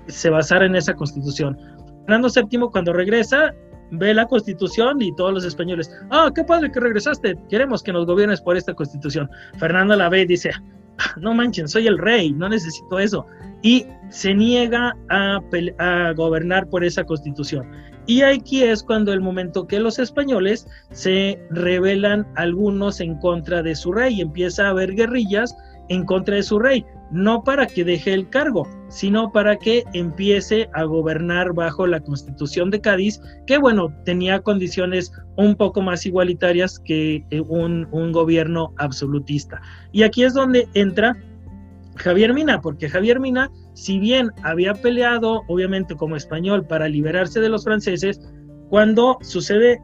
se 0.06 0.28
basara 0.28 0.66
en 0.66 0.76
esa 0.76 0.94
constitución. 0.94 1.58
Fernando 2.04 2.28
VII 2.28 2.68
cuando 2.70 2.92
regresa 2.92 3.54
ve 3.92 4.12
la 4.12 4.26
constitución 4.26 5.00
y 5.00 5.14
todos 5.14 5.32
los 5.32 5.44
españoles, 5.44 5.90
ah, 6.10 6.30
qué 6.34 6.44
padre 6.44 6.70
que 6.70 6.80
regresaste, 6.80 7.38
queremos 7.48 7.82
que 7.82 7.92
nos 7.92 8.04
gobiernes 8.04 8.40
por 8.40 8.56
esta 8.56 8.74
constitución. 8.74 9.30
Fernando 9.58 9.96
la 9.96 10.08
ve 10.08 10.22
y 10.22 10.26
dice, 10.26 10.50
ah, 10.98 11.14
no 11.18 11.32
manchen, 11.32 11.68
soy 11.68 11.86
el 11.86 11.96
rey, 11.96 12.32
no 12.32 12.48
necesito 12.48 12.98
eso. 12.98 13.24
Y 13.62 13.86
se 14.10 14.34
niega 14.34 14.94
a, 15.08 15.40
a 15.78 16.12
gobernar 16.12 16.68
por 16.68 16.84
esa 16.84 17.04
constitución. 17.04 17.66
Y 18.06 18.22
aquí 18.22 18.62
es 18.62 18.82
cuando 18.82 19.12
el 19.12 19.20
momento 19.20 19.66
que 19.66 19.80
los 19.80 19.98
españoles 19.98 20.66
se 20.92 21.40
rebelan 21.50 22.26
algunos 22.36 23.00
en 23.00 23.18
contra 23.18 23.62
de 23.62 23.74
su 23.74 23.92
rey, 23.92 24.20
empieza 24.20 24.66
a 24.66 24.70
haber 24.70 24.94
guerrillas 24.94 25.56
en 25.88 26.04
contra 26.04 26.36
de 26.36 26.42
su 26.42 26.58
rey, 26.58 26.84
no 27.10 27.42
para 27.44 27.66
que 27.66 27.84
deje 27.84 28.12
el 28.12 28.28
cargo, 28.28 28.68
sino 28.88 29.30
para 29.30 29.56
que 29.56 29.84
empiece 29.92 30.68
a 30.72 30.84
gobernar 30.84 31.52
bajo 31.52 31.86
la 31.86 32.00
constitución 32.00 32.70
de 32.70 32.80
Cádiz, 32.80 33.20
que 33.46 33.58
bueno, 33.58 33.94
tenía 34.04 34.40
condiciones 34.40 35.12
un 35.36 35.54
poco 35.54 35.82
más 35.82 36.06
igualitarias 36.06 36.78
que 36.78 37.24
eh, 37.30 37.40
un, 37.40 37.88
un 37.92 38.12
gobierno 38.12 38.72
absolutista. 38.78 39.60
Y 39.92 40.02
aquí 40.02 40.24
es 40.24 40.34
donde 40.34 40.68
entra 40.74 41.16
Javier 41.96 42.32
Mina, 42.32 42.60
porque 42.60 42.88
Javier 42.88 43.20
Mina, 43.20 43.50
si 43.74 43.98
bien 43.98 44.30
había 44.42 44.74
peleado, 44.74 45.42
obviamente 45.48 45.96
como 45.96 46.16
español, 46.16 46.66
para 46.66 46.88
liberarse 46.88 47.40
de 47.40 47.48
los 47.48 47.64
franceses, 47.64 48.20
cuando 48.68 49.18
sucede 49.22 49.80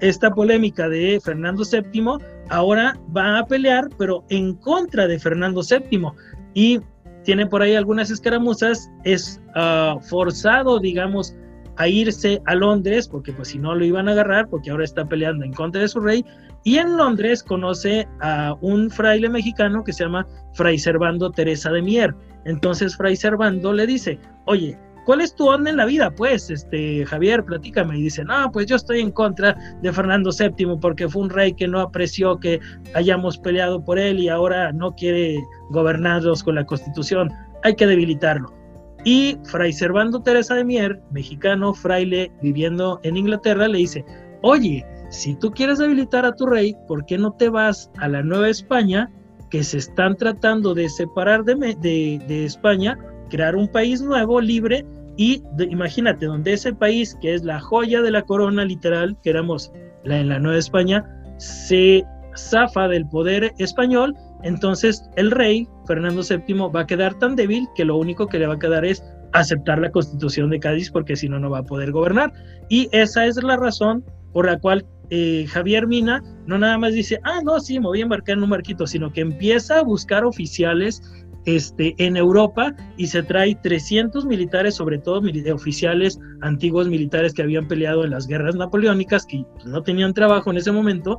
esta 0.00 0.30
polémica 0.30 0.88
de 0.88 1.20
Fernando 1.24 1.62
VII, 1.64 2.18
ahora 2.48 2.98
va 3.16 3.38
a 3.38 3.46
pelear, 3.46 3.88
pero 3.96 4.24
en 4.28 4.54
contra 4.54 5.06
de 5.06 5.18
Fernando 5.18 5.62
VII. 5.62 6.08
Y 6.54 6.80
tiene 7.24 7.46
por 7.46 7.62
ahí 7.62 7.74
algunas 7.74 8.10
escaramuzas, 8.10 8.90
es 9.04 9.40
ah, 9.54 9.96
forzado, 10.02 10.78
digamos, 10.78 11.34
a 11.76 11.88
irse 11.88 12.40
a 12.46 12.54
Londres, 12.54 13.08
porque 13.08 13.32
pues 13.32 13.48
si 13.48 13.58
no 13.58 13.74
lo 13.74 13.84
iban 13.84 14.08
a 14.08 14.12
agarrar, 14.12 14.48
porque 14.48 14.70
ahora 14.70 14.84
está 14.84 15.04
peleando 15.04 15.44
en 15.44 15.52
contra 15.52 15.82
de 15.82 15.88
su 15.88 16.00
rey, 16.00 16.24
y 16.64 16.78
en 16.78 16.96
Londres 16.96 17.42
conoce 17.42 18.08
a 18.20 18.54
un 18.60 18.90
fraile 18.90 19.28
mexicano 19.28 19.84
que 19.84 19.92
se 19.92 20.04
llama 20.04 20.26
Fray 20.54 20.78
Servando 20.78 21.30
Teresa 21.30 21.70
de 21.70 21.82
Mier. 21.82 22.14
Entonces 22.46 22.96
Fray 22.96 23.16
Servando 23.16 23.72
le 23.72 23.86
dice, 23.86 24.18
oye, 24.46 24.78
¿cuál 25.04 25.20
es 25.20 25.34
tu 25.34 25.46
onda 25.46 25.70
en 25.70 25.76
la 25.76 25.84
vida? 25.84 26.10
Pues, 26.10 26.48
este, 26.48 27.04
Javier, 27.04 27.44
platícame. 27.44 27.98
Y 27.98 28.04
dice, 28.04 28.24
no, 28.24 28.50
pues 28.50 28.66
yo 28.66 28.76
estoy 28.76 29.00
en 29.00 29.10
contra 29.10 29.54
de 29.82 29.92
Fernando 29.92 30.30
VII 30.30 30.78
porque 30.80 31.06
fue 31.06 31.22
un 31.22 31.30
rey 31.30 31.52
que 31.52 31.68
no 31.68 31.80
apreció 31.80 32.38
que 32.40 32.60
hayamos 32.94 33.36
peleado 33.36 33.84
por 33.84 33.98
él 33.98 34.18
y 34.18 34.30
ahora 34.30 34.72
no 34.72 34.94
quiere 34.94 35.36
gobernarlos 35.70 36.42
con 36.42 36.54
la 36.54 36.64
constitución. 36.64 37.30
Hay 37.62 37.74
que 37.76 37.86
debilitarlo. 37.86 38.63
Y 39.04 39.38
Fray 39.44 39.72
Servando 39.72 40.22
Teresa 40.22 40.54
de 40.54 40.64
Mier, 40.64 41.00
mexicano, 41.10 41.74
fraile, 41.74 42.32
viviendo 42.42 43.00
en 43.02 43.18
Inglaterra, 43.18 43.68
le 43.68 43.78
dice, 43.78 44.04
oye, 44.42 44.84
si 45.10 45.34
tú 45.36 45.50
quieres 45.50 45.78
debilitar 45.78 46.24
a 46.24 46.34
tu 46.34 46.46
rey, 46.46 46.74
¿por 46.88 47.04
qué 47.04 47.18
no 47.18 47.32
te 47.32 47.50
vas 47.50 47.90
a 47.98 48.08
la 48.08 48.22
Nueva 48.22 48.48
España, 48.48 49.10
que 49.50 49.62
se 49.62 49.78
están 49.78 50.16
tratando 50.16 50.74
de 50.74 50.88
separar 50.88 51.44
de, 51.44 52.44
España, 52.44 52.98
crear 53.28 53.54
un 53.56 53.68
país 53.68 54.00
nuevo, 54.00 54.40
libre, 54.40 54.84
y 55.16 55.42
imagínate, 55.70 56.26
donde 56.26 56.54
ese 56.54 56.72
país, 56.72 57.16
que 57.20 57.34
es 57.34 57.44
la 57.44 57.60
joya 57.60 58.02
de 58.02 58.10
la 58.10 58.22
corona 58.22 58.64
literal, 58.64 59.16
que 59.22 59.30
éramos 59.30 59.70
en 60.04 60.28
la 60.28 60.38
Nueva 60.40 60.58
España, 60.58 61.04
se 61.36 62.04
zafa 62.36 62.88
del 62.88 63.06
poder 63.06 63.52
español, 63.58 64.16
entonces 64.44 65.02
el 65.16 65.30
rey, 65.30 65.66
Fernando 65.86 66.22
VII, 66.22 66.70
va 66.74 66.80
a 66.80 66.86
quedar 66.86 67.18
tan 67.18 67.34
débil 67.34 67.66
que 67.74 67.84
lo 67.84 67.96
único 67.96 68.26
que 68.28 68.38
le 68.38 68.46
va 68.46 68.54
a 68.54 68.58
quedar 68.58 68.84
es 68.84 69.02
aceptar 69.32 69.80
la 69.80 69.90
constitución 69.90 70.50
de 70.50 70.60
Cádiz 70.60 70.90
porque 70.90 71.16
si 71.16 71.28
no, 71.28 71.40
no 71.40 71.50
va 71.50 71.58
a 71.58 71.64
poder 71.64 71.90
gobernar. 71.90 72.32
Y 72.68 72.88
esa 72.92 73.26
es 73.26 73.42
la 73.42 73.56
razón 73.56 74.04
por 74.32 74.46
la 74.46 74.58
cual 74.58 74.86
eh, 75.10 75.46
Javier 75.48 75.86
Mina 75.86 76.22
no 76.46 76.58
nada 76.58 76.78
más 76.78 76.92
dice, 76.92 77.20
ah, 77.24 77.40
no, 77.42 77.58
sí, 77.58 77.80
me 77.80 77.86
voy 77.86 78.00
a 78.00 78.04
embarcar 78.04 78.36
en 78.36 78.44
un 78.44 78.50
barquito, 78.50 78.86
sino 78.86 79.12
que 79.12 79.22
empieza 79.22 79.80
a 79.80 79.82
buscar 79.82 80.24
oficiales 80.24 81.02
este, 81.46 81.94
en 81.98 82.16
Europa 82.16 82.74
y 82.96 83.08
se 83.08 83.22
trae 83.22 83.54
300 83.54 84.24
militares, 84.24 84.74
sobre 84.74 84.98
todo 84.98 85.22
oficiales 85.52 86.18
antiguos 86.40 86.88
militares 86.88 87.34
que 87.34 87.42
habían 87.42 87.68
peleado 87.68 88.04
en 88.04 88.10
las 88.10 88.26
guerras 88.26 88.56
napoleónicas, 88.56 89.26
que 89.26 89.44
no 89.66 89.82
tenían 89.82 90.14
trabajo 90.14 90.50
en 90.50 90.56
ese 90.56 90.72
momento, 90.72 91.18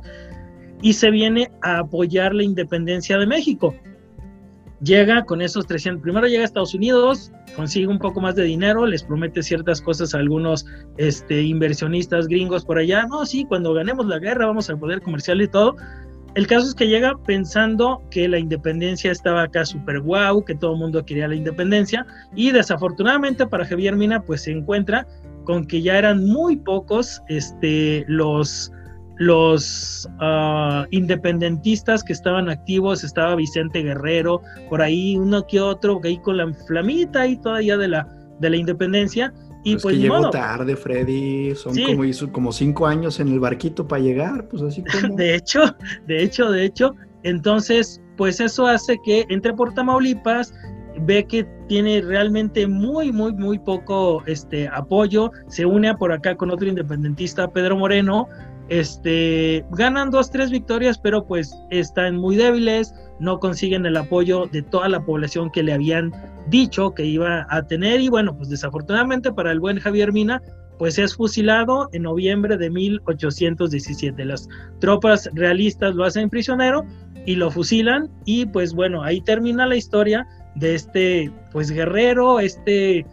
y 0.82 0.92
se 0.92 1.10
viene 1.10 1.50
a 1.62 1.78
apoyar 1.78 2.34
la 2.34 2.42
independencia 2.42 3.18
de 3.18 3.26
México. 3.26 3.74
Llega 4.82 5.24
con 5.24 5.40
esos 5.40 5.66
300, 5.66 6.02
primero 6.02 6.26
llega 6.26 6.42
a 6.42 6.44
Estados 6.44 6.74
Unidos, 6.74 7.32
consigue 7.54 7.86
un 7.86 7.98
poco 7.98 8.20
más 8.20 8.34
de 8.34 8.42
dinero, 8.44 8.86
les 8.86 9.02
promete 9.02 9.42
ciertas 9.42 9.80
cosas 9.80 10.14
a 10.14 10.18
algunos 10.18 10.66
este, 10.98 11.42
inversionistas 11.42 12.28
gringos 12.28 12.64
por 12.64 12.78
allá, 12.78 13.06
no, 13.06 13.24
sí, 13.24 13.46
cuando 13.46 13.72
ganemos 13.72 14.06
la 14.06 14.18
guerra 14.18 14.46
vamos 14.46 14.68
a 14.68 14.76
poder 14.76 15.00
comercial 15.00 15.40
y 15.40 15.48
todo. 15.48 15.76
El 16.34 16.46
caso 16.46 16.66
es 16.66 16.74
que 16.74 16.86
llega 16.86 17.16
pensando 17.24 18.02
que 18.10 18.28
la 18.28 18.38
independencia 18.38 19.10
estaba 19.10 19.44
acá 19.44 19.64
súper 19.64 20.00
guau, 20.00 20.44
que 20.44 20.54
todo 20.54 20.74
el 20.74 20.78
mundo 20.78 21.02
quería 21.02 21.28
la 21.28 21.34
independencia, 21.34 22.04
y 22.34 22.50
desafortunadamente 22.50 23.46
para 23.46 23.64
Javier 23.64 23.96
Mina, 23.96 24.20
pues 24.20 24.42
se 24.42 24.50
encuentra 24.50 25.06
con 25.44 25.66
que 25.66 25.80
ya 25.80 25.96
eran 25.96 26.26
muy 26.26 26.56
pocos 26.56 27.22
este, 27.28 28.04
los, 28.08 28.70
los 29.16 30.08
ah, 30.20 30.86
independentistas 30.90 32.04
que 32.04 32.12
estaban 32.12 32.48
activos, 32.48 33.02
estaba 33.04 33.34
Vicente 33.34 33.82
Guerrero, 33.82 34.42
por 34.68 34.82
ahí 34.82 35.16
uno 35.16 35.46
que 35.46 35.60
otro, 35.60 36.00
ahí 36.04 36.18
con 36.18 36.36
la 36.36 36.52
flamita 36.66 37.22
ahí 37.22 37.36
todavía 37.36 37.76
de 37.76 37.88
la, 37.88 38.06
de 38.40 38.50
la 38.50 38.56
independencia. 38.56 39.32
Y 39.64 39.76
pues, 39.76 39.96
que 39.96 40.02
llegó 40.02 40.30
tarde, 40.30 40.76
Freddy. 40.76 41.54
Son 41.56 41.74
como, 41.74 42.04
hizo 42.04 42.30
como 42.30 42.52
cinco 42.52 42.86
años 42.86 43.18
en 43.18 43.28
el 43.28 43.40
barquito 43.40 43.88
para 43.88 44.00
llegar, 44.00 44.46
pues 44.48 44.62
así 44.62 44.84
como. 45.02 45.16
De 45.16 45.34
hecho, 45.34 45.60
de 46.06 46.22
hecho, 46.22 46.50
de 46.50 46.64
hecho. 46.64 46.94
Entonces, 47.24 48.00
pues 48.16 48.38
eso 48.38 48.68
hace 48.68 48.96
que 49.04 49.24
entre 49.28 49.52
por 49.54 49.74
Tamaulipas, 49.74 50.54
ve 51.00 51.24
que 51.24 51.46
tiene 51.68 52.00
realmente 52.00 52.66
muy, 52.66 53.12
muy, 53.12 53.32
muy 53.32 53.58
poco 53.58 54.22
este, 54.26 54.68
apoyo. 54.68 55.30
Se 55.48 55.66
une 55.66 55.94
por 55.94 56.12
acá 56.12 56.36
con 56.36 56.50
otro 56.50 56.68
independentista, 56.68 57.50
Pedro 57.50 57.76
Moreno, 57.76 58.28
este, 58.68 59.64
ganan 59.70 60.10
dos, 60.10 60.30
tres 60.30 60.50
victorias, 60.50 60.98
pero 60.98 61.24
pues 61.24 61.56
están 61.70 62.16
muy 62.16 62.36
débiles, 62.36 62.94
no 63.20 63.38
consiguen 63.38 63.86
el 63.86 63.96
apoyo 63.96 64.46
de 64.46 64.62
toda 64.62 64.88
la 64.88 65.04
población 65.04 65.50
que 65.50 65.62
le 65.62 65.72
habían 65.72 66.12
dicho 66.48 66.92
que 66.92 67.04
iba 67.04 67.46
a 67.48 67.62
tener 67.66 68.00
y 68.00 68.08
bueno, 68.08 68.36
pues 68.36 68.48
desafortunadamente 68.48 69.32
para 69.32 69.52
el 69.52 69.60
buen 69.60 69.78
Javier 69.78 70.12
Mina, 70.12 70.42
pues 70.78 70.98
es 70.98 71.14
fusilado 71.14 71.88
en 71.92 72.02
noviembre 72.02 72.56
de 72.56 72.70
1817. 72.70 74.24
Las 74.24 74.48
tropas 74.80 75.30
realistas 75.32 75.94
lo 75.94 76.04
hacen 76.04 76.28
prisionero 76.28 76.84
y 77.24 77.36
lo 77.36 77.50
fusilan 77.50 78.10
y 78.24 78.46
pues 78.46 78.74
bueno, 78.74 79.02
ahí 79.02 79.20
termina 79.20 79.66
la 79.66 79.76
historia 79.76 80.26
de 80.56 80.74
este 80.74 81.30
pues 81.52 81.70
guerrero, 81.70 82.40
este 82.40 83.06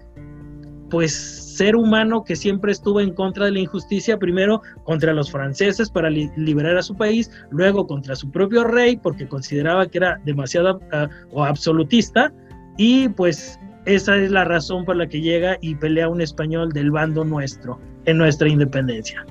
pues 0.89 1.13
ser 1.13 1.75
humano 1.75 2.23
que 2.23 2.35
siempre 2.35 2.71
estuvo 2.71 2.99
en 2.99 3.13
contra 3.13 3.45
de 3.45 3.51
la 3.51 3.59
injusticia, 3.59 4.17
primero 4.17 4.61
contra 4.83 5.13
los 5.13 5.31
franceses 5.31 5.89
para 5.89 6.09
liberar 6.09 6.77
a 6.77 6.83
su 6.83 6.95
país, 6.95 7.31
luego 7.51 7.87
contra 7.87 8.15
su 8.15 8.29
propio 8.31 8.63
rey 8.63 8.97
porque 8.97 9.27
consideraba 9.27 9.87
que 9.87 9.99
era 9.99 10.19
demasiado 10.25 10.77
uh, 10.77 11.07
o 11.31 11.43
absolutista 11.43 12.33
y 12.77 13.09
pues 13.09 13.59
esa 13.85 14.17
es 14.17 14.31
la 14.31 14.45
razón 14.45 14.85
por 14.85 14.95
la 14.95 15.07
que 15.07 15.21
llega 15.21 15.57
y 15.61 15.75
pelea 15.75 16.07
un 16.07 16.21
español 16.21 16.71
del 16.71 16.91
bando 16.91 17.23
nuestro, 17.23 17.79
en 18.05 18.17
nuestra 18.17 18.47
independencia. 18.47 19.25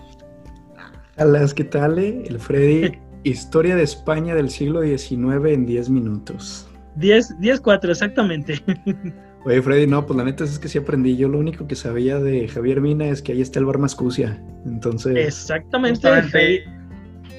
Alas, 1.16 1.54
¿qué 1.54 1.64
tal? 1.64 1.98
Eh? 1.98 2.24
El 2.26 2.38
Freddy, 2.38 2.92
historia 3.24 3.76
de 3.76 3.82
España 3.82 4.34
del 4.34 4.50
siglo 4.50 4.82
XIX 4.82 5.46
en 5.46 5.66
10 5.66 5.90
minutos. 5.90 6.68
10, 6.96 7.40
10, 7.40 7.60
4, 7.60 7.90
exactamente. 7.90 8.60
Oye, 9.44 9.60
Freddy, 9.60 9.86
no, 9.86 10.06
pues 10.06 10.16
la 10.16 10.24
neta 10.24 10.44
es 10.44 10.58
que 10.58 10.68
sí 10.68 10.78
aprendí. 10.78 11.16
Yo 11.16 11.28
lo 11.28 11.38
único 11.38 11.66
que 11.66 11.74
sabía 11.74 12.20
de 12.20 12.46
Javier 12.46 12.80
Mina 12.80 13.08
es 13.08 13.22
que 13.22 13.32
ahí 13.32 13.40
está 13.40 13.58
el 13.58 13.64
bar 13.64 13.78
Mascucia. 13.78 14.40
Entonces. 14.64 15.16
Exactamente. 15.16 16.64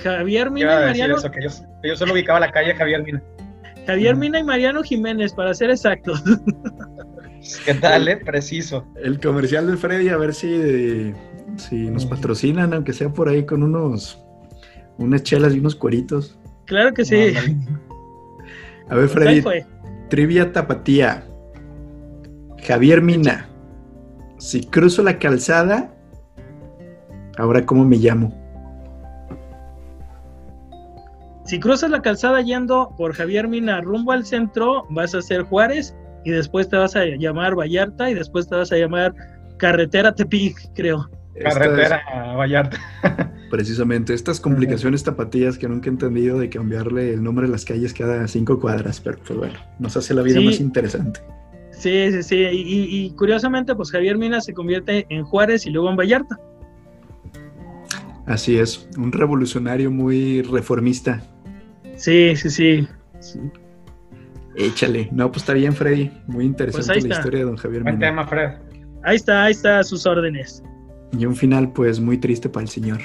Javier 0.01 0.51
Mina 0.51 0.81
y 0.81 0.85
Mariano. 0.85 1.17
Eso, 1.17 1.31
que 1.31 1.43
yo, 1.43 1.49
yo, 1.83 1.95
solo 1.95 2.13
ubicaba 2.13 2.41
la 2.41 2.51
calle 2.51 2.75
Javier 2.75 3.03
Mina. 3.03 3.23
Javier 3.87 4.15
Mina 4.15 4.39
y 4.39 4.43
Mariano 4.43 4.83
Jiménez, 4.83 5.33
para 5.33 5.53
ser 5.53 5.69
exactos. 5.69 6.21
¿Qué 7.65 7.73
tal, 7.75 8.07
eh? 8.07 8.17
Preciso. 8.17 8.85
El 9.01 9.19
comercial 9.19 9.67
del 9.67 9.77
Freddy, 9.77 10.09
a 10.09 10.17
ver 10.17 10.33
si, 10.33 11.13
si 11.57 11.89
nos 11.89 12.05
patrocinan, 12.05 12.73
aunque 12.73 12.93
sea 12.93 13.09
por 13.09 13.29
ahí 13.29 13.45
con 13.45 13.63
unos 13.63 14.19
unas 14.97 15.23
chelas 15.23 15.53
y 15.55 15.59
unos 15.59 15.75
cueritos. 15.75 16.37
Claro 16.65 16.93
que 16.93 17.05
sí. 17.05 17.33
A 18.93 18.97
ver, 18.97 19.09
Freddy. 19.09 19.43
Trivia 20.09 20.51
tapatía. 20.51 21.23
Javier 22.61 23.01
Mina. 23.01 23.49
Si 24.37 24.63
cruzo 24.63 25.01
la 25.01 25.17
calzada, 25.17 25.91
ahora 27.37 27.65
cómo 27.65 27.85
me 27.85 27.97
llamo. 27.97 28.31
Si 31.45 31.59
cruzas 31.59 31.89
la 31.89 32.01
calzada 32.01 32.41
yendo 32.41 32.93
por 32.95 33.13
Javier 33.13 33.47
Mina 33.47 33.81
rumbo 33.81 34.11
al 34.11 34.25
centro, 34.25 34.85
vas 34.91 35.15
a 35.15 35.21
ser 35.21 35.41
Juárez 35.41 35.95
y 36.23 36.31
después 36.31 36.69
te 36.69 36.77
vas 36.77 36.95
a 36.95 37.03
llamar 37.05 37.55
Vallarta 37.55 38.11
y 38.11 38.13
después 38.13 38.47
te 38.47 38.55
vas 38.55 38.71
a 38.71 38.77
llamar 38.77 39.13
Carretera 39.57 40.13
Tepic, 40.13 40.55
creo. 40.75 41.09
Carretera 41.41 42.03
Vallarta. 42.35 42.77
Precisamente, 43.49 44.13
estas 44.13 44.39
complicaciones 44.39 45.03
tapatías 45.03 45.57
que 45.57 45.67
nunca 45.67 45.87
he 45.87 45.91
entendido 45.91 46.39
de 46.39 46.49
cambiarle 46.49 47.13
el 47.13 47.23
nombre 47.23 47.45
de 47.45 47.51
las 47.51 47.65
calles 47.65 47.93
cada 47.93 48.27
cinco 48.27 48.59
cuadras, 48.59 48.99
pero 48.99 49.17
pues 49.19 49.37
bueno, 49.37 49.59
nos 49.79 49.95
hace 49.95 50.13
la 50.13 50.23
vida 50.23 50.41
más 50.41 50.59
interesante. 50.59 51.19
Sí, 51.71 52.11
sí, 52.11 52.23
sí, 52.23 52.47
y, 52.51 53.11
curiosamente, 53.11 53.75
pues 53.75 53.91
Javier 53.91 54.17
Mina 54.17 54.41
se 54.41 54.53
convierte 54.53 55.05
en 55.09 55.23
Juárez 55.23 55.65
y 55.65 55.69
luego 55.69 55.89
en 55.89 55.97
Vallarta. 55.97 56.39
Así 58.25 58.57
es, 58.57 58.87
un 58.97 59.11
revolucionario 59.11 59.91
muy 59.91 60.41
reformista. 60.43 61.21
Sí, 61.95 62.35
sí, 62.35 62.49
sí. 62.49 62.87
Échale. 64.55 65.09
No, 65.11 65.31
pues 65.31 65.43
está 65.43 65.53
bien, 65.53 65.73
Freddy. 65.73 66.11
Muy 66.27 66.45
interesante 66.45 66.93
pues 66.93 67.05
la 67.05 67.15
historia 67.15 67.39
de 67.39 67.45
don 67.45 67.57
Javier 67.57 67.83
Buen 67.83 67.99
tema, 67.99 68.25
Fred. 68.25 68.51
Ahí 69.03 69.17
está, 69.17 69.43
ahí 69.43 69.51
está, 69.51 69.79
a 69.79 69.83
sus 69.83 70.05
órdenes. 70.05 70.63
Y 71.17 71.25
un 71.25 71.35
final, 71.35 71.71
pues, 71.71 71.99
muy 71.99 72.17
triste 72.17 72.49
para 72.49 72.63
el 72.63 72.69
señor. 72.69 72.99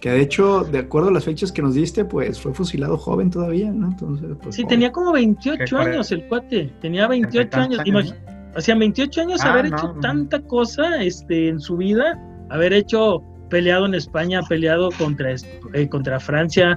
Que 0.00 0.10
de 0.10 0.20
hecho, 0.20 0.64
de 0.64 0.80
acuerdo 0.80 1.10
a 1.10 1.12
las 1.12 1.24
fechas 1.24 1.52
que 1.52 1.62
nos 1.62 1.74
diste, 1.74 2.04
pues 2.04 2.40
fue 2.40 2.52
fusilado 2.52 2.98
joven 2.98 3.30
todavía, 3.30 3.70
¿no? 3.70 3.86
Entonces, 3.86 4.36
pues, 4.42 4.56
sí, 4.56 4.64
tenía 4.64 4.90
como 4.90 5.12
28 5.12 5.78
años 5.78 6.10
el 6.10 6.26
cuate. 6.26 6.72
Tenía 6.80 7.06
28 7.06 7.56
años. 7.56 8.14
o 8.56 8.60
sea, 8.60 8.74
28 8.74 9.20
años 9.20 9.40
ah, 9.44 9.52
haber 9.52 9.66
hecho 9.66 9.94
tanta 10.00 10.40
cosa 10.40 11.00
este, 11.00 11.48
en 11.48 11.60
su 11.60 11.76
vida, 11.76 12.20
haber 12.50 12.72
hecho 12.72 13.22
peleado 13.48 13.86
en 13.86 13.94
España, 13.94 14.40
peleado 14.48 14.88
contra, 14.98 15.36
eh, 15.74 15.88
contra 15.88 16.18
Francia, 16.18 16.76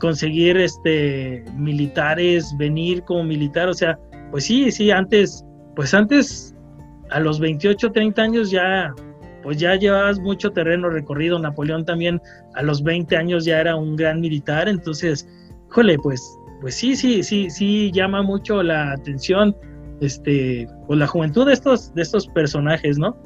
conseguir 0.00 0.56
este 0.56 1.44
militares, 1.56 2.52
venir 2.58 3.02
como 3.04 3.22
militar, 3.22 3.68
o 3.68 3.74
sea, 3.74 3.96
pues 4.30 4.44
sí, 4.44 4.72
sí, 4.72 4.90
antes, 4.90 5.44
pues 5.76 5.94
antes 5.94 6.56
a 7.10 7.20
los 7.20 7.38
28, 7.38 7.92
30 7.92 8.22
años 8.22 8.50
ya 8.50 8.92
pues 9.48 9.56
ya 9.56 9.76
llevabas 9.76 10.20
mucho 10.20 10.52
terreno 10.52 10.90
recorrido. 10.90 11.38
Napoleón 11.38 11.86
también 11.86 12.20
a 12.54 12.62
los 12.62 12.82
20 12.82 13.16
años 13.16 13.46
ya 13.46 13.58
era 13.58 13.76
un 13.76 13.96
gran 13.96 14.20
militar, 14.20 14.68
entonces, 14.68 15.26
híjole, 15.70 15.96
pues 15.98 16.20
pues 16.60 16.74
sí, 16.74 16.94
sí, 16.94 17.22
sí, 17.22 17.48
sí 17.48 17.90
llama 17.90 18.20
mucho 18.20 18.62
la 18.62 18.92
atención 18.92 19.56
este 20.02 20.68
pues 20.86 20.98
la 20.98 21.06
juventud 21.06 21.46
de 21.46 21.54
estos 21.54 21.94
de 21.94 22.02
estos 22.02 22.26
personajes, 22.28 22.98
¿no? 22.98 23.16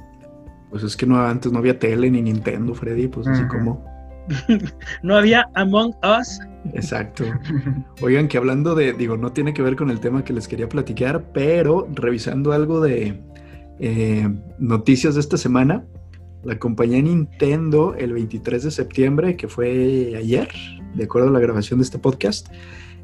Pues 0.71 0.85
es 0.85 0.97
que 0.97 1.07
no 1.07 1.21
antes 1.21 1.51
no 1.51 1.59
había 1.59 1.77
tele 1.77 2.09
ni 2.09 2.23
Nintendo, 2.23 2.73
Freddy, 2.73 3.09
pues 3.09 3.27
así 3.27 3.43
como 3.49 3.85
no 5.03 5.17
había 5.17 5.51
Among 5.55 5.93
Us. 6.21 6.39
Exacto. 6.73 7.25
Oigan, 8.01 8.29
que 8.29 8.39
hablando 8.39 8.77
de, 8.77 8.93
digo, 8.93 9.17
no 9.17 9.33
tiene 9.33 9.55
que 9.55 9.63
ver 9.63 9.75
con 9.75 9.91
el 9.91 9.99
tema 9.99 10.23
que 10.23 10.33
les 10.33 10.47
quería 10.47 10.69
platicar, 10.69 11.33
pero 11.35 11.89
revisando 11.93 12.53
algo 12.53 12.81
de 12.81 13.21
eh, 13.81 14.29
noticias 14.61 15.15
de 15.15 15.21
esta 15.21 15.37
semana, 15.37 15.85
la 16.45 16.59
compañía 16.59 17.01
Nintendo 17.01 17.95
el 17.97 18.13
23 18.13 18.65
de 18.65 18.71
septiembre, 18.71 19.37
que 19.37 19.49
fue 19.49 20.15
ayer, 20.17 20.49
de 20.95 21.05
acuerdo 21.05 21.29
a 21.29 21.33
la 21.33 21.41
grabación 21.41 21.79
de 21.79 21.85
este 21.85 21.99
podcast, 21.99 22.49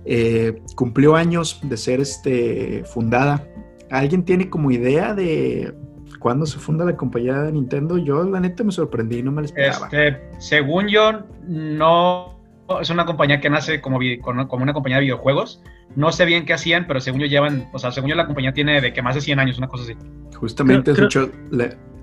eh, 0.04 0.60
cumplió 0.74 1.16
años 1.16 1.60
de 1.62 1.76
ser 1.76 2.00
este, 2.00 2.84
fundada. 2.84 3.46
¿Alguien 3.90 4.24
tiene 4.24 4.50
como 4.50 4.70
idea 4.70 5.14
de 5.14 5.74
cuando 6.18 6.46
se 6.46 6.58
funda 6.58 6.84
la 6.84 6.96
compañía 6.96 7.42
de 7.42 7.52
Nintendo, 7.52 7.96
yo 7.96 8.24
la 8.24 8.40
neta 8.40 8.64
me 8.64 8.72
sorprendí, 8.72 9.22
no 9.22 9.32
me 9.32 9.42
la 9.42 9.46
esperaba. 9.46 9.86
Este, 9.86 10.20
según 10.38 10.88
yo, 10.88 11.24
no 11.46 12.38
es 12.80 12.90
una 12.90 13.06
compañía 13.06 13.40
que 13.40 13.48
nace 13.48 13.80
como, 13.80 13.98
como 14.22 14.62
una 14.62 14.72
compañía 14.72 14.98
de 14.98 15.04
videojuegos. 15.04 15.62
No 15.96 16.12
sé 16.12 16.24
bien 16.26 16.44
qué 16.44 16.52
hacían, 16.52 16.86
pero 16.86 17.00
según 17.00 17.20
yo 17.20 17.26
llevan, 17.26 17.68
o 17.72 17.78
sea, 17.78 17.92
según 17.92 18.10
yo 18.10 18.16
la 18.16 18.26
compañía 18.26 18.52
tiene 18.52 18.80
de 18.80 18.92
que 18.92 19.00
más 19.00 19.14
de 19.14 19.20
100 19.20 19.38
años, 19.40 19.58
una 19.58 19.68
cosa 19.68 19.84
así. 19.84 19.94
Justamente, 20.36 20.92
creo, 20.92 21.30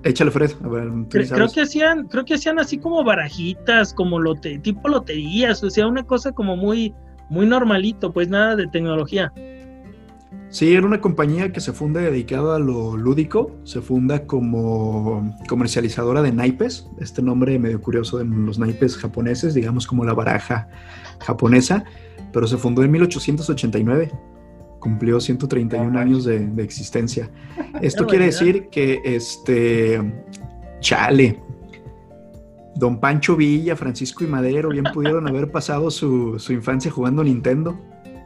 échale 0.06 0.30
Fred, 0.30 0.52
a 0.62 0.68
ver, 0.68 0.90
creo, 1.10 1.48
que 1.48 1.62
hacían, 1.62 2.06
creo 2.06 2.24
que 2.24 2.34
hacían 2.34 2.58
así 2.58 2.78
como 2.78 3.02
barajitas, 3.04 3.92
como 3.92 4.18
lote, 4.18 4.58
tipo 4.60 4.88
loterías, 4.88 5.62
o 5.62 5.70
sea, 5.70 5.86
una 5.86 6.04
cosa 6.04 6.32
como 6.32 6.56
muy, 6.56 6.94
muy 7.28 7.46
normalito, 7.46 8.12
pues 8.12 8.28
nada 8.28 8.56
de 8.56 8.66
tecnología. 8.68 9.32
Sí, 10.48 10.72
era 10.72 10.86
una 10.86 11.00
compañía 11.00 11.52
que 11.52 11.60
se 11.60 11.72
funda 11.72 12.00
dedicada 12.00 12.56
a 12.56 12.58
lo 12.58 12.96
lúdico, 12.96 13.56
se 13.64 13.80
funda 13.80 14.26
como 14.26 15.34
comercializadora 15.48 16.22
de 16.22 16.32
naipes, 16.32 16.88
este 17.00 17.20
nombre 17.20 17.58
medio 17.58 17.80
curioso 17.80 18.18
de 18.18 18.24
los 18.24 18.58
naipes 18.58 18.96
japoneses, 18.96 19.54
digamos 19.54 19.86
como 19.86 20.04
la 20.04 20.14
baraja 20.14 20.68
japonesa, 21.20 21.84
pero 22.32 22.46
se 22.46 22.56
fundó 22.56 22.84
en 22.84 22.92
1889, 22.92 24.12
cumplió 24.86 25.18
131 25.18 25.98
años 25.98 26.24
de, 26.24 26.48
existencia. 26.62 27.28
Esto 27.82 28.06
quiere 28.06 28.26
decir 28.26 28.68
que, 28.68 29.00
este, 29.04 30.00
chale, 30.78 31.40
Don 32.76 33.00
Pancho 33.00 33.34
Villa, 33.34 33.74
Francisco 33.74 34.22
y 34.22 34.28
Madero 34.28 34.68
bien 34.68 34.84
pudieron 34.94 35.26
haber 35.28 35.50
pasado 35.50 35.90
su, 35.90 36.38
su 36.38 36.52
infancia 36.52 36.88
jugando 36.88 37.24
Nintendo. 37.24 37.76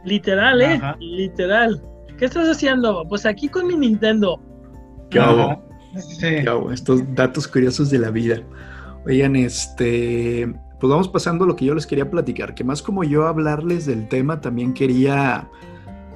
Literal, 0.05 0.61
¿eh? 0.61 0.79
Literal. 0.99 1.81
¿Qué 2.19 2.25
estás 2.25 2.47
haciendo? 2.47 3.07
Pues 3.09 3.25
aquí 3.25 3.49
con 3.49 3.65
mi 3.65 3.75
Nintendo. 3.75 4.39
¿Qué 5.09 5.19
hago? 5.19 5.63
Sí. 5.97 6.27
Estos 6.71 7.01
datos 7.15 7.47
curiosos 7.47 7.89
de 7.89 7.97
la 7.97 8.11
vida. 8.11 8.39
Oigan, 9.07 9.35
este, 9.35 10.53
pues 10.79 10.91
vamos 10.91 11.09
pasando 11.09 11.43
a 11.45 11.47
lo 11.47 11.55
que 11.55 11.65
yo 11.65 11.73
les 11.73 11.87
quería 11.87 12.11
platicar, 12.11 12.53
que 12.53 12.63
más 12.63 12.83
como 12.83 13.03
yo 13.03 13.25
hablarles 13.25 13.87
del 13.87 14.07
tema, 14.07 14.41
también 14.41 14.75
quería 14.75 15.49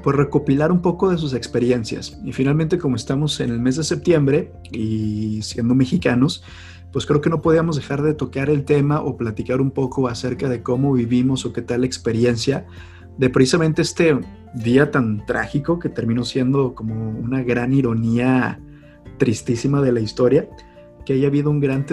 pues 0.06 0.18
recopilar 0.18 0.72
un 0.72 0.84
poco 0.84 1.10
de 1.10 1.18
sus 1.18 1.34
experiencias. 1.34 2.20
Y 2.24 2.32
finalmente, 2.32 2.78
como 2.78 2.96
estamos 2.96 3.40
en 3.40 3.50
el 3.50 3.60
mes 3.60 3.76
de 3.78 3.84
septiembre 3.84 4.54
y 4.72 5.42
siendo 5.42 5.74
mexicanos, 5.74 6.44
pues 6.92 7.08
creo 7.08 7.22
que 7.22 7.32
no 7.32 7.42
podíamos 7.42 7.76
dejar 7.76 8.04
de 8.04 8.14
tocar 8.14 8.52
el 8.52 8.66
tema 8.66 9.02
o 9.02 9.18
platicar 9.18 9.62
un 9.62 9.72
poco 9.72 10.08
acerca 10.08 10.48
de 10.48 10.62
cómo 10.62 10.94
vivimos 10.94 11.44
o 11.48 11.54
qué 11.54 11.64
tal 11.64 11.82
la 11.82 11.88
experiencia 11.88 12.68
de 13.18 13.32
precisamente 13.32 13.82
este 13.82 14.16
día 14.54 14.92
tan 14.92 15.26
trágico 15.26 15.80
que 15.80 15.90
terminó 15.90 16.24
siendo 16.24 16.76
como 16.76 17.10
una 17.10 17.42
gran 17.42 17.74
ironía 17.74 18.62
tristísima 19.18 19.82
de 19.82 19.92
la 19.92 20.02
historia, 20.02 20.48
que 21.06 21.14
haya 21.14 21.28
habido 21.28 21.50
un 21.50 21.60
gran, 21.60 21.86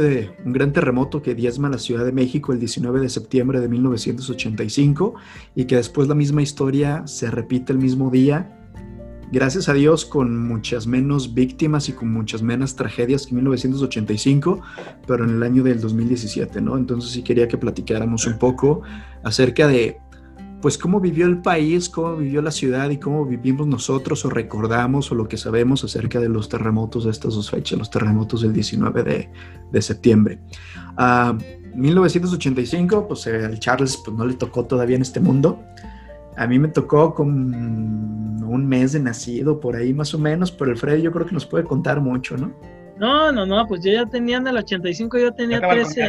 un 0.45 0.53
gran 0.53 0.73
terremoto 0.73 1.23
que 1.23 1.35
diezma 1.35 1.69
la 1.69 1.79
Ciudad 1.79 2.05
de 2.05 2.13
México 2.13 2.53
el 2.53 2.59
19 2.59 3.01
de 3.01 3.09
septiembre 3.09 3.61
de 3.61 3.69
1985 3.69 5.15
y 5.55 5.65
que 5.67 5.77
después 5.77 6.09
la 6.09 6.15
misma 6.15 6.43
historia 6.43 7.07
se 7.07 7.31
repite 7.31 7.73
el 7.73 7.79
mismo 7.79 8.11
día 8.11 8.59
gracias 9.33 9.71
a 9.71 9.73
Dios 9.73 10.05
con 10.05 10.47
muchas 10.47 10.87
menos 10.87 11.33
víctimas 11.33 11.89
y 11.89 11.93
con 11.93 12.13
muchas 12.13 12.43
menos 12.43 12.77
tragedias 12.77 13.27
que 13.27 13.31
en 13.31 13.37
1985, 13.37 14.61
pero 15.07 15.25
en 15.25 15.31
el 15.31 15.43
año 15.43 15.63
del 15.63 15.81
2017, 15.81 16.61
¿no? 16.61 16.77
Entonces 16.77 17.11
sí 17.13 17.23
quería 17.23 17.49
que 17.49 17.57
platicáramos 17.57 18.27
un 18.27 18.39
poco 18.39 18.83
acerca 19.25 19.67
de, 19.67 19.99
pues, 20.63 20.79
cómo 20.79 21.01
vivió 21.01 21.27
el 21.27 21.43
país, 21.43 21.91
cómo 21.91 22.17
vivió 22.17 22.41
la 22.41 22.51
ciudad 22.51 22.89
y 22.89 22.97
cómo 22.97 23.27
vivimos 23.27 23.67
nosotros 23.67 24.25
o 24.25 24.31
recordamos 24.31 25.13
o 25.13 25.15
lo 25.15 25.29
que 25.29 25.37
sabemos 25.37 25.85
acerca 25.85 26.21
de 26.21 26.31
los 26.31 26.49
terremotos 26.49 27.05
de 27.05 27.11
estas 27.11 27.35
dos 27.35 27.51
fechas, 27.51 27.79
los 27.79 27.91
terremotos 27.91 28.41
del 28.41 28.55
19 28.55 29.03
de, 29.03 29.31
de 29.71 29.83
septiembre. 29.83 30.39
Uh, 30.97 31.37
1985, 31.75 33.09
pues 33.09 33.27
el 33.27 33.59
Charles 33.59 33.97
pues, 34.05 34.17
no 34.17 34.27
le 34.27 34.35
tocó 34.35 34.65
todavía 34.65 34.97
en 34.97 35.03
este 35.03 35.21
mundo. 35.21 35.63
A 36.37 36.47
mí 36.47 36.59
me 36.59 36.69
tocó 36.69 37.15
con 37.15 37.29
un 37.29 38.67
mes 38.67 38.93
de 38.93 39.01
nacido, 39.01 39.61
por 39.61 39.77
ahí 39.77 39.93
más 39.93 40.15
o 40.15 40.19
menos, 40.19 40.51
pero 40.51 40.71
el 40.71 40.77
Freddy 40.77 41.03
yo 41.03 41.13
creo 41.13 41.27
que 41.27 41.33
nos 41.33 41.45
puede 41.45 41.65
contar 41.65 42.01
mucho, 42.01 42.37
¿no? 42.37 42.53
No, 42.99 43.33
no, 43.33 43.45
no, 43.45 43.67
pues 43.67 43.83
yo 43.83 43.93
ya 43.93 44.07
tenía 44.07 44.37
en 44.37 44.47
el 44.47 44.57
85, 44.59 45.19
yo 45.19 45.33
tenía 45.33 45.61
13. 45.61 46.09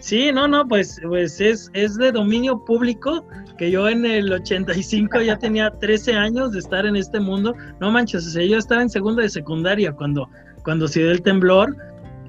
Sí, 0.00 0.30
no, 0.32 0.48
no, 0.48 0.66
pues, 0.66 1.00
pues 1.06 1.40
es, 1.40 1.70
es 1.74 1.96
de 1.96 2.12
dominio 2.12 2.64
público 2.64 3.24
que 3.58 3.70
yo 3.70 3.88
en 3.88 4.06
el 4.06 4.32
85 4.32 5.20
ya 5.22 5.36
tenía 5.36 5.70
13 5.80 6.14
años 6.14 6.52
de 6.52 6.60
estar 6.60 6.86
en 6.86 6.96
este 6.96 7.20
mundo. 7.20 7.54
No 7.80 7.90
manches, 7.90 8.26
o 8.26 8.30
sea, 8.30 8.44
yo 8.44 8.58
estaba 8.58 8.82
en 8.82 8.90
segunda 8.90 9.22
de 9.22 9.28
secundaria 9.28 9.92
cuando, 9.92 10.28
cuando 10.64 10.88
se 10.88 11.00
dio 11.00 11.10
el 11.10 11.22
temblor. 11.22 11.76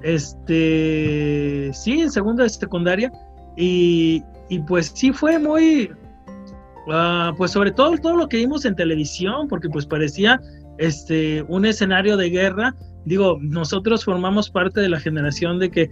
Este, 0.02 1.70
sí, 1.74 2.00
en 2.00 2.10
segunda 2.10 2.44
de 2.44 2.50
secundaria. 2.50 3.12
Y, 3.56 4.22
y 4.48 4.58
pues 4.60 4.92
sí 4.94 5.12
fue 5.12 5.38
muy, 5.38 5.90
Ah, 6.88 7.32
pues 7.36 7.52
sobre 7.52 7.70
todo 7.70 7.96
todo 7.98 8.16
lo 8.16 8.28
que 8.28 8.38
vimos 8.38 8.64
en 8.64 8.74
televisión, 8.74 9.48
porque 9.48 9.68
pues 9.68 9.86
parecía 9.86 10.40
este 10.78 11.42
un 11.42 11.64
escenario 11.64 12.16
de 12.16 12.30
guerra. 12.30 12.74
Digo, 13.04 13.38
nosotros 13.40 14.04
formamos 14.04 14.50
parte 14.50 14.80
de 14.80 14.88
la 14.88 15.00
generación 15.00 15.58
de 15.58 15.70
que 15.70 15.90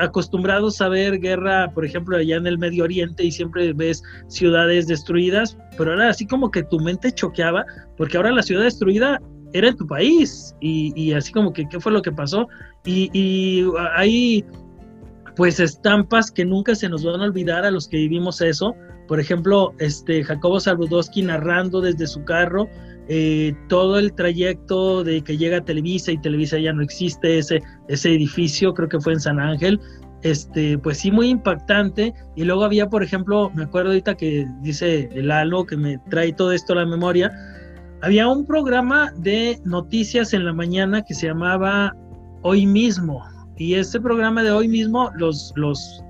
acostumbrados 0.00 0.80
a 0.80 0.88
ver 0.88 1.20
guerra, 1.20 1.70
por 1.72 1.84
ejemplo, 1.84 2.16
allá 2.16 2.36
en 2.36 2.46
el 2.46 2.58
Medio 2.58 2.84
Oriente 2.84 3.24
y 3.24 3.30
siempre 3.30 3.72
ves 3.72 4.02
ciudades 4.28 4.86
destruidas, 4.86 5.56
pero 5.78 5.92
ahora 5.92 6.08
así 6.08 6.26
como 6.26 6.50
que 6.50 6.64
tu 6.64 6.80
mente 6.80 7.12
choqueaba, 7.12 7.64
porque 7.96 8.16
ahora 8.16 8.32
la 8.32 8.42
ciudad 8.42 8.64
destruida 8.64 9.20
era 9.52 9.68
en 9.68 9.76
tu 9.76 9.86
país 9.86 10.54
y, 10.60 11.12
así 11.12 11.32
como 11.32 11.52
que 11.52 11.68
qué 11.68 11.78
fue 11.78 11.92
lo 11.92 12.02
que 12.02 12.10
pasó 12.10 12.48
y, 12.84 13.08
y 13.12 13.64
hay 13.94 14.44
pues 15.36 15.60
estampas 15.60 16.30
que 16.30 16.44
nunca 16.44 16.74
se 16.74 16.88
nos 16.88 17.04
van 17.04 17.20
a 17.20 17.24
olvidar 17.24 17.64
a 17.64 17.70
los 17.70 17.88
que 17.88 17.96
vivimos 17.96 18.40
eso, 18.40 18.74
por 19.06 19.20
ejemplo, 19.20 19.74
este, 19.78 20.24
Jacobo 20.24 20.60
Saludowski 20.60 21.22
narrando 21.22 21.80
desde 21.80 22.06
su 22.06 22.24
carro 22.24 22.68
eh, 23.08 23.54
todo 23.68 23.98
el 23.98 24.14
trayecto 24.14 25.04
de 25.04 25.22
que 25.22 25.36
llega 25.36 25.64
Televisa 25.64 26.12
y 26.12 26.18
Televisa 26.18 26.58
ya 26.58 26.72
no 26.72 26.82
existe, 26.82 27.38
ese, 27.38 27.60
ese 27.88 28.14
edificio 28.14 28.72
creo 28.74 28.88
que 28.88 29.00
fue 29.00 29.12
en 29.12 29.20
San 29.20 29.38
Ángel, 29.38 29.80
este, 30.22 30.78
pues 30.78 30.98
sí, 30.98 31.10
muy 31.10 31.28
impactante. 31.28 32.14
Y 32.34 32.44
luego 32.44 32.64
había, 32.64 32.88
por 32.88 33.02
ejemplo, 33.02 33.50
me 33.54 33.64
acuerdo 33.64 33.90
ahorita 33.90 34.16
que 34.16 34.46
dice 34.62 35.10
el 35.12 35.28
Lalo, 35.28 35.66
que 35.66 35.76
me 35.76 35.98
trae 36.10 36.32
todo 36.32 36.52
esto 36.52 36.72
a 36.72 36.76
la 36.76 36.86
memoria, 36.86 37.30
había 38.02 38.28
un 38.28 38.46
programa 38.46 39.12
de 39.16 39.60
noticias 39.64 40.34
en 40.34 40.44
la 40.44 40.52
mañana 40.52 41.02
que 41.02 41.14
se 41.14 41.26
llamaba 41.26 41.94
Hoy 42.42 42.66
mismo. 42.66 43.22
Y 43.56 43.74
este 43.74 44.00
programa 44.00 44.42
de 44.42 44.50
hoy 44.50 44.68
mismo, 44.68 45.10
los, 45.16 45.52
los 45.56 46.02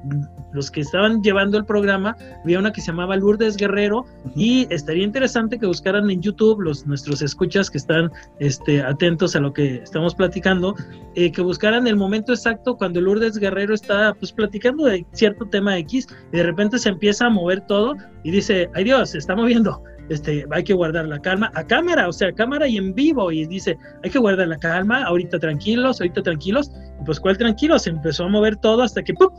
los 0.54 0.70
que 0.70 0.80
estaban 0.80 1.20
llevando 1.22 1.58
el 1.58 1.64
programa, 1.64 2.16
había 2.42 2.58
una 2.60 2.72
que 2.72 2.80
se 2.80 2.86
llamaba 2.86 3.16
Lourdes 3.16 3.56
Guerrero 3.56 4.06
y 4.34 4.66
estaría 4.72 5.02
interesante 5.02 5.58
que 5.58 5.66
buscaran 5.66 6.08
en 6.10 6.22
YouTube 6.22 6.60
los 6.60 6.86
nuestros 6.86 7.20
escuchas 7.20 7.68
que 7.68 7.78
están 7.78 8.10
este, 8.38 8.80
atentos 8.80 9.34
a 9.34 9.40
lo 9.40 9.52
que 9.52 9.82
estamos 9.82 10.14
platicando, 10.14 10.74
eh, 11.16 11.32
que 11.32 11.42
buscaran 11.42 11.86
el 11.88 11.96
momento 11.96 12.32
exacto 12.32 12.76
cuando 12.76 13.00
Lourdes 13.00 13.36
Guerrero 13.36 13.74
está 13.74 14.14
pues 14.14 14.32
platicando 14.32 14.84
de 14.84 15.04
cierto 15.12 15.44
tema 15.46 15.76
X 15.78 16.06
y 16.32 16.36
de 16.36 16.42
repente 16.44 16.78
se 16.78 16.88
empieza 16.88 17.26
a 17.26 17.30
mover 17.30 17.60
todo 17.66 17.96
y 18.22 18.30
dice, 18.30 18.70
ay 18.74 18.84
Dios, 18.84 19.10
se 19.10 19.18
está 19.18 19.34
moviendo. 19.34 19.82
Este, 20.08 20.44
hay 20.50 20.64
que 20.64 20.74
guardar 20.74 21.06
la 21.06 21.18
calma 21.18 21.50
a 21.54 21.64
cámara, 21.64 22.08
o 22.08 22.12
sea, 22.12 22.32
cámara 22.32 22.68
y 22.68 22.76
en 22.76 22.94
vivo, 22.94 23.32
y 23.32 23.46
dice, 23.46 23.78
hay 24.02 24.10
que 24.10 24.18
guardar 24.18 24.48
la 24.48 24.58
calma, 24.58 25.04
ahorita 25.04 25.38
tranquilos, 25.38 26.00
ahorita 26.00 26.22
tranquilos, 26.22 26.70
y 27.00 27.04
pues 27.04 27.18
cuál 27.18 27.38
tranquilo, 27.38 27.78
se 27.78 27.90
empezó 27.90 28.24
a 28.24 28.28
mover 28.28 28.56
todo 28.56 28.82
hasta 28.82 29.02
que 29.02 29.14
¡pum! 29.14 29.30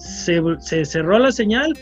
se, 0.00 0.84
cerró 0.84 1.18
la 1.18 1.32
señal 1.32 1.76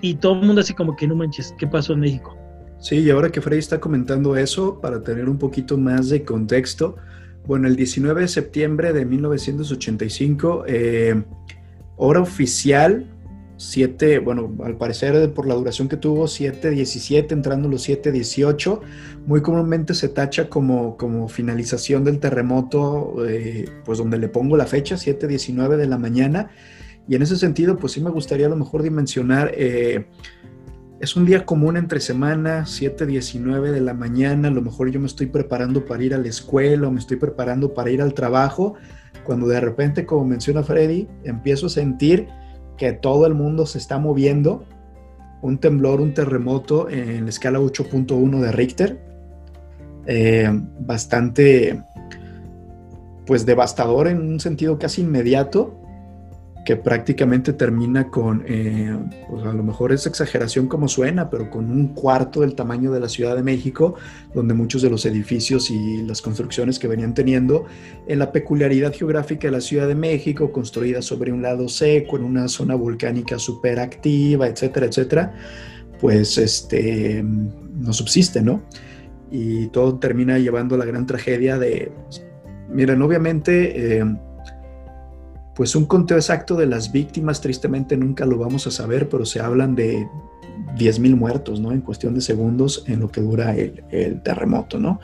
y 0.00 0.14
todo 0.14 0.34
el 0.34 0.46
mundo 0.46 0.60
así 0.60 0.74
como 0.74 0.96
que 0.96 1.06
no 1.06 1.14
manches, 1.14 1.54
¿qué 1.58 1.66
pasó 1.66 1.92
en 1.92 2.00
México? 2.00 2.36
Sí, 2.78 2.98
y 2.98 3.10
ahora 3.10 3.30
que 3.30 3.40
Freddy 3.40 3.60
está 3.60 3.78
comentando 3.78 4.36
eso, 4.36 4.80
para 4.80 5.02
tener 5.02 5.28
un 5.28 5.38
poquito 5.38 5.78
más 5.78 6.08
de 6.08 6.24
contexto, 6.24 6.96
bueno, 7.46 7.68
el 7.68 7.76
19 7.76 8.22
de 8.22 8.28
septiembre 8.28 8.92
de 8.92 9.04
1985, 9.04 10.64
eh, 10.66 11.22
hora 11.96 12.20
oficial, 12.20 13.06
7, 13.62 14.18
bueno, 14.18 14.52
al 14.64 14.76
parecer 14.76 15.32
por 15.32 15.46
la 15.46 15.54
duración 15.54 15.88
que 15.88 15.96
tuvo, 15.96 16.24
7.17, 16.24 17.30
entrando 17.32 17.68
los 17.68 17.88
7.18, 17.88 18.80
muy 19.26 19.40
comúnmente 19.40 19.94
se 19.94 20.08
tacha 20.08 20.48
como, 20.48 20.96
como 20.96 21.28
finalización 21.28 22.02
del 22.02 22.18
terremoto, 22.18 23.24
eh, 23.26 23.66
pues 23.84 23.98
donde 23.98 24.18
le 24.18 24.28
pongo 24.28 24.56
la 24.56 24.66
fecha, 24.66 24.96
7.19 24.96 25.76
de 25.76 25.86
la 25.86 25.96
mañana, 25.96 26.50
y 27.08 27.14
en 27.14 27.22
ese 27.22 27.36
sentido, 27.36 27.76
pues 27.76 27.92
sí 27.92 28.00
me 28.00 28.10
gustaría 28.10 28.46
a 28.46 28.50
lo 28.50 28.56
mejor 28.56 28.82
dimensionar, 28.82 29.52
eh, 29.54 30.06
es 31.00 31.16
un 31.16 31.24
día 31.24 31.46
común 31.46 31.76
entre 31.76 32.00
semana, 32.00 32.66
7, 32.66 33.06
19 33.06 33.70
de 33.70 33.80
la 33.80 33.94
mañana, 33.94 34.48
a 34.48 34.50
lo 34.52 34.62
mejor 34.62 34.90
yo 34.90 34.98
me 34.98 35.06
estoy 35.06 35.26
preparando 35.26 35.84
para 35.84 36.02
ir 36.02 36.14
a 36.14 36.18
la 36.18 36.28
escuela 36.28 36.88
o 36.88 36.90
me 36.90 37.00
estoy 37.00 37.16
preparando 37.16 37.74
para 37.74 37.90
ir 37.90 38.02
al 38.02 38.14
trabajo, 38.14 38.74
cuando 39.24 39.46
de 39.46 39.60
repente, 39.60 40.04
como 40.04 40.24
menciona 40.24 40.62
Freddy, 40.62 41.08
empiezo 41.24 41.66
a 41.66 41.70
sentir 41.70 42.28
que 42.76 42.92
todo 42.92 43.26
el 43.26 43.34
mundo 43.34 43.66
se 43.66 43.78
está 43.78 43.98
moviendo, 43.98 44.64
un 45.42 45.58
temblor, 45.58 46.00
un 46.00 46.14
terremoto 46.14 46.88
en 46.88 47.24
la 47.24 47.30
escala 47.30 47.58
8.1 47.58 48.40
de 48.40 48.52
Richter, 48.52 49.00
eh, 50.06 50.48
bastante, 50.80 51.82
pues 53.26 53.44
devastador 53.46 54.08
en 54.08 54.20
un 54.20 54.40
sentido 54.40 54.78
casi 54.78 55.02
inmediato, 55.02 55.81
que 56.64 56.76
prácticamente 56.76 57.52
termina 57.52 58.08
con, 58.08 58.44
eh, 58.46 58.96
pues 59.28 59.44
a 59.44 59.52
lo 59.52 59.64
mejor 59.64 59.92
es 59.92 60.06
exageración 60.06 60.68
como 60.68 60.86
suena, 60.86 61.28
pero 61.28 61.50
con 61.50 61.70
un 61.70 61.88
cuarto 61.88 62.42
del 62.42 62.54
tamaño 62.54 62.92
de 62.92 63.00
la 63.00 63.08
Ciudad 63.08 63.34
de 63.34 63.42
México, 63.42 63.96
donde 64.32 64.54
muchos 64.54 64.80
de 64.82 64.90
los 64.90 65.04
edificios 65.04 65.70
y 65.70 66.02
las 66.02 66.22
construcciones 66.22 66.78
que 66.78 66.86
venían 66.86 67.14
teniendo, 67.14 67.64
en 68.06 68.18
la 68.20 68.30
peculiaridad 68.30 68.94
geográfica 68.94 69.48
de 69.48 69.52
la 69.52 69.60
Ciudad 69.60 69.88
de 69.88 69.96
México, 69.96 70.52
construida 70.52 71.02
sobre 71.02 71.32
un 71.32 71.42
lado 71.42 71.68
seco, 71.68 72.16
en 72.16 72.22
una 72.22 72.46
zona 72.46 72.76
volcánica 72.76 73.38
súper 73.38 73.80
activa, 73.80 74.46
etcétera, 74.46 74.86
etcétera, 74.86 75.34
pues 76.00 76.38
este, 76.38 77.24
no 77.24 77.92
subsiste, 77.92 78.40
¿no? 78.40 78.62
Y 79.32 79.66
todo 79.68 79.98
termina 79.98 80.38
llevando 80.38 80.76
la 80.76 80.84
gran 80.84 81.06
tragedia 81.06 81.58
de, 81.58 81.90
miren, 82.70 83.02
obviamente... 83.02 83.98
Eh, 83.98 84.04
pues 85.54 85.76
un 85.76 85.84
conteo 85.84 86.16
exacto 86.16 86.56
de 86.56 86.66
las 86.66 86.92
víctimas, 86.92 87.40
tristemente 87.40 87.96
nunca 87.96 88.24
lo 88.24 88.38
vamos 88.38 88.66
a 88.66 88.70
saber, 88.70 89.08
pero 89.08 89.26
se 89.26 89.40
hablan 89.40 89.74
de 89.74 90.08
10.000 90.78 91.16
muertos, 91.16 91.60
¿no? 91.60 91.72
En 91.72 91.82
cuestión 91.82 92.14
de 92.14 92.20
segundos 92.20 92.84
en 92.86 93.00
lo 93.00 93.10
que 93.10 93.20
dura 93.20 93.54
el, 93.56 94.22
terremoto, 94.22 94.78
¿no? 94.78 95.00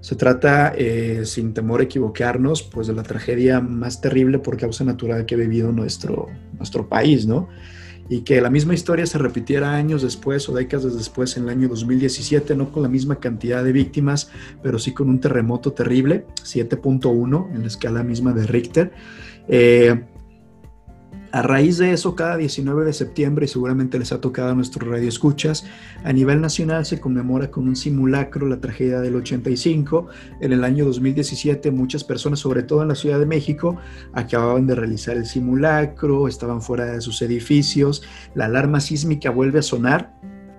Se 0.00 0.16
trata, 0.16 0.72
eh, 0.76 1.22
sin 1.24 1.54
temor 1.54 1.80
a 1.80 1.84
equivocarnos, 1.84 2.62
pues 2.62 2.86
de 2.86 2.94
la 2.94 3.02
tragedia 3.02 3.60
más 3.60 4.00
terrible 4.00 4.38
por 4.38 4.56
causa 4.56 4.84
natural 4.84 5.24
que 5.24 5.34
ha 5.34 5.38
vivido 5.38 5.72
nuestro, 5.72 6.28
nuestro 6.56 6.88
país, 6.88 7.26
¿no? 7.26 7.48
Y 8.10 8.20
que 8.20 8.40
la 8.42 8.50
misma 8.50 8.74
historia 8.74 9.06
se 9.06 9.16
repitiera 9.16 9.74
años 9.74 10.02
después 10.02 10.46
o 10.50 10.54
décadas 10.54 10.94
después, 10.94 11.36
en 11.38 11.44
el 11.44 11.48
año 11.50 11.68
2017, 11.68 12.54
no 12.54 12.70
con 12.70 12.82
la 12.82 12.88
misma 12.90 13.16
cantidad 13.16 13.64
de 13.64 13.72
víctimas, 13.72 14.30
pero 14.62 14.78
sí 14.78 14.92
con 14.92 15.08
un 15.08 15.20
terremoto 15.20 15.72
terrible, 15.72 16.26
7.1 16.42 17.54
en 17.54 17.62
la 17.62 17.66
escala 17.66 18.02
misma 18.02 18.32
de 18.32 18.46
Richter 18.46 18.92
eh, 19.48 20.04
a 21.34 21.42
raíz 21.42 21.78
de 21.78 21.92
eso, 21.92 22.14
cada 22.14 22.36
19 22.36 22.84
de 22.84 22.92
septiembre, 22.92 23.46
y 23.46 23.48
seguramente 23.48 23.98
les 23.98 24.12
ha 24.12 24.20
tocado 24.20 24.50
a 24.50 24.54
nuestros 24.54 24.88
radioescuchas, 24.88 25.66
a 26.04 26.12
nivel 26.12 26.40
nacional 26.40 26.86
se 26.86 27.00
conmemora 27.00 27.50
con 27.50 27.66
un 27.66 27.74
simulacro 27.74 28.46
la 28.46 28.60
tragedia 28.60 29.00
del 29.00 29.16
85. 29.16 30.06
En 30.40 30.52
el 30.52 30.62
año 30.62 30.84
2017, 30.84 31.72
muchas 31.72 32.04
personas, 32.04 32.38
sobre 32.38 32.62
todo 32.62 32.82
en 32.82 32.88
la 32.88 32.94
Ciudad 32.94 33.18
de 33.18 33.26
México, 33.26 33.78
acababan 34.12 34.68
de 34.68 34.76
realizar 34.76 35.16
el 35.16 35.26
simulacro, 35.26 36.28
estaban 36.28 36.62
fuera 36.62 36.84
de 36.84 37.00
sus 37.00 37.20
edificios, 37.20 38.04
la 38.36 38.44
alarma 38.44 38.78
sísmica 38.78 39.30
vuelve 39.30 39.58
a 39.58 39.62
sonar 39.62 40.14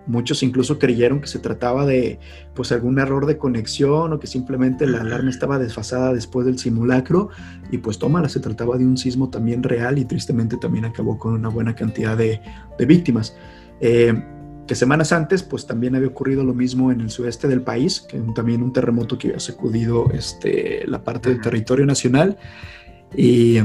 Muchos 0.07 0.43
incluso 0.43 0.77
creyeron 0.77 1.19
que 1.19 1.27
se 1.27 1.39
trataba 1.39 1.85
de 1.85 2.19
pues 2.53 2.71
algún 2.71 2.99
error 2.99 3.25
de 3.25 3.37
conexión 3.37 4.13
o 4.13 4.19
que 4.19 4.27
simplemente 4.27 4.85
la 4.85 5.01
alarma 5.01 5.29
estaba 5.29 5.57
desfasada 5.57 6.13
después 6.13 6.45
del 6.45 6.59
simulacro 6.59 7.29
y 7.71 7.79
pues 7.79 7.97
tómala, 7.97 8.29
se 8.29 8.39
trataba 8.39 8.77
de 8.77 8.85
un 8.85 8.97
sismo 8.97 9.29
también 9.29 9.63
real 9.63 9.97
y 9.97 10.05
tristemente 10.05 10.57
también 10.57 10.85
acabó 10.85 11.17
con 11.17 11.33
una 11.33 11.49
buena 11.49 11.75
cantidad 11.75 12.15
de, 12.15 12.39
víctimas. 12.85 13.35
Eh, 13.81 14.13
que 14.67 14.75
semanas 14.75 15.11
antes 15.11 15.43
pues 15.43 15.67
también 15.67 15.95
había 15.95 16.07
ocurrido 16.07 16.43
lo 16.43 16.53
mismo 16.53 16.91
en 16.91 17.01
el 17.01 17.09
sudeste 17.09 17.47
del 17.47 17.61
país, 17.61 18.01
que 18.01 18.19
también 18.33 18.63
un 18.63 18.73
terremoto 18.73 19.17
que 19.17 19.29
había 19.29 19.39
sacudido 19.39 20.09
este, 20.11 20.85
la 20.87 21.03
parte 21.03 21.29
del 21.29 21.41
territorio 21.41 21.85
nacional. 21.85 22.37
Y 23.15 23.59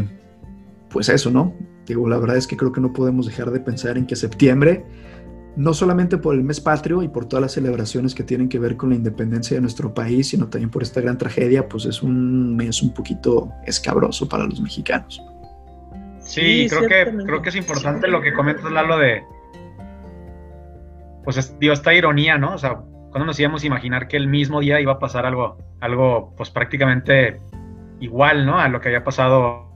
pues 0.90 1.08
eso, 1.08 1.30
¿no? 1.30 1.54
Digo, 1.86 2.08
la 2.08 2.18
verdad 2.18 2.36
es 2.36 2.46
que 2.46 2.56
creo 2.56 2.72
que 2.72 2.80
no 2.80 2.92
podemos 2.92 3.26
dejar 3.26 3.50
de 3.50 3.60
pensar 3.60 3.96
en 3.96 4.06
que 4.06 4.14
septiembre, 4.14 4.84
no 5.56 5.74
solamente 5.74 6.16
por 6.16 6.34
el 6.34 6.42
mes 6.42 6.60
patrio 6.60 7.02
y 7.02 7.08
por 7.08 7.26
todas 7.26 7.42
las 7.42 7.52
celebraciones 7.52 8.14
que 8.14 8.22
tienen 8.22 8.48
que 8.48 8.58
ver 8.58 8.76
con 8.76 8.90
la 8.90 8.96
independencia 8.96 9.56
de 9.56 9.60
nuestro 9.60 9.92
país, 9.92 10.28
sino 10.28 10.48
también 10.48 10.70
por 10.70 10.82
esta 10.82 11.00
gran 11.00 11.18
tragedia, 11.18 11.68
pues 11.68 11.86
es 11.86 12.02
un 12.02 12.56
mes 12.56 12.82
un 12.82 12.94
poquito 12.94 13.50
escabroso 13.66 14.28
para 14.28 14.44
los 14.44 14.60
mexicanos. 14.60 15.22
Sí, 16.20 16.68
creo, 16.68 16.88
que, 16.88 17.24
creo 17.24 17.42
que 17.42 17.48
es 17.48 17.56
importante 17.56 18.06
lo 18.06 18.20
que 18.20 18.32
comentas, 18.32 18.70
Lalo, 18.70 18.98
de, 18.98 19.22
pues, 21.24 21.56
digo, 21.58 21.72
esta 21.72 21.94
ironía, 21.94 22.38
¿no? 22.38 22.54
O 22.54 22.58
sea, 22.58 22.80
cuando 23.10 23.26
nos 23.26 23.38
íbamos 23.38 23.62
a 23.62 23.66
imaginar 23.66 24.08
que 24.08 24.16
el 24.16 24.28
mismo 24.28 24.60
día 24.60 24.80
iba 24.80 24.92
a 24.92 24.98
pasar 24.98 25.26
algo, 25.26 25.58
algo, 25.80 26.32
pues 26.36 26.50
prácticamente 26.50 27.40
igual, 28.00 28.46
¿no? 28.46 28.58
A 28.58 28.68
lo 28.68 28.80
que 28.80 28.88
había 28.88 29.04
pasado 29.04 29.70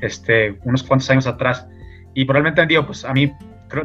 este, 0.00 0.58
unos 0.64 0.82
cuantos 0.82 1.10
años 1.10 1.26
atrás. 1.26 1.68
Y 2.14 2.24
probablemente, 2.24 2.66
digo, 2.66 2.86
pues 2.86 3.04
a 3.04 3.12
mí, 3.12 3.32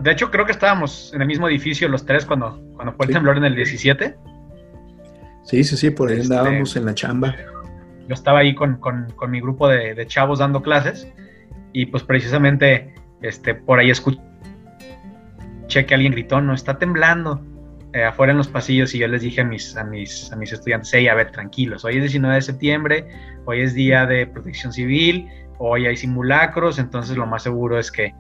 de 0.02 0.12
hecho 0.12 0.32
creo 0.32 0.46
que 0.46 0.52
estábamos 0.52 1.12
en 1.14 1.22
el 1.22 1.28
mismo 1.28 1.48
edificio 1.48 1.88
los 1.90 2.06
tres 2.06 2.26
cuando, 2.26 2.62
cuando 2.76 2.94
fue 2.94 3.06
el 3.08 3.14
temblor 3.14 3.38
en 3.38 3.46
el 3.46 3.56
17. 3.56 4.16
Sí, 5.44 5.64
sí, 5.64 5.78
sí, 5.78 5.90
por 5.90 6.10
ahí 6.10 6.20
este, 6.20 6.34
andábamos 6.34 6.76
en 6.76 6.86
la 6.86 6.94
chamba. 6.94 7.36
Yo 8.08 8.14
estaba 8.14 8.40
ahí 8.40 8.56
con, 8.56 8.78
con, 8.78 9.12
con 9.16 9.32
mi 9.32 9.42
grupo 9.42 9.68
de, 9.68 9.94
de, 9.94 10.08
chavos 10.08 10.40
dando 10.40 10.62
clases 10.62 11.08
y 11.74 11.86
pues 11.86 12.04
precisamente 12.04 12.94
este, 13.22 13.56
por 13.56 13.80
ahí 13.80 13.90
escuché 13.90 14.22
que 15.68 15.94
alguien 15.94 16.12
gritó, 16.12 16.40
no, 16.42 16.54
está 16.54 16.78
temblando 16.78 17.42
eh, 17.94 18.04
afuera 18.04 18.32
en 18.32 18.38
los 18.38 18.48
pasillos 18.48 18.94
y 18.96 19.00
yo 19.00 19.08
les 19.08 19.22
dije 19.22 19.42
a 19.42 19.44
mis, 19.44 19.76
a 19.78 19.84
mis, 19.84 20.32
a 20.32 20.36
mis 20.36 20.52
estudiantes, 20.52 20.92
hey, 20.94 21.08
a 21.08 21.16
ver, 21.16 21.32
tranquilos, 21.32 21.86
hoy 21.86 21.98
es 21.98 22.02
19 22.02 22.36
de 22.36 22.42
septiembre, 22.42 23.08
hoy 23.46 23.62
es 23.62 23.74
día 23.74 24.06
de 24.06 24.28
protección 24.28 24.74
civil, 24.74 25.28
hoy 25.58 25.86
hay 25.86 25.96
simulacros, 25.96 26.80
entonces 26.80 27.18
lo 27.18 27.26
más 27.26 27.44
seguro 27.44 27.80
es 27.80 27.92
que, 27.92 28.14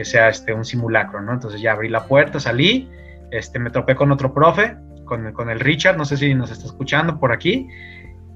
que 0.00 0.06
sea 0.06 0.30
este, 0.30 0.54
un 0.54 0.64
simulacro, 0.64 1.20
¿no? 1.20 1.34
Entonces 1.34 1.60
ya 1.60 1.72
abrí 1.72 1.90
la 1.90 2.06
puerta, 2.06 2.40
salí, 2.40 2.88
este, 3.32 3.58
me 3.58 3.68
topé 3.68 3.94
con 3.94 4.10
otro 4.10 4.32
profe, 4.32 4.74
con, 5.04 5.30
con 5.34 5.50
el 5.50 5.60
Richard, 5.60 5.98
no 5.98 6.06
sé 6.06 6.16
si 6.16 6.32
nos 6.32 6.50
está 6.50 6.64
escuchando 6.64 7.20
por 7.20 7.32
aquí, 7.32 7.68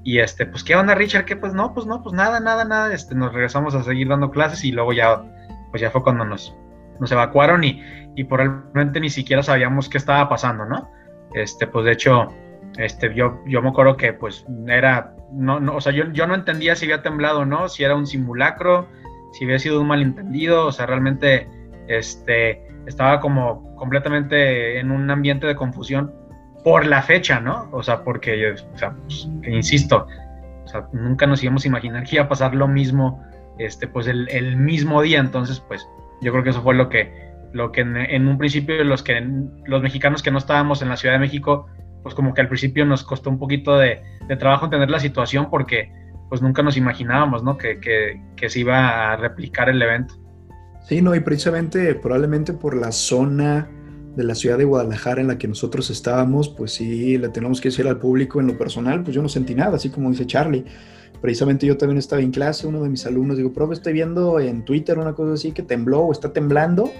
y 0.03 0.19
este, 0.19 0.45
pues, 0.45 0.63
¿qué 0.63 0.75
onda, 0.75 0.93
Richard? 0.93 1.25
¿Qué? 1.25 1.35
Pues 1.35 1.55
no, 1.55 1.73
pues 1.73 1.87
no, 1.87 2.03
pues 2.03 2.13
nada, 2.13 2.39
nada, 2.39 2.65
nada, 2.65 2.93
este, 2.93 3.15
nos 3.15 3.33
regresamos 3.33 3.73
a 3.73 3.81
seguir 3.81 4.09
dando 4.09 4.29
clases 4.29 4.63
y 4.63 4.73
luego 4.73 4.93
ya, 4.93 5.23
pues 5.71 5.81
ya 5.81 5.89
fue 5.89 6.03
cuando 6.03 6.23
nos, 6.23 6.55
nos 6.99 7.11
evacuaron 7.11 7.63
y, 7.63 7.81
y 8.15 8.25
probablemente 8.25 8.99
ni 8.99 9.09
siquiera 9.09 9.41
sabíamos 9.41 9.89
qué 9.89 9.97
estaba 9.97 10.29
pasando, 10.29 10.65
¿no? 10.65 10.87
Este, 11.33 11.65
pues 11.65 11.85
de 11.85 11.93
hecho, 11.93 12.27
este, 12.77 13.11
yo, 13.15 13.39
yo 13.47 13.63
me 13.63 13.69
acuerdo 13.69 13.97
que 13.97 14.13
pues 14.13 14.45
era, 14.67 15.15
no, 15.31 15.59
no, 15.59 15.77
o 15.77 15.81
sea, 15.81 15.93
yo, 15.93 16.11
yo 16.11 16.27
no 16.27 16.35
entendía 16.35 16.75
si 16.75 16.85
había 16.85 17.01
temblado 17.01 17.39
o 17.39 17.45
no, 17.45 17.69
si 17.69 17.83
era 17.83 17.95
un 17.95 18.05
simulacro, 18.05 18.87
si 19.35 19.43
había 19.43 19.59
sido 19.59 19.81
un 19.81 19.87
malentendido, 19.87 20.67
o 20.67 20.71
sea, 20.71 20.85
realmente, 20.85 21.49
este, 21.87 22.61
estaba 22.85 23.19
como 23.19 23.75
completamente 23.75 24.79
en 24.79 24.91
un 24.91 25.09
ambiente 25.09 25.47
de 25.47 25.55
confusión 25.55 26.13
por 26.63 26.85
la 26.85 27.01
fecha, 27.01 27.39
¿no? 27.39 27.69
O 27.71 27.83
sea, 27.83 28.03
porque, 28.03 28.51
o 28.51 28.77
sea, 28.77 28.91
pues, 28.91 29.29
insisto, 29.47 30.07
nunca 30.93 31.27
nos 31.27 31.43
íbamos 31.43 31.63
a 31.63 31.67
imaginar 31.67 32.03
que 32.03 32.15
iba 32.15 32.25
a 32.25 32.27
pasar 32.27 32.55
lo 32.55 32.67
mismo, 32.67 33.23
este, 33.59 33.87
pues 33.87 34.07
el, 34.07 34.57
mismo 34.57 35.01
día, 35.01 35.19
entonces, 35.19 35.59
pues, 35.59 35.87
yo 36.21 36.31
creo 36.31 36.43
que 36.43 36.49
eso 36.49 36.61
fue 36.61 36.73
lo 36.73 36.89
que, 36.89 37.13
lo 37.53 37.71
que 37.71 37.81
en, 37.81 38.27
un 38.27 38.37
principio 38.37 38.83
los, 38.83 39.03
que, 39.03 39.23
los 39.65 39.81
mexicanos 39.81 40.23
que 40.23 40.31
no 40.31 40.39
estábamos 40.39 40.81
en 40.81 40.89
la 40.89 40.97
Ciudad 40.97 41.15
de 41.15 41.19
México, 41.19 41.67
pues 42.01 42.15
como 42.15 42.33
que 42.33 42.41
al 42.41 42.47
principio 42.47 42.85
nos 42.85 43.03
costó 43.03 43.29
un 43.29 43.39
poquito 43.39 43.77
de, 43.77 44.01
trabajo 44.39 44.65
entender 44.65 44.89
la 44.89 44.99
situación 44.99 45.49
porque 45.49 45.91
pues 46.29 46.41
nunca 46.41 46.63
nos 46.63 46.77
imaginábamos, 46.77 47.43
¿no? 47.43 47.57
Que, 47.57 47.79
que, 47.79 48.49
se 48.49 48.59
iba 48.59 49.11
a 49.11 49.17
replicar 49.17 49.69
el 49.69 49.79
evento. 49.81 50.15
Sí, 50.87 51.01
no, 51.01 51.15
y 51.15 51.19
precisamente 51.19 51.95
probablemente 51.95 52.53
por 52.53 52.75
la 52.75 52.91
zona 52.91 53.69
de 54.15 54.23
la 54.23 54.35
ciudad 54.35 54.57
de 54.57 54.65
Guadalajara 54.65 55.19
en 55.19 55.27
la 55.27 55.37
que 55.37 55.47
nosotros 55.47 55.89
estábamos, 55.89 56.49
pues 56.49 56.73
sí, 56.73 57.17
le 57.17 57.29
tenemos 57.29 57.59
que 57.59 57.69
decir 57.69 57.87
al 57.87 57.97
público 57.97 58.39
en 58.39 58.47
lo 58.47 58.57
personal, 58.57 59.03
pues 59.03 59.15
yo 59.15 59.21
no 59.21 59.27
sentí 59.27 59.55
nada, 59.55 59.75
así 59.75 59.89
como 59.89 60.09
dice 60.11 60.25
Charlie. 60.25 60.63
Precisamente 61.21 61.65
yo 61.65 61.75
también 61.75 61.97
estaba 61.97 62.21
en 62.21 62.31
clase, 62.31 62.67
uno 62.67 62.83
de 62.83 62.89
mis 62.89 63.05
alumnos 63.05 63.37
digo, 63.37 63.51
profe, 63.51 63.73
estoy 63.73 63.93
viendo 63.93 64.39
en 64.39 64.63
Twitter 64.63 64.99
una 64.99 65.13
cosa 65.13 65.33
así 65.33 65.51
que 65.51 65.63
tembló 65.63 66.01
o 66.01 66.11
está 66.11 66.31
temblando, 66.31 66.91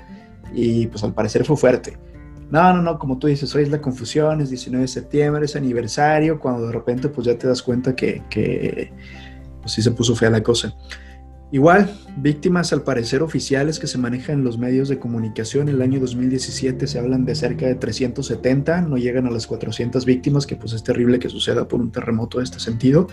y 0.53 0.87
pues 0.87 1.03
al 1.03 1.13
parecer 1.13 1.45
fue 1.45 1.55
fuerte. 1.55 1.97
No, 2.49 2.73
no, 2.73 2.81
no, 2.81 2.97
como 2.97 3.19
tú 3.19 3.27
dices, 3.27 3.53
hoy 3.55 3.63
es 3.63 3.69
la 3.69 3.81
confusión, 3.81 4.41
es 4.41 4.49
19 4.49 4.81
de 4.81 4.87
septiembre, 4.87 5.45
es 5.45 5.55
aniversario, 5.55 6.39
cuando 6.39 6.67
de 6.67 6.73
repente 6.73 7.09
pues 7.09 7.27
ya 7.27 7.37
te 7.37 7.47
das 7.47 7.61
cuenta 7.61 7.95
que, 7.95 8.23
que 8.29 8.91
pues 9.61 9.73
sí 9.73 9.81
se 9.81 9.91
puso 9.91 10.15
fea 10.15 10.31
la 10.31 10.41
cosa. 10.41 10.75
Igual, 11.51 11.95
víctimas 12.17 12.73
al 12.73 12.81
parecer 12.81 13.21
oficiales 13.21 13.79
que 13.79 13.87
se 13.87 13.99
manejan 13.99 14.39
en 14.39 14.43
los 14.43 14.57
medios 14.57 14.89
de 14.89 14.97
comunicación, 14.97 15.69
el 15.69 15.81
año 15.81 15.99
2017 15.99 16.87
se 16.87 16.99
hablan 16.99 17.23
de 17.23 17.35
cerca 17.35 17.67
de 17.67 17.75
370, 17.75 18.81
no 18.81 18.97
llegan 18.97 19.27
a 19.27 19.31
las 19.31 19.45
400 19.45 20.05
víctimas, 20.05 20.47
que 20.47 20.55
pues 20.55 20.73
es 20.73 20.83
terrible 20.83 21.19
que 21.19 21.29
suceda 21.29 21.67
por 21.67 21.81
un 21.81 21.91
terremoto 21.91 22.39
de 22.39 22.45
este 22.45 22.59
sentido. 22.59 23.07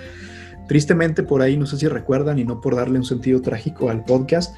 Tristemente 0.66 1.22
por 1.22 1.42
ahí, 1.42 1.58
no 1.58 1.66
sé 1.66 1.76
si 1.76 1.88
recuerdan 1.88 2.38
y 2.38 2.44
no 2.44 2.60
por 2.60 2.74
darle 2.74 2.98
un 2.98 3.04
sentido 3.04 3.42
trágico 3.42 3.90
al 3.90 4.04
podcast, 4.04 4.56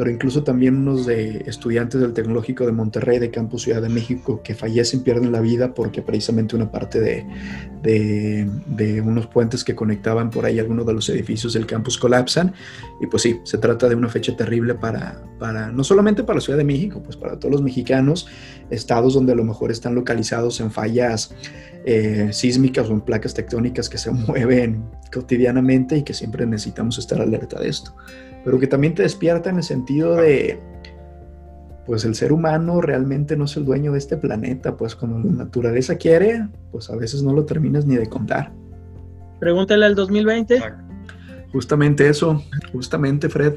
pero 0.00 0.12
incluso 0.12 0.42
también 0.42 0.78
unos 0.78 1.04
de 1.04 1.44
estudiantes 1.44 2.00
del 2.00 2.14
Tecnológico 2.14 2.64
de 2.64 2.72
Monterrey, 2.72 3.18
de 3.18 3.30
Campus 3.30 3.64
Ciudad 3.64 3.82
de 3.82 3.90
México, 3.90 4.40
que 4.42 4.54
fallecen, 4.54 5.02
pierden 5.02 5.30
la 5.30 5.42
vida 5.42 5.74
porque 5.74 6.00
precisamente 6.00 6.56
una 6.56 6.70
parte 6.70 7.00
de, 7.00 7.26
de, 7.82 9.00
unos 9.02 9.26
puentes 9.26 9.62
que 9.62 9.74
conectaban 9.74 10.30
por 10.30 10.46
ahí 10.46 10.58
algunos 10.58 10.86
de 10.86 10.94
los 10.94 11.06
edificios 11.10 11.52
del 11.52 11.66
campus 11.66 11.98
colapsan. 11.98 12.54
Y 13.02 13.08
pues 13.08 13.24
sí, 13.24 13.40
se 13.44 13.58
trata 13.58 13.90
de 13.90 13.94
una 13.94 14.08
fecha 14.08 14.34
terrible 14.34 14.74
para, 14.74 15.22
para, 15.38 15.70
no 15.70 15.84
solamente 15.84 16.24
para 16.24 16.38
la 16.38 16.40
Ciudad 16.40 16.56
de 16.56 16.64
México, 16.64 17.02
pues 17.02 17.18
para 17.18 17.38
todos 17.38 17.52
los 17.52 17.60
mexicanos, 17.60 18.26
estados 18.70 19.12
donde 19.12 19.32
a 19.32 19.36
lo 19.36 19.44
mejor 19.44 19.70
están 19.70 19.94
localizados 19.94 20.60
en 20.60 20.70
fallas 20.70 21.34
eh, 21.84 22.30
sísmicas 22.32 22.88
o 22.88 22.94
en 22.94 23.02
placas 23.02 23.34
tectónicas 23.34 23.90
que 23.90 23.98
se 23.98 24.10
mueven 24.12 24.82
cotidianamente 25.12 25.98
y 25.98 26.04
que 26.04 26.14
siempre 26.14 26.46
necesitamos 26.46 26.96
estar 26.96 27.20
alerta 27.20 27.60
de 27.60 27.68
esto 27.68 27.94
pero 28.44 28.58
que 28.58 28.66
también 28.66 28.94
te 28.94 29.02
despierta 29.02 29.50
en 29.50 29.56
el 29.56 29.62
sentido 29.62 30.16
de, 30.16 30.58
pues 31.86 32.04
el 32.04 32.14
ser 32.14 32.32
humano 32.32 32.80
realmente 32.80 33.36
no 33.36 33.44
es 33.44 33.56
el 33.56 33.64
dueño 33.64 33.92
de 33.92 33.98
este 33.98 34.16
planeta, 34.16 34.76
pues 34.76 34.94
cuando 34.94 35.18
la 35.18 35.44
naturaleza 35.44 35.96
quiere, 35.96 36.46
pues 36.70 36.88
a 36.90 36.96
veces 36.96 37.22
no 37.22 37.32
lo 37.32 37.44
terminas 37.44 37.86
ni 37.86 37.96
de 37.96 38.08
contar. 38.08 38.52
Pregúntale 39.40 39.86
al 39.86 39.94
2020. 39.94 40.60
Justamente 41.52 42.08
eso, 42.08 42.42
justamente 42.72 43.28
Fred. 43.28 43.54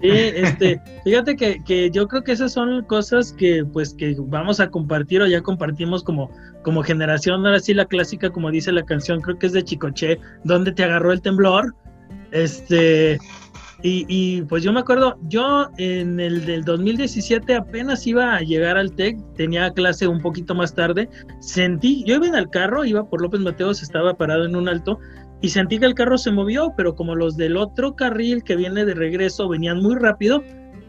Sí, 0.00 0.08
este, 0.10 0.80
fíjate 1.04 1.36
que, 1.36 1.62
que, 1.64 1.88
yo 1.92 2.08
creo 2.08 2.24
que 2.24 2.32
esas 2.32 2.52
son 2.52 2.82
cosas 2.86 3.32
que 3.32 3.64
pues 3.64 3.94
que 3.94 4.16
vamos 4.18 4.58
a 4.58 4.68
compartir 4.68 5.22
o 5.22 5.28
ya 5.28 5.40
compartimos 5.42 6.02
como, 6.02 6.28
como 6.64 6.82
generación, 6.82 7.46
ahora 7.46 7.60
sí 7.60 7.72
la 7.72 7.84
clásica 7.84 8.30
como 8.30 8.50
dice 8.50 8.72
la 8.72 8.82
canción, 8.82 9.20
creo 9.20 9.38
que 9.38 9.46
es 9.46 9.52
de 9.52 9.62
Chicoche, 9.62 10.18
¿dónde 10.42 10.72
te 10.72 10.82
agarró 10.82 11.12
el 11.12 11.22
temblor? 11.22 11.76
Este, 12.32 13.20
y, 13.84 14.42
pues 14.42 14.62
yo 14.62 14.72
me 14.72 14.78
acuerdo, 14.78 15.18
yo 15.28 15.68
en 15.76 16.20
el 16.20 16.46
del 16.46 16.64
2017 16.64 17.56
apenas 17.56 18.06
iba 18.06 18.36
a 18.36 18.40
llegar 18.40 18.76
al 18.76 18.92
TEC, 18.92 19.18
tenía 19.34 19.72
clase 19.72 20.06
un 20.06 20.20
poquito 20.20 20.54
más 20.54 20.72
tarde, 20.72 21.08
sentí, 21.40 22.04
yo 22.04 22.14
iba 22.14 22.28
en 22.28 22.36
el 22.36 22.48
carro, 22.48 22.84
iba 22.84 23.04
por 23.04 23.20
López 23.20 23.40
Mateos, 23.40 23.82
estaba 23.82 24.14
parado 24.14 24.44
en 24.44 24.54
un 24.54 24.68
alto 24.68 25.00
y 25.40 25.48
sentí 25.48 25.80
que 25.80 25.86
el 25.86 25.94
carro 25.94 26.16
se 26.16 26.30
movió, 26.30 26.72
pero 26.76 26.94
como 26.94 27.16
los 27.16 27.36
del 27.36 27.56
otro 27.56 27.96
carril 27.96 28.44
que 28.44 28.54
viene 28.54 28.84
de 28.84 28.94
regreso 28.94 29.48
venían 29.48 29.82
muy 29.82 29.96
rápido, 29.96 30.44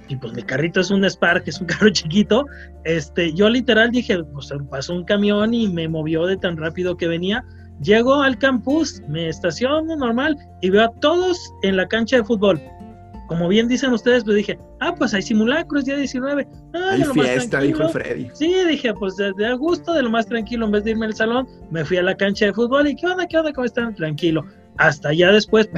y 0.07 0.15
pues 0.15 0.33
mi 0.33 0.43
carrito 0.43 0.79
es 0.79 0.91
un 0.91 1.03
Spark, 1.03 1.47
es 1.47 1.59
un 1.59 1.65
carro 1.65 1.89
chiquito, 1.91 2.45
este, 2.83 3.33
yo 3.33 3.49
literal 3.49 3.89
dije, 3.89 4.23
pues 4.23 4.53
pasó 4.69 4.93
un 4.93 5.05
camión 5.05 5.55
y 5.55 5.67
me 5.67 5.87
movió 5.87 6.27
de 6.27 6.37
tan 6.37 6.57
rápido 6.57 6.95
que 6.95 7.07
venía. 7.07 7.43
Llego 7.81 8.21
al 8.21 8.37
campus, 8.37 9.01
me 9.07 9.27
estaciono 9.27 9.95
normal 9.95 10.37
y 10.61 10.69
veo 10.69 10.83
a 10.83 10.91
todos 10.99 11.39
en 11.63 11.75
la 11.75 11.87
cancha 11.87 12.17
de 12.17 12.23
fútbol 12.23 12.61
como 13.28 13.47
bien 13.47 13.67
dicen 13.67 13.91
ustedes, 13.93 14.24
pues 14.24 14.38
dije, 14.38 14.59
ah, 14.80 14.93
pues 14.97 15.13
hay 15.13 15.21
simulacros, 15.21 15.86
día 15.86 15.95
19. 15.97 16.47
Ah, 16.74 16.89
hay 16.91 17.03
fiesta, 17.03 17.61
dijo 17.61 17.88
Freddy. 17.89 18.30
Sí, 18.34 18.53
dije, 18.67 18.93
pues 18.93 19.15
de, 19.15 19.32
de, 19.34 19.53
gusto, 19.55 19.93
de 19.93 20.03
lo 20.03 20.09
más 20.09 20.28
tranquilo, 20.28 20.65
en 20.65 20.71
vez 20.71 20.84
de 20.84 20.91
irme 20.91 21.05
al 21.05 21.13
salón, 21.13 21.47
me 21.71 21.86
fui 21.86 21.97
a 21.97 22.03
la 22.03 22.15
cancha 22.15 22.45
de 22.45 22.53
fútbol 22.53 22.88
y 22.88 22.95
¿qué 22.95 23.07
onda, 23.07 23.26
qué 23.28 23.38
onda, 23.38 23.53
cómo 23.53 23.65
están? 23.65 23.95
Tranquilo. 23.95 24.43
Hasta 24.78 25.13
ya 25.13 25.32
después, 25.32 25.69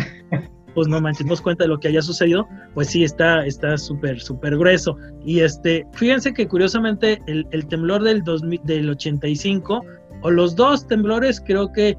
pues 0.75 0.87
no 0.87 0.99
manchemos 0.99 1.41
cuenta 1.41 1.63
de 1.63 1.69
lo 1.69 1.79
que 1.79 1.89
haya 1.89 2.01
sucedido, 2.01 2.47
pues 2.73 2.89
sí, 2.89 3.03
está 3.03 3.45
está 3.45 3.77
súper, 3.77 4.19
súper 4.19 4.57
grueso. 4.57 4.97
Y 5.23 5.39
este, 5.41 5.85
fíjense 5.93 6.33
que 6.33 6.47
curiosamente 6.47 7.19
el, 7.27 7.47
el 7.51 7.67
temblor 7.67 8.03
del, 8.03 8.23
2000, 8.23 8.61
del 8.63 8.89
85, 8.89 9.81
o 10.21 10.31
los 10.31 10.55
dos 10.55 10.87
temblores 10.87 11.39
creo 11.39 11.71
que 11.71 11.97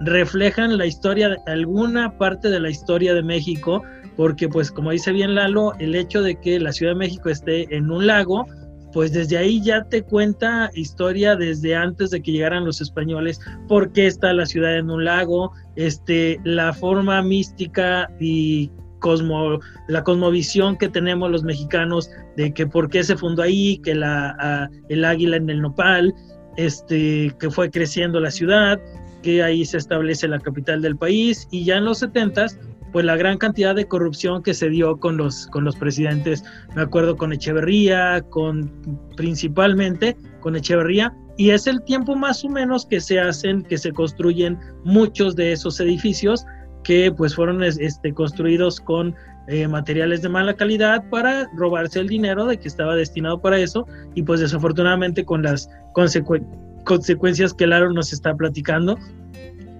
reflejan 0.00 0.76
la 0.76 0.86
historia, 0.86 1.36
alguna 1.46 2.16
parte 2.18 2.50
de 2.50 2.60
la 2.60 2.70
historia 2.70 3.14
de 3.14 3.22
México, 3.22 3.82
porque 4.16 4.48
pues 4.48 4.70
como 4.70 4.90
dice 4.90 5.12
bien 5.12 5.34
Lalo, 5.34 5.72
el 5.78 5.94
hecho 5.94 6.22
de 6.22 6.36
que 6.36 6.60
la 6.60 6.72
Ciudad 6.72 6.92
de 6.92 6.98
México 6.98 7.28
esté 7.28 7.74
en 7.74 7.90
un 7.90 8.06
lago 8.06 8.46
pues 8.94 9.12
desde 9.12 9.36
ahí 9.36 9.60
ya 9.60 9.82
te 9.82 10.02
cuenta 10.02 10.70
historia 10.74 11.34
desde 11.34 11.74
antes 11.74 12.10
de 12.10 12.22
que 12.22 12.30
llegaran 12.30 12.64
los 12.64 12.80
españoles, 12.80 13.40
por 13.66 13.92
qué 13.92 14.06
está 14.06 14.32
la 14.32 14.46
ciudad 14.46 14.78
en 14.78 14.88
un 14.88 15.04
lago, 15.04 15.50
este, 15.74 16.40
la 16.44 16.72
forma 16.72 17.20
mística 17.20 18.08
y 18.20 18.70
cosmo, 19.00 19.58
la 19.88 20.04
cosmovisión 20.04 20.78
que 20.78 20.88
tenemos 20.88 21.28
los 21.28 21.42
mexicanos 21.42 22.08
de 22.36 22.54
que 22.54 22.68
por 22.68 22.88
qué 22.88 23.02
se 23.02 23.16
fundó 23.16 23.42
ahí, 23.42 23.78
que 23.78 23.96
la, 23.96 24.70
el 24.88 25.04
águila 25.04 25.38
en 25.38 25.50
el 25.50 25.60
nopal, 25.60 26.14
este, 26.56 27.34
que 27.40 27.50
fue 27.50 27.72
creciendo 27.72 28.20
la 28.20 28.30
ciudad, 28.30 28.80
que 29.22 29.42
ahí 29.42 29.64
se 29.64 29.78
establece 29.78 30.28
la 30.28 30.38
capital 30.38 30.80
del 30.82 30.96
país 30.96 31.48
y 31.50 31.64
ya 31.64 31.78
en 31.78 31.84
los 31.84 31.98
setentas 31.98 32.60
pues 32.94 33.04
la 33.04 33.16
gran 33.16 33.38
cantidad 33.38 33.74
de 33.74 33.88
corrupción 33.88 34.40
que 34.40 34.54
se 34.54 34.70
dio 34.70 34.98
con 34.98 35.16
los, 35.16 35.48
con 35.48 35.64
los 35.64 35.74
presidentes, 35.74 36.44
me 36.76 36.82
acuerdo 36.82 37.16
con 37.16 37.32
Echeverría, 37.32 38.22
con 38.30 38.70
principalmente 39.16 40.16
con 40.38 40.54
Echeverría, 40.54 41.12
y 41.36 41.50
es 41.50 41.66
el 41.66 41.82
tiempo 41.82 42.14
más 42.14 42.44
o 42.44 42.48
menos 42.48 42.86
que 42.86 43.00
se 43.00 43.18
hacen, 43.18 43.62
que 43.62 43.78
se 43.78 43.90
construyen 43.90 44.60
muchos 44.84 45.34
de 45.34 45.50
esos 45.50 45.80
edificios 45.80 46.46
que 46.84 47.10
pues 47.10 47.34
fueron 47.34 47.64
este, 47.64 48.14
construidos 48.14 48.78
con 48.78 49.12
eh, 49.48 49.66
materiales 49.66 50.22
de 50.22 50.28
mala 50.28 50.54
calidad 50.54 51.02
para 51.10 51.50
robarse 51.56 51.98
el 51.98 52.06
dinero 52.06 52.46
de 52.46 52.58
que 52.58 52.68
estaba 52.68 52.94
destinado 52.94 53.40
para 53.40 53.58
eso 53.58 53.88
y 54.14 54.22
pues 54.22 54.38
desafortunadamente 54.38 55.24
con 55.24 55.42
las 55.42 55.68
consecuencias 55.94 57.54
que 57.54 57.66
Laro 57.66 57.92
nos 57.92 58.12
está 58.12 58.36
platicando, 58.36 58.96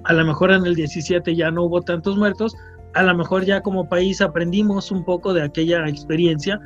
a 0.03 0.13
lo 0.13 0.25
mejor 0.25 0.51
en 0.51 0.67
el 0.67 0.75
17 0.75 1.37
ya 1.37 1.53
no 1.53 1.63
hubo 1.63 1.81
tantos 1.81 2.17
muertos, 2.17 2.57
a 2.95 3.03
lo 3.03 3.15
mejor 3.15 3.45
ya 3.45 3.61
como 3.61 3.89
país 3.89 4.21
aprendimos 4.21 4.91
un 4.91 5.05
poco 5.05 5.35
de 5.35 5.43
aquella 5.43 5.89
experiencia. 5.89 6.61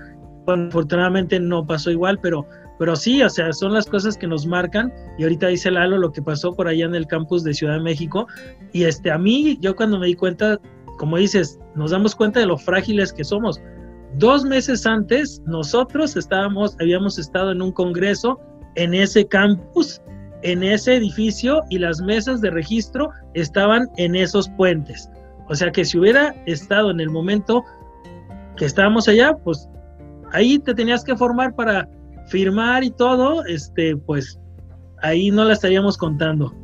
afortunadamente 0.46 1.38
no 1.40 1.66
pasó 1.66 1.90
igual, 1.90 2.18
pero, 2.20 2.46
pero 2.78 2.96
sí, 2.96 3.22
o 3.22 3.28
sea, 3.28 3.52
son 3.52 3.74
las 3.74 3.86
cosas 3.86 4.16
que 4.16 4.26
nos 4.26 4.46
marcan. 4.46 4.92
Y 5.18 5.24
ahorita 5.24 5.48
dice 5.48 5.70
Lalo 5.70 5.98
lo 5.98 6.12
que 6.12 6.22
pasó 6.22 6.54
por 6.54 6.68
allá 6.68 6.84
en 6.84 6.94
el 6.94 7.06
campus 7.06 7.44
de 7.44 7.54
Ciudad 7.54 7.74
de 7.74 7.80
México. 7.80 8.26
Y 8.72 8.84
este, 8.84 9.10
a 9.10 9.18
mí, 9.18 9.58
yo 9.60 9.74
cuando 9.74 9.98
me 9.98 10.06
di 10.06 10.14
cuenta, 10.14 10.58
como 10.98 11.16
dices, 11.16 11.58
nos 11.74 11.90
damos 11.90 12.14
cuenta 12.14 12.40
de 12.40 12.46
lo 12.46 12.56
frágiles 12.56 13.12
que 13.12 13.24
somos. 13.24 13.60
Dos 14.14 14.44
meses 14.44 14.86
antes, 14.86 15.42
nosotros 15.46 16.16
estábamos, 16.16 16.76
habíamos 16.80 17.18
estado 17.18 17.52
en 17.52 17.60
un 17.60 17.72
congreso 17.72 18.40
en 18.74 18.94
ese 18.94 19.26
campus, 19.26 20.00
en 20.42 20.62
ese 20.62 20.96
edificio, 20.96 21.62
y 21.68 21.78
las 21.78 22.00
mesas 22.00 22.40
de 22.40 22.50
registro 22.50 23.10
estaban 23.34 23.88
en 23.96 24.14
esos 24.14 24.48
puentes. 24.50 25.10
O 25.48 25.54
sea 25.54 25.72
que 25.72 25.84
si 25.84 25.98
hubiera 25.98 26.34
estado 26.46 26.90
en 26.90 27.00
el 27.00 27.10
momento 27.10 27.64
que 28.56 28.64
estábamos 28.64 29.08
allá, 29.08 29.36
pues 29.36 29.68
ahí 30.32 30.58
te 30.58 30.74
tenías 30.74 31.04
que 31.04 31.16
formar 31.16 31.54
para 31.54 31.88
firmar 32.26 32.84
y 32.84 32.90
todo, 32.90 33.44
este, 33.46 33.96
pues 33.96 34.38
ahí 35.02 35.30
no 35.30 35.44
la 35.44 35.54
estaríamos 35.54 35.96
contando. 35.96 36.54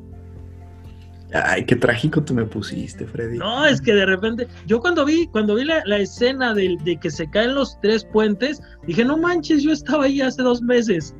Ay, 1.33 1.65
qué 1.65 1.75
trágico 1.75 2.23
tú 2.23 2.33
me 2.33 2.45
pusiste, 2.45 3.07
Freddy. 3.07 3.39
No, 3.39 3.65
es 3.65 3.81
que 3.81 3.93
de 3.93 4.07
repente, 4.07 4.47
yo 4.67 4.81
cuando 4.81 5.05
vi, 5.05 5.27
cuando 5.29 5.57
vi 5.57 5.65
la, 5.65 5.97
escena 5.97 6.55
de, 6.55 6.77
de, 6.85 6.97
que 6.97 7.11
se 7.11 7.29
caen 7.29 7.55
los 7.55 7.77
tres 7.81 8.05
puentes, 8.05 8.63
dije, 8.87 9.05
no 9.05 9.17
manches, 9.17 9.63
yo 9.63 9.73
estaba 9.73 10.05
ahí 10.05 10.21
hace 10.21 10.43
dos 10.43 10.63
meses. 10.63 11.15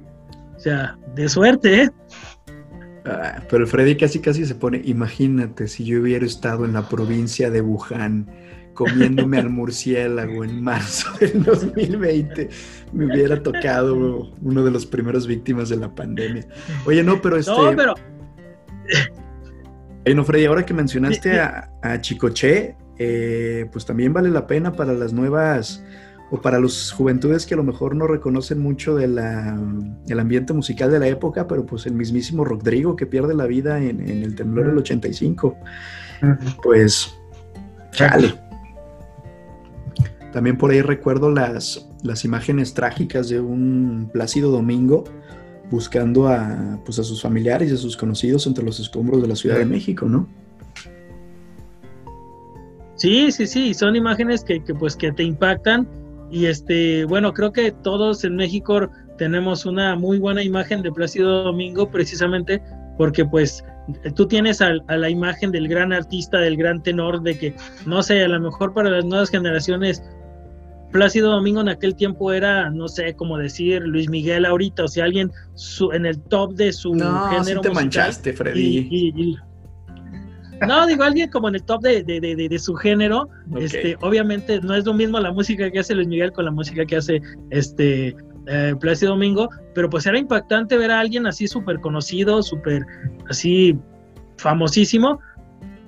O 0.57 0.61
sea, 0.61 0.97
de 1.17 1.29
suerte, 1.29 1.83
¿eh? 1.83 1.91
Ah, 3.07 3.43
pero 3.51 3.67
Freddy 3.67 3.97
casi 3.97 4.21
casi 4.21 4.47
se 4.47 4.55
pone, 4.55 4.81
imagínate 4.85 5.69
si 5.69 5.85
yo 5.85 6.01
hubiera 6.01 6.25
estado 6.25 6.65
en 6.65 6.73
la 6.73 6.89
provincia 6.89 7.51
de 7.51 7.61
Wuhan 7.61 8.27
comiéndome 8.73 9.39
al 9.39 9.51
murciélago 9.51 10.45
en 10.45 10.63
marzo 10.63 11.11
del 11.21 11.45
2020, 11.45 12.49
me 12.93 13.07
hubiera 13.07 13.43
tocado 13.43 14.33
uno 14.43 14.65
de 14.65 14.71
los 14.71 14.85
primeros 14.87 15.27
víctimas 15.27 15.69
de 15.69 15.77
la 15.77 15.95
pandemia. 15.95 16.47
Oye, 16.85 17.03
no, 17.03 17.23
pero 17.23 17.37
este... 17.37 17.53
No, 17.53 17.75
pero... 17.77 17.95
Oye, 20.07 20.15
no, 20.15 20.25
Freddy, 20.25 20.47
ahora 20.47 20.67
que 20.67 20.75
mencionaste 20.75 21.39
a, 21.39 21.71
a 21.83 22.01
Chicoche, 22.01 22.77
eh, 22.99 23.67
pues 23.73 23.87
también 23.87 24.13
vale 24.13 24.31
la 24.31 24.47
pena 24.47 24.73
para 24.73 24.93
las 24.93 25.13
nuevas 25.13 25.85
o 26.35 26.41
para 26.41 26.59
los 26.59 26.91
juventudes 26.91 27.47
que 27.47 27.55
a 27.55 27.57
lo 27.57 27.63
mejor 27.63 27.95
no 27.95 28.09
reconocen 28.09 28.59
mucho 28.59 28.97
del 28.97 29.19
ambiente 30.19 30.53
musical 30.53 30.91
de 30.91 30.99
la 30.99 31.07
época, 31.07 31.47
pero 31.47 31.65
pues 31.65 31.87
el 31.87 31.95
mismísimo 31.95 32.45
Rodrigo 32.45 32.97
que 32.97 33.07
pierde 33.07 33.35
la 33.35 33.47
vida 33.47 33.81
en, 33.81 34.01
el 34.01 34.35
temblor 34.35 34.67
del 34.67 34.79
85, 34.79 35.57
pues 36.61 37.15
chale. 37.93 38.35
También 40.33 40.59
por 40.59 40.73
ahí 40.73 40.83
recuerdo 40.83 41.31
las, 41.31 41.89
las 42.03 42.25
imágenes 42.25 42.75
trágicas 42.75 43.29
de 43.29 43.39
un 43.39 44.11
Plácido 44.13 44.51
Domingo 44.51 45.05
buscando 45.71 46.27
a, 46.27 46.81
pues 46.85 46.99
a 46.99 47.05
sus 47.05 47.23
familiares 47.23 47.71
y 47.71 47.75
a 47.75 47.77
sus 47.77 47.97
conocidos 47.97 48.49
entre 48.49 48.65
los 48.65 48.81
escombros 48.81 49.23
de 49.23 49.29
la 49.29 49.37
Ciudad 49.37 49.59
de 49.59 49.67
México, 49.67 50.07
¿no? 50.07 50.29
Sí, 52.97 53.31
sí, 53.31 53.47
sí, 53.47 53.73
son 53.73 53.95
imágenes 53.95 54.43
que, 54.43 54.65
que, 54.65 54.75
pues 54.75 54.97
que 54.97 55.13
te 55.13 55.23
impactan 55.23 55.87
y 56.31 56.47
este, 56.47 57.05
bueno, 57.05 57.33
creo 57.33 57.53
que 57.53 57.73
todos 57.73 58.25
en 58.25 58.37
México 58.37 58.89
tenemos 59.19 59.67
una 59.67 59.97
muy 59.97 60.19
buena 60.19 60.43
imagen 60.43 60.83
de 60.83 60.91
Plácido 60.91 61.45
Domingo 61.45 61.91
precisamente 61.91 62.61
porque 62.97 63.25
pues 63.25 63.65
tú 64.15 64.27
tienes 64.27 64.61
a, 64.61 64.73
la 64.89 65.11
imagen 65.11 65.51
del 65.53 65.69
gran 65.69 65.93
artista, 65.93 66.39
del 66.39 66.57
gran 66.57 66.83
tenor, 66.83 67.23
de 67.23 67.39
que, 67.39 67.55
no 67.87 68.03
sé, 68.03 68.23
a 68.25 68.29
lo 68.29 68.41
mejor 68.41 68.73
para 68.73 68.91
las 68.91 69.05
nuevas 69.05 69.31
generaciones, 69.31 70.03
Plácido 70.93 71.33
Domingo 71.33 71.61
en 71.61 71.69
aquel 71.69 71.97
tiempo 71.97 72.33
era, 72.33 72.71
no 72.71 72.87
sé, 72.89 73.15
cómo 73.15 73.37
decir, 73.37 73.83
Luis 73.83 74.09
Miguel 74.09 74.47
ahorita, 74.47 74.85
o 74.85 74.89
sea, 74.89 75.05
alguien 75.05 75.33
en 75.93 76.07
el 76.07 76.21
top 76.21 76.55
de 76.55 76.73
su 76.73 76.95
no, 76.95 77.31
género. 77.31 77.61
te 77.61 77.71
manchaste, 77.71 78.33
Freddy. 78.33 79.37
No, 80.67 80.87
digo, 80.87 81.03
alguien 81.03 81.31
como 81.31 81.49
en 81.49 81.57
el 81.57 81.63
top 81.63 81.83
de, 81.83 82.03
de, 82.03 82.21
de, 82.21 82.49
de 82.49 82.59
su 82.59 82.75
género, 82.75 83.29
este, 83.57 83.97
obviamente 84.01 84.61
no 84.61 84.75
es 84.75 84.85
lo 84.85 84.95
mismo 84.95 85.19
la 85.19 85.33
música 85.33 85.71
que 85.71 85.79
hace 85.79 85.95
Luis 85.95 86.09
Miguel 86.09 86.33
con 86.33 86.45
la 86.45 86.51
música 86.51 86.85
que 86.87 86.97
hace 86.97 87.21
este 87.51 88.17
eh, 88.47 88.75
Plácido 88.79 89.13
Domingo, 89.13 89.49
pero 89.75 89.89
pues 89.89 90.07
era 90.07 90.19
impactante 90.19 90.77
ver 90.77 90.91
a 90.91 91.01
alguien 91.01 91.27
así 91.27 91.49
súper 91.49 91.81
conocido, 91.81 92.43
súper 92.43 92.85
así 93.29 93.79
famosísimo, 94.37 95.19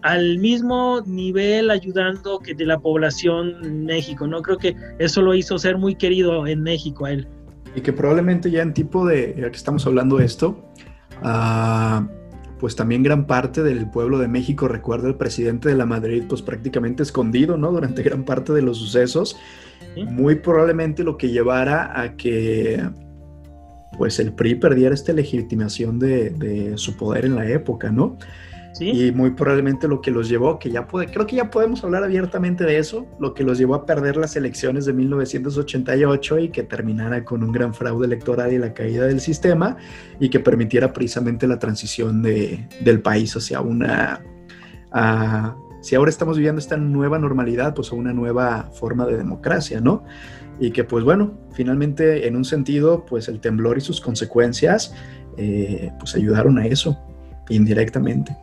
al 0.02 0.38
mismo 0.38 1.02
nivel 1.06 1.70
ayudando 1.70 2.38
que 2.38 2.54
de 2.54 2.64
la 2.64 2.78
población 2.78 3.56
en 3.64 3.84
México, 3.84 4.26
¿no? 4.26 4.40
Creo 4.40 4.56
que 4.56 4.76
eso 4.98 5.20
lo 5.20 5.34
hizo 5.34 5.58
ser 5.58 5.78
muy 5.78 5.96
querido 5.96 6.46
en 6.46 6.62
México 6.62 7.06
a 7.06 7.12
él. 7.12 7.28
Y 7.74 7.80
que 7.80 7.92
probablemente 7.92 8.50
ya 8.50 8.62
en 8.62 8.72
tipo 8.72 9.04
de, 9.06 9.34
ya 9.36 9.50
que 9.50 9.56
estamos 9.56 9.86
hablando 9.86 10.16
de 10.16 10.24
esto, 10.24 10.64
uh, 11.22 12.06
pues 12.58 12.76
también 12.76 13.02
gran 13.02 13.26
parte 13.26 13.62
del 13.62 13.90
pueblo 13.90 14.18
de 14.18 14.28
México 14.28 14.68
recuerda 14.68 15.08
al 15.08 15.16
presidente 15.16 15.68
de 15.68 15.74
la 15.74 15.86
Madrid 15.86 16.24
pues 16.28 16.42
prácticamente 16.42 17.02
escondido, 17.02 17.56
¿no? 17.56 17.72
Durante 17.72 18.02
gran 18.02 18.24
parte 18.24 18.52
de 18.52 18.62
los 18.62 18.78
sucesos. 18.78 19.36
Muy 19.96 20.36
probablemente 20.36 21.04
lo 21.04 21.16
que 21.16 21.28
llevara 21.28 22.00
a 22.00 22.16
que 22.16 22.82
pues 23.98 24.18
el 24.18 24.32
PRI 24.32 24.56
perdiera 24.56 24.94
esta 24.94 25.12
legitimación 25.12 25.98
de, 25.98 26.30
de 26.30 26.78
su 26.78 26.96
poder 26.96 27.24
en 27.24 27.34
la 27.34 27.48
época, 27.48 27.90
¿no? 27.90 28.18
Y 28.80 29.12
muy 29.12 29.30
probablemente 29.30 29.88
lo 29.88 30.00
que 30.00 30.10
los 30.10 30.28
llevó, 30.28 30.58
que 30.58 30.70
ya 30.70 30.86
puede, 30.86 31.06
creo 31.06 31.26
que 31.26 31.36
ya 31.36 31.50
podemos 31.50 31.82
hablar 31.84 32.04
abiertamente 32.04 32.64
de 32.64 32.78
eso, 32.78 33.06
lo 33.18 33.32
que 33.32 33.44
los 33.44 33.58
llevó 33.58 33.74
a 33.74 33.86
perder 33.86 34.16
las 34.16 34.36
elecciones 34.36 34.84
de 34.84 34.92
1988 34.92 36.38
y 36.40 36.48
que 36.50 36.62
terminara 36.62 37.24
con 37.24 37.42
un 37.42 37.52
gran 37.52 37.72
fraude 37.72 38.06
electoral 38.06 38.52
y 38.52 38.58
la 38.58 38.74
caída 38.74 39.06
del 39.06 39.20
sistema 39.20 39.76
y 40.20 40.28
que 40.28 40.40
permitiera 40.40 40.92
precisamente 40.92 41.46
la 41.46 41.58
transición 41.58 42.22
de, 42.22 42.68
del 42.82 43.00
país 43.00 43.34
hacia 43.36 43.60
una... 43.60 44.22
si 45.80 45.94
ahora 45.94 46.10
estamos 46.10 46.36
viviendo 46.36 46.58
esta 46.58 46.76
nueva 46.76 47.18
normalidad, 47.18 47.74
pues 47.74 47.92
a 47.92 47.94
una 47.94 48.12
nueva 48.12 48.70
forma 48.72 49.06
de 49.06 49.16
democracia, 49.16 49.80
¿no? 49.80 50.04
Y 50.58 50.70
que 50.70 50.84
pues 50.84 51.04
bueno, 51.04 51.38
finalmente 51.52 52.26
en 52.26 52.36
un 52.36 52.44
sentido, 52.44 53.04
pues 53.06 53.28
el 53.28 53.40
temblor 53.40 53.78
y 53.78 53.80
sus 53.80 54.00
consecuencias, 54.00 54.94
eh, 55.36 55.92
pues 55.98 56.14
ayudaron 56.14 56.58
a 56.58 56.66
eso 56.66 56.98
indirectamente. 57.48 58.36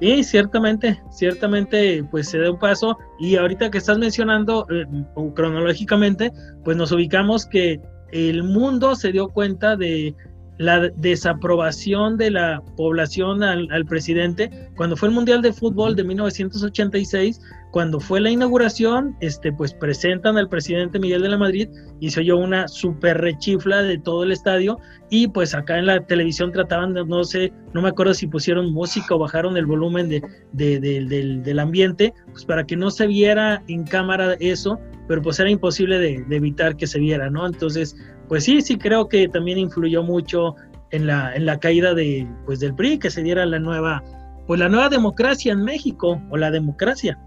Y 0.00 0.24
ciertamente, 0.24 1.00
ciertamente, 1.10 2.02
pues 2.10 2.28
se 2.30 2.38
da 2.38 2.50
un 2.50 2.58
paso. 2.58 2.96
Y 3.18 3.36
ahorita 3.36 3.70
que 3.70 3.78
estás 3.78 3.98
mencionando 3.98 4.66
eh, 4.70 4.86
cronológicamente, 5.34 6.32
pues 6.64 6.76
nos 6.76 6.90
ubicamos 6.90 7.46
que 7.46 7.80
el 8.12 8.42
mundo 8.42 8.96
se 8.96 9.12
dio 9.12 9.28
cuenta 9.28 9.76
de 9.76 10.14
la 10.60 10.90
desaprobación 10.96 12.18
de 12.18 12.30
la 12.30 12.62
población 12.76 13.42
al, 13.42 13.86
presidente. 13.86 14.68
Cuando 14.76 14.94
fue 14.94 15.08
el 15.08 15.14
Mundial 15.14 15.40
de 15.40 15.54
Fútbol 15.54 15.96
de 15.96 16.04
1986, 16.04 17.40
cuando 17.70 18.00
fue 18.00 18.20
la 18.20 18.30
inauguración, 18.30 19.16
este, 19.20 19.52
pues 19.52 19.74
presentan 19.74 20.36
al 20.36 20.48
presidente 20.48 20.98
Miguel 20.98 21.22
de 21.22 21.28
la 21.28 21.38
Madrid 21.38 21.68
y 22.00 22.10
se 22.10 22.20
oyó 22.20 22.36
una 22.36 22.66
super 22.66 23.20
rechifla 23.20 23.82
de 23.82 23.98
todo 23.98 24.24
el 24.24 24.32
estadio 24.32 24.78
y 25.08 25.28
pues 25.28 25.54
acá 25.54 25.78
en 25.78 25.86
la 25.86 26.04
televisión 26.04 26.50
trataban 26.52 26.94
de, 26.94 27.04
no 27.04 27.22
sé, 27.22 27.52
no 27.72 27.82
me 27.82 27.88
acuerdo 27.88 28.14
si 28.14 28.26
pusieron 28.26 28.72
música 28.72 29.14
o 29.14 29.18
bajaron 29.18 29.56
el 29.56 29.66
volumen 29.66 30.08
de, 30.08 30.22
del, 30.52 31.42
del, 31.42 31.58
ambiente, 31.58 32.12
pues 32.32 32.44
para 32.44 32.64
que 32.64 32.76
no 32.76 32.90
se 32.90 33.06
viera 33.06 33.62
en 33.68 33.84
cámara 33.84 34.34
eso, 34.40 34.78
pero 35.06 35.22
pues 35.22 35.38
era 35.38 35.50
imposible 35.50 35.98
de, 35.98 36.24
de 36.28 36.36
evitar 36.36 36.76
que 36.76 36.86
se 36.86 36.98
viera, 36.98 37.30
¿no? 37.30 37.46
Entonces, 37.46 37.96
pues 38.28 38.44
sí, 38.44 38.62
sí 38.62 38.78
creo 38.78 39.08
que 39.08 39.28
también 39.28 39.58
influyó 39.58 40.02
mucho 40.02 40.56
en 40.90 41.06
la, 41.06 41.34
en 41.34 41.46
la 41.46 41.58
caída 41.58 41.94
de, 41.94 42.28
pues 42.46 42.60
del 42.60 42.74
PRI, 42.74 42.98
que 42.98 43.10
se 43.10 43.22
diera 43.22 43.46
la 43.46 43.58
nueva, 43.58 44.02
pues 44.46 44.58
la 44.58 44.68
nueva 44.68 44.88
democracia 44.88 45.52
en 45.52 45.62
México, 45.62 46.20
o 46.30 46.36
la 46.36 46.50
democracia. 46.50 47.18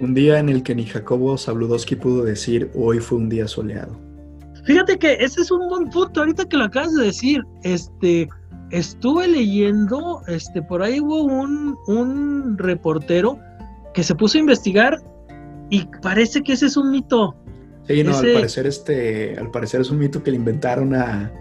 Un 0.00 0.14
día 0.14 0.38
en 0.38 0.48
el 0.48 0.62
que 0.62 0.74
ni 0.74 0.84
Jacobo 0.84 1.36
Zabludowski 1.36 1.96
pudo 1.96 2.24
decir, 2.24 2.70
hoy 2.74 2.98
fue 2.98 3.18
un 3.18 3.28
día 3.28 3.46
soleado. 3.48 3.98
Fíjate 4.64 4.98
que 4.98 5.14
ese 5.14 5.42
es 5.42 5.50
un 5.50 5.68
buen 5.68 5.88
punto, 5.90 6.20
ahorita 6.20 6.44
que 6.46 6.56
lo 6.56 6.64
acabas 6.64 6.92
de 6.94 7.04
decir, 7.04 7.42
este, 7.62 8.28
estuve 8.70 9.28
leyendo, 9.28 10.22
este, 10.26 10.60
por 10.62 10.82
ahí 10.82 11.00
hubo 11.00 11.22
un, 11.22 11.76
un 11.86 12.58
reportero 12.58 13.38
que 13.94 14.02
se 14.02 14.14
puso 14.14 14.38
a 14.38 14.40
investigar 14.40 14.98
y 15.70 15.86
parece 16.02 16.42
que 16.42 16.54
ese 16.54 16.66
es 16.66 16.76
un 16.76 16.90
mito. 16.90 17.36
Sí, 17.86 18.02
no, 18.02 18.16
al 18.16 18.32
parecer 18.32 18.66
este, 18.66 19.38
al 19.38 19.50
parecer 19.50 19.80
es 19.80 19.90
un 19.90 19.98
mito 19.98 20.22
que 20.22 20.32
le 20.32 20.36
inventaron 20.36 20.94
a, 20.94 21.32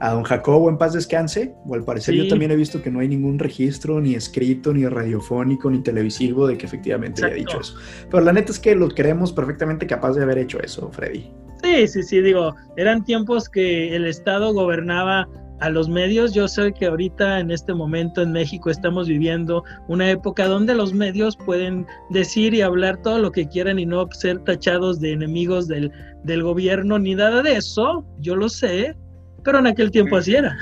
a 0.00 0.12
don 0.12 0.22
Jacobo 0.22 0.68
en 0.70 0.78
paz 0.78 0.94
descanse, 0.94 1.54
o 1.66 1.74
al 1.74 1.84
parecer 1.84 2.14
yo 2.14 2.26
también 2.26 2.50
he 2.50 2.56
visto 2.56 2.82
que 2.82 2.90
no 2.90 3.00
hay 3.00 3.08
ningún 3.08 3.38
registro, 3.38 4.00
ni 4.00 4.14
escrito, 4.14 4.72
ni 4.72 4.86
radiofónico, 4.86 5.70
ni 5.70 5.82
televisivo 5.82 6.46
de 6.46 6.56
que 6.56 6.66
efectivamente 6.66 7.24
haya 7.24 7.34
dicho 7.34 7.60
eso. 7.60 7.74
Pero 8.10 8.24
la 8.24 8.32
neta 8.32 8.50
es 8.50 8.58
que 8.58 8.74
lo 8.74 8.88
creemos 8.88 9.32
perfectamente 9.32 9.86
capaz 9.86 10.14
de 10.14 10.22
haber 10.22 10.38
hecho 10.38 10.58
eso, 10.62 10.90
Freddy. 10.90 11.30
Sí, 11.62 11.86
sí, 11.86 12.02
sí, 12.02 12.22
digo, 12.22 12.54
eran 12.78 13.04
tiempos 13.04 13.48
que 13.48 13.94
el 13.94 14.06
Estado 14.06 14.54
gobernaba 14.54 15.28
a 15.60 15.68
los 15.68 15.88
medios. 15.88 16.32
Yo 16.32 16.48
sé 16.48 16.72
que 16.72 16.86
ahorita 16.86 17.38
en 17.38 17.50
este 17.50 17.74
momento 17.74 18.22
en 18.22 18.32
México 18.32 18.70
estamos 18.70 19.06
viviendo 19.06 19.62
una 19.88 20.10
época 20.10 20.46
donde 20.46 20.74
los 20.74 20.94
medios 20.94 21.36
pueden 21.36 21.86
decir 22.08 22.54
y 22.54 22.62
hablar 22.62 23.02
todo 23.02 23.18
lo 23.18 23.30
que 23.30 23.46
quieran 23.46 23.78
y 23.78 23.84
no 23.84 24.08
ser 24.12 24.38
tachados 24.44 25.00
de 25.00 25.12
enemigos 25.12 25.68
del, 25.68 25.92
del 26.24 26.42
gobierno 26.42 26.98
ni 26.98 27.14
nada 27.14 27.42
de 27.42 27.56
eso. 27.56 28.04
Yo 28.20 28.36
lo 28.36 28.48
sé, 28.48 28.96
pero 29.44 29.58
en 29.58 29.66
aquel 29.66 29.90
tiempo 29.90 30.16
así 30.16 30.34
era. 30.34 30.56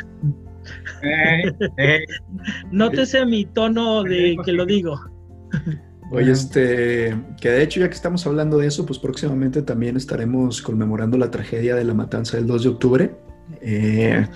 Eh, 1.02 1.52
eh. 1.76 2.04
Nótese 2.70 3.24
mi 3.26 3.44
tono 3.46 4.02
de 4.02 4.36
que 4.44 4.52
lo 4.52 4.66
digo. 4.66 4.98
Oye, 6.10 6.32
este, 6.32 7.14
que 7.40 7.50
de 7.50 7.62
hecho 7.62 7.80
ya 7.80 7.88
que 7.88 7.94
estamos 7.94 8.26
hablando 8.26 8.58
de 8.58 8.66
eso, 8.66 8.86
pues 8.86 8.98
próximamente 8.98 9.62
también 9.62 9.96
estaremos 9.96 10.62
conmemorando 10.62 11.18
la 11.18 11.30
tragedia 11.30 11.74
de 11.74 11.84
la 11.84 11.94
matanza 11.94 12.36
del 12.38 12.46
2 12.46 12.62
de 12.62 12.68
octubre. 12.68 13.10
Eh, 13.60 14.26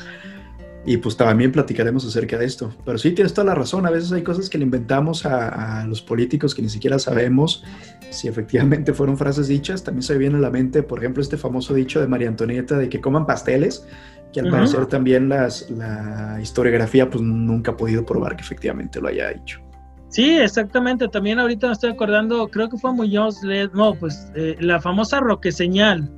y 0.85 0.97
pues 0.97 1.17
también 1.17 1.53
platicaremos 1.53 2.05
acerca 2.05 2.37
de 2.39 2.45
esto. 2.45 2.73
Pero 2.85 2.99
sí, 2.99 3.13
tienes 3.13 3.33
toda 3.33 3.45
la 3.47 3.55
razón. 3.55 3.87
A 3.87 3.91
veces 3.91 4.11
hay 4.13 4.23
cosas 4.23 4.51
que 4.51 4.59
le 4.59 4.65
inventamos 4.65 5.25
a, 5.25 5.85
los 5.87 6.03
políticos 6.03 6.55
que 6.55 6.63
ni 6.63 6.69
siquiera 6.69 6.99
sabemos 6.99 7.65
si 8.11 8.29
efectivamente 8.29 8.93
fueron 8.95 9.17
frases 9.17 9.47
dichas. 9.47 9.85
También 9.85 10.03
se 10.03 10.19
viene 10.19 10.37
a 10.37 10.41
la 10.41 10.51
mente, 10.51 10.83
por 10.83 10.99
ejemplo, 10.99 11.23
este 11.23 11.37
famoso 11.37 11.73
dicho 11.75 12.01
de 12.01 12.09
María 12.09 12.29
Antonieta 12.29 12.77
de 12.79 12.89
que 12.89 13.01
coman 13.01 13.27
pasteles, 13.27 13.87
que 14.33 14.41
al 14.41 14.51
parecer 14.51 14.87
también 14.87 15.29
las, 15.29 15.71
la 15.71 16.39
historiografía 16.41 17.09
pues 17.09 17.23
nunca 17.23 17.73
ha 17.73 17.77
podido 17.77 18.05
probar 18.05 18.35
que 18.35 18.43
efectivamente 18.43 19.01
lo 19.01 19.09
haya 19.09 19.29
dicho. 19.31 19.61
Sí, 20.09 20.39
exactamente. 20.39 21.07
También 21.09 21.39
ahorita 21.39 21.69
me 21.69 21.73
estoy 21.75 21.91
acordando, 21.91 22.49
creo 22.49 22.69
que 22.69 22.77
fue 22.77 22.93
Muñoz, 22.93 23.37
no, 23.73 23.95
pues 23.95 24.31
eh, 24.35 24.57
la 24.61 24.81
famosa 24.81 25.21
Roque 25.21 25.53
Señal. 25.53 26.11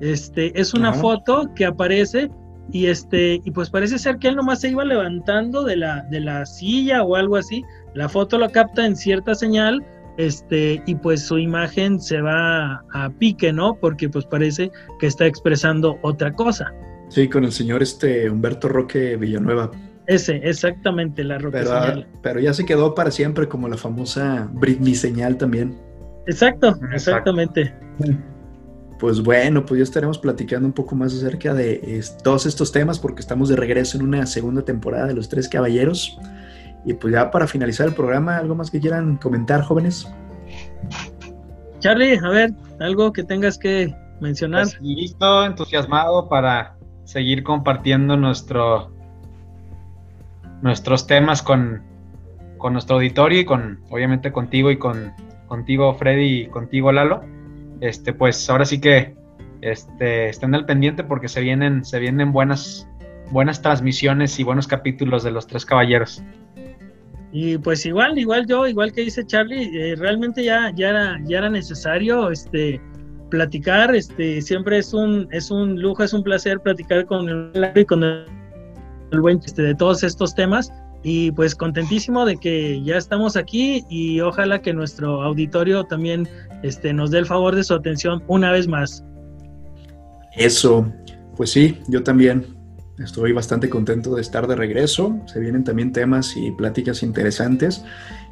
Este, 0.00 0.58
es 0.58 0.72
una 0.72 0.92
foto 0.94 1.50
que 1.54 1.66
aparece 1.66 2.30
y 2.72 2.86
este 2.86 3.40
y 3.44 3.50
pues 3.50 3.70
parece 3.70 3.98
ser 3.98 4.18
que 4.18 4.28
él 4.28 4.36
nomás 4.36 4.60
se 4.60 4.68
iba 4.68 4.84
levantando 4.84 5.64
de 5.64 5.76
la 5.76 6.02
de 6.10 6.20
la 6.20 6.46
silla 6.46 7.02
o 7.02 7.16
algo 7.16 7.36
así. 7.36 7.64
La 7.94 8.08
foto 8.08 8.38
lo 8.38 8.50
capta 8.50 8.86
en 8.86 8.96
cierta 8.96 9.34
señal 9.34 9.84
este 10.16 10.82
y 10.86 10.94
pues 10.96 11.22
su 11.22 11.38
imagen 11.38 12.00
se 12.00 12.20
va 12.20 12.84
a 12.92 13.10
pique 13.18 13.52
no 13.52 13.74
porque 13.74 14.08
pues 14.08 14.24
parece 14.26 14.70
que 14.98 15.06
está 15.06 15.26
expresando 15.26 15.98
otra 16.02 16.32
cosa. 16.32 16.72
Sí 17.08 17.28
con 17.28 17.44
el 17.44 17.52
señor 17.52 17.82
este 17.82 18.30
Humberto 18.30 18.68
Roque 18.68 19.16
Villanueva. 19.16 19.70
Ese 20.06 20.36
exactamente 20.44 21.24
la 21.24 21.38
Roque 21.38 21.58
pero, 21.58 21.70
señal. 21.70 22.06
pero 22.22 22.40
ya 22.40 22.52
se 22.52 22.64
quedó 22.64 22.94
para 22.94 23.10
siempre 23.10 23.48
como 23.48 23.68
la 23.68 23.76
famosa 23.76 24.48
Britney 24.52 24.94
señal 24.94 25.36
también. 25.36 25.76
Exacto 26.26 26.78
exactamente 26.92 27.74
pues 29.00 29.22
bueno, 29.22 29.64
pues 29.64 29.78
ya 29.78 29.84
estaremos 29.84 30.18
platicando 30.18 30.66
un 30.66 30.74
poco 30.74 30.94
más 30.94 31.14
acerca 31.14 31.54
de 31.54 32.02
todos 32.22 32.44
estos 32.44 32.70
temas 32.70 32.98
porque 32.98 33.20
estamos 33.20 33.48
de 33.48 33.56
regreso 33.56 33.96
en 33.96 34.04
una 34.04 34.26
segunda 34.26 34.62
temporada 34.62 35.06
de 35.06 35.14
Los 35.14 35.30
Tres 35.30 35.48
Caballeros. 35.48 36.18
Y 36.84 36.92
pues 36.92 37.14
ya 37.14 37.30
para 37.30 37.46
finalizar 37.46 37.88
el 37.88 37.94
programa, 37.94 38.36
¿algo 38.36 38.54
más 38.54 38.70
que 38.70 38.78
quieran 38.78 39.16
comentar, 39.16 39.62
jóvenes? 39.62 40.06
Charlie, 41.78 42.18
a 42.22 42.28
ver, 42.28 42.52
algo 42.78 43.10
que 43.12 43.24
tengas 43.24 43.56
que 43.56 43.94
mencionar. 44.20 44.64
Pues 44.64 44.80
listo, 44.82 45.46
entusiasmado 45.46 46.28
para 46.28 46.76
seguir 47.04 47.42
compartiendo 47.42 48.18
nuestro, 48.18 48.92
nuestros 50.60 51.06
temas 51.06 51.42
con, 51.42 51.82
con 52.58 52.74
nuestro 52.74 52.96
auditorio 52.96 53.40
y 53.40 53.44
con, 53.46 53.80
obviamente, 53.88 54.30
contigo 54.30 54.70
y 54.70 54.78
con 54.78 55.12
contigo, 55.48 55.94
Freddy, 55.94 56.42
y 56.42 56.46
contigo, 56.48 56.92
Lalo 56.92 57.39
este, 57.80 58.12
pues 58.12 58.48
ahora 58.50 58.64
sí 58.64 58.80
que 58.80 59.14
este, 59.62 60.28
estén 60.28 60.54
al 60.54 60.66
pendiente 60.66 61.04
porque 61.04 61.28
se 61.28 61.40
vienen, 61.40 61.84
se 61.84 61.98
vienen 61.98 62.32
buenas, 62.32 62.88
buenas 63.30 63.62
transmisiones 63.62 64.38
y 64.38 64.44
buenos 64.44 64.66
capítulos 64.66 65.22
de 65.22 65.30
los 65.30 65.46
tres 65.46 65.64
caballeros. 65.64 66.22
Y 67.32 67.58
pues 67.58 67.86
igual, 67.86 68.18
igual 68.18 68.46
yo, 68.46 68.66
igual 68.66 68.92
que 68.92 69.02
dice 69.02 69.24
Charlie, 69.24 69.70
eh, 69.78 69.94
realmente 69.96 70.42
ya, 70.42 70.72
ya, 70.74 70.88
era, 70.90 71.20
ya 71.24 71.38
era 71.38 71.48
necesario 71.48 72.30
este, 72.30 72.80
platicar, 73.30 73.94
este, 73.94 74.42
siempre 74.42 74.78
es 74.78 74.92
un, 74.92 75.28
es 75.30 75.50
un 75.50 75.80
lujo, 75.80 76.02
es 76.02 76.12
un 76.12 76.24
placer 76.24 76.58
platicar 76.60 77.06
con 77.06 77.28
el, 77.28 77.86
con 77.86 78.02
el, 78.02 78.26
buen 79.20 79.38
este, 79.44 79.62
de 79.62 79.74
todos 79.76 80.02
estos 80.02 80.34
temas 80.34 80.72
y 81.02 81.32
pues 81.32 81.54
contentísimo 81.54 82.24
de 82.24 82.36
que 82.36 82.82
ya 82.82 82.96
estamos 82.96 83.36
aquí 83.36 83.84
y 83.88 84.20
ojalá 84.20 84.60
que 84.60 84.72
nuestro 84.72 85.22
auditorio 85.22 85.84
también 85.84 86.28
este, 86.62 86.92
nos 86.92 87.10
dé 87.10 87.18
el 87.18 87.26
favor 87.26 87.54
de 87.54 87.64
su 87.64 87.74
atención 87.74 88.22
una 88.26 88.52
vez 88.52 88.68
más. 88.68 89.04
Eso, 90.36 90.92
pues 91.36 91.50
sí, 91.50 91.78
yo 91.88 92.02
también 92.02 92.46
estoy 92.98 93.32
bastante 93.32 93.70
contento 93.70 94.14
de 94.14 94.20
estar 94.20 94.46
de 94.46 94.56
regreso. 94.56 95.18
Se 95.26 95.40
vienen 95.40 95.64
también 95.64 95.92
temas 95.92 96.36
y 96.36 96.50
pláticas 96.52 97.02
interesantes. 97.02 97.82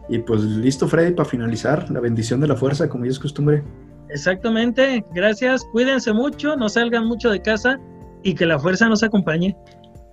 Y 0.08 0.18
pues 0.18 0.42
listo, 0.42 0.88
Freddy, 0.88 1.14
para 1.14 1.28
finalizar, 1.28 1.90
la 1.90 2.00
bendición 2.00 2.40
de 2.40 2.48
la 2.48 2.56
fuerza, 2.56 2.88
como 2.88 3.04
ya 3.04 3.10
es 3.10 3.18
costumbre. 3.18 3.62
Exactamente, 4.10 5.04
gracias, 5.14 5.64
cuídense 5.70 6.14
mucho, 6.14 6.56
no 6.56 6.70
salgan 6.70 7.04
mucho 7.04 7.30
de 7.30 7.42
casa 7.42 7.78
y 8.22 8.34
que 8.34 8.46
la 8.46 8.58
fuerza 8.58 8.88
nos 8.88 9.02
acompañe. 9.02 9.54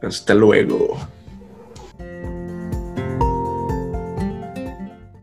Hasta 0.01 0.33
luego. 0.33 0.97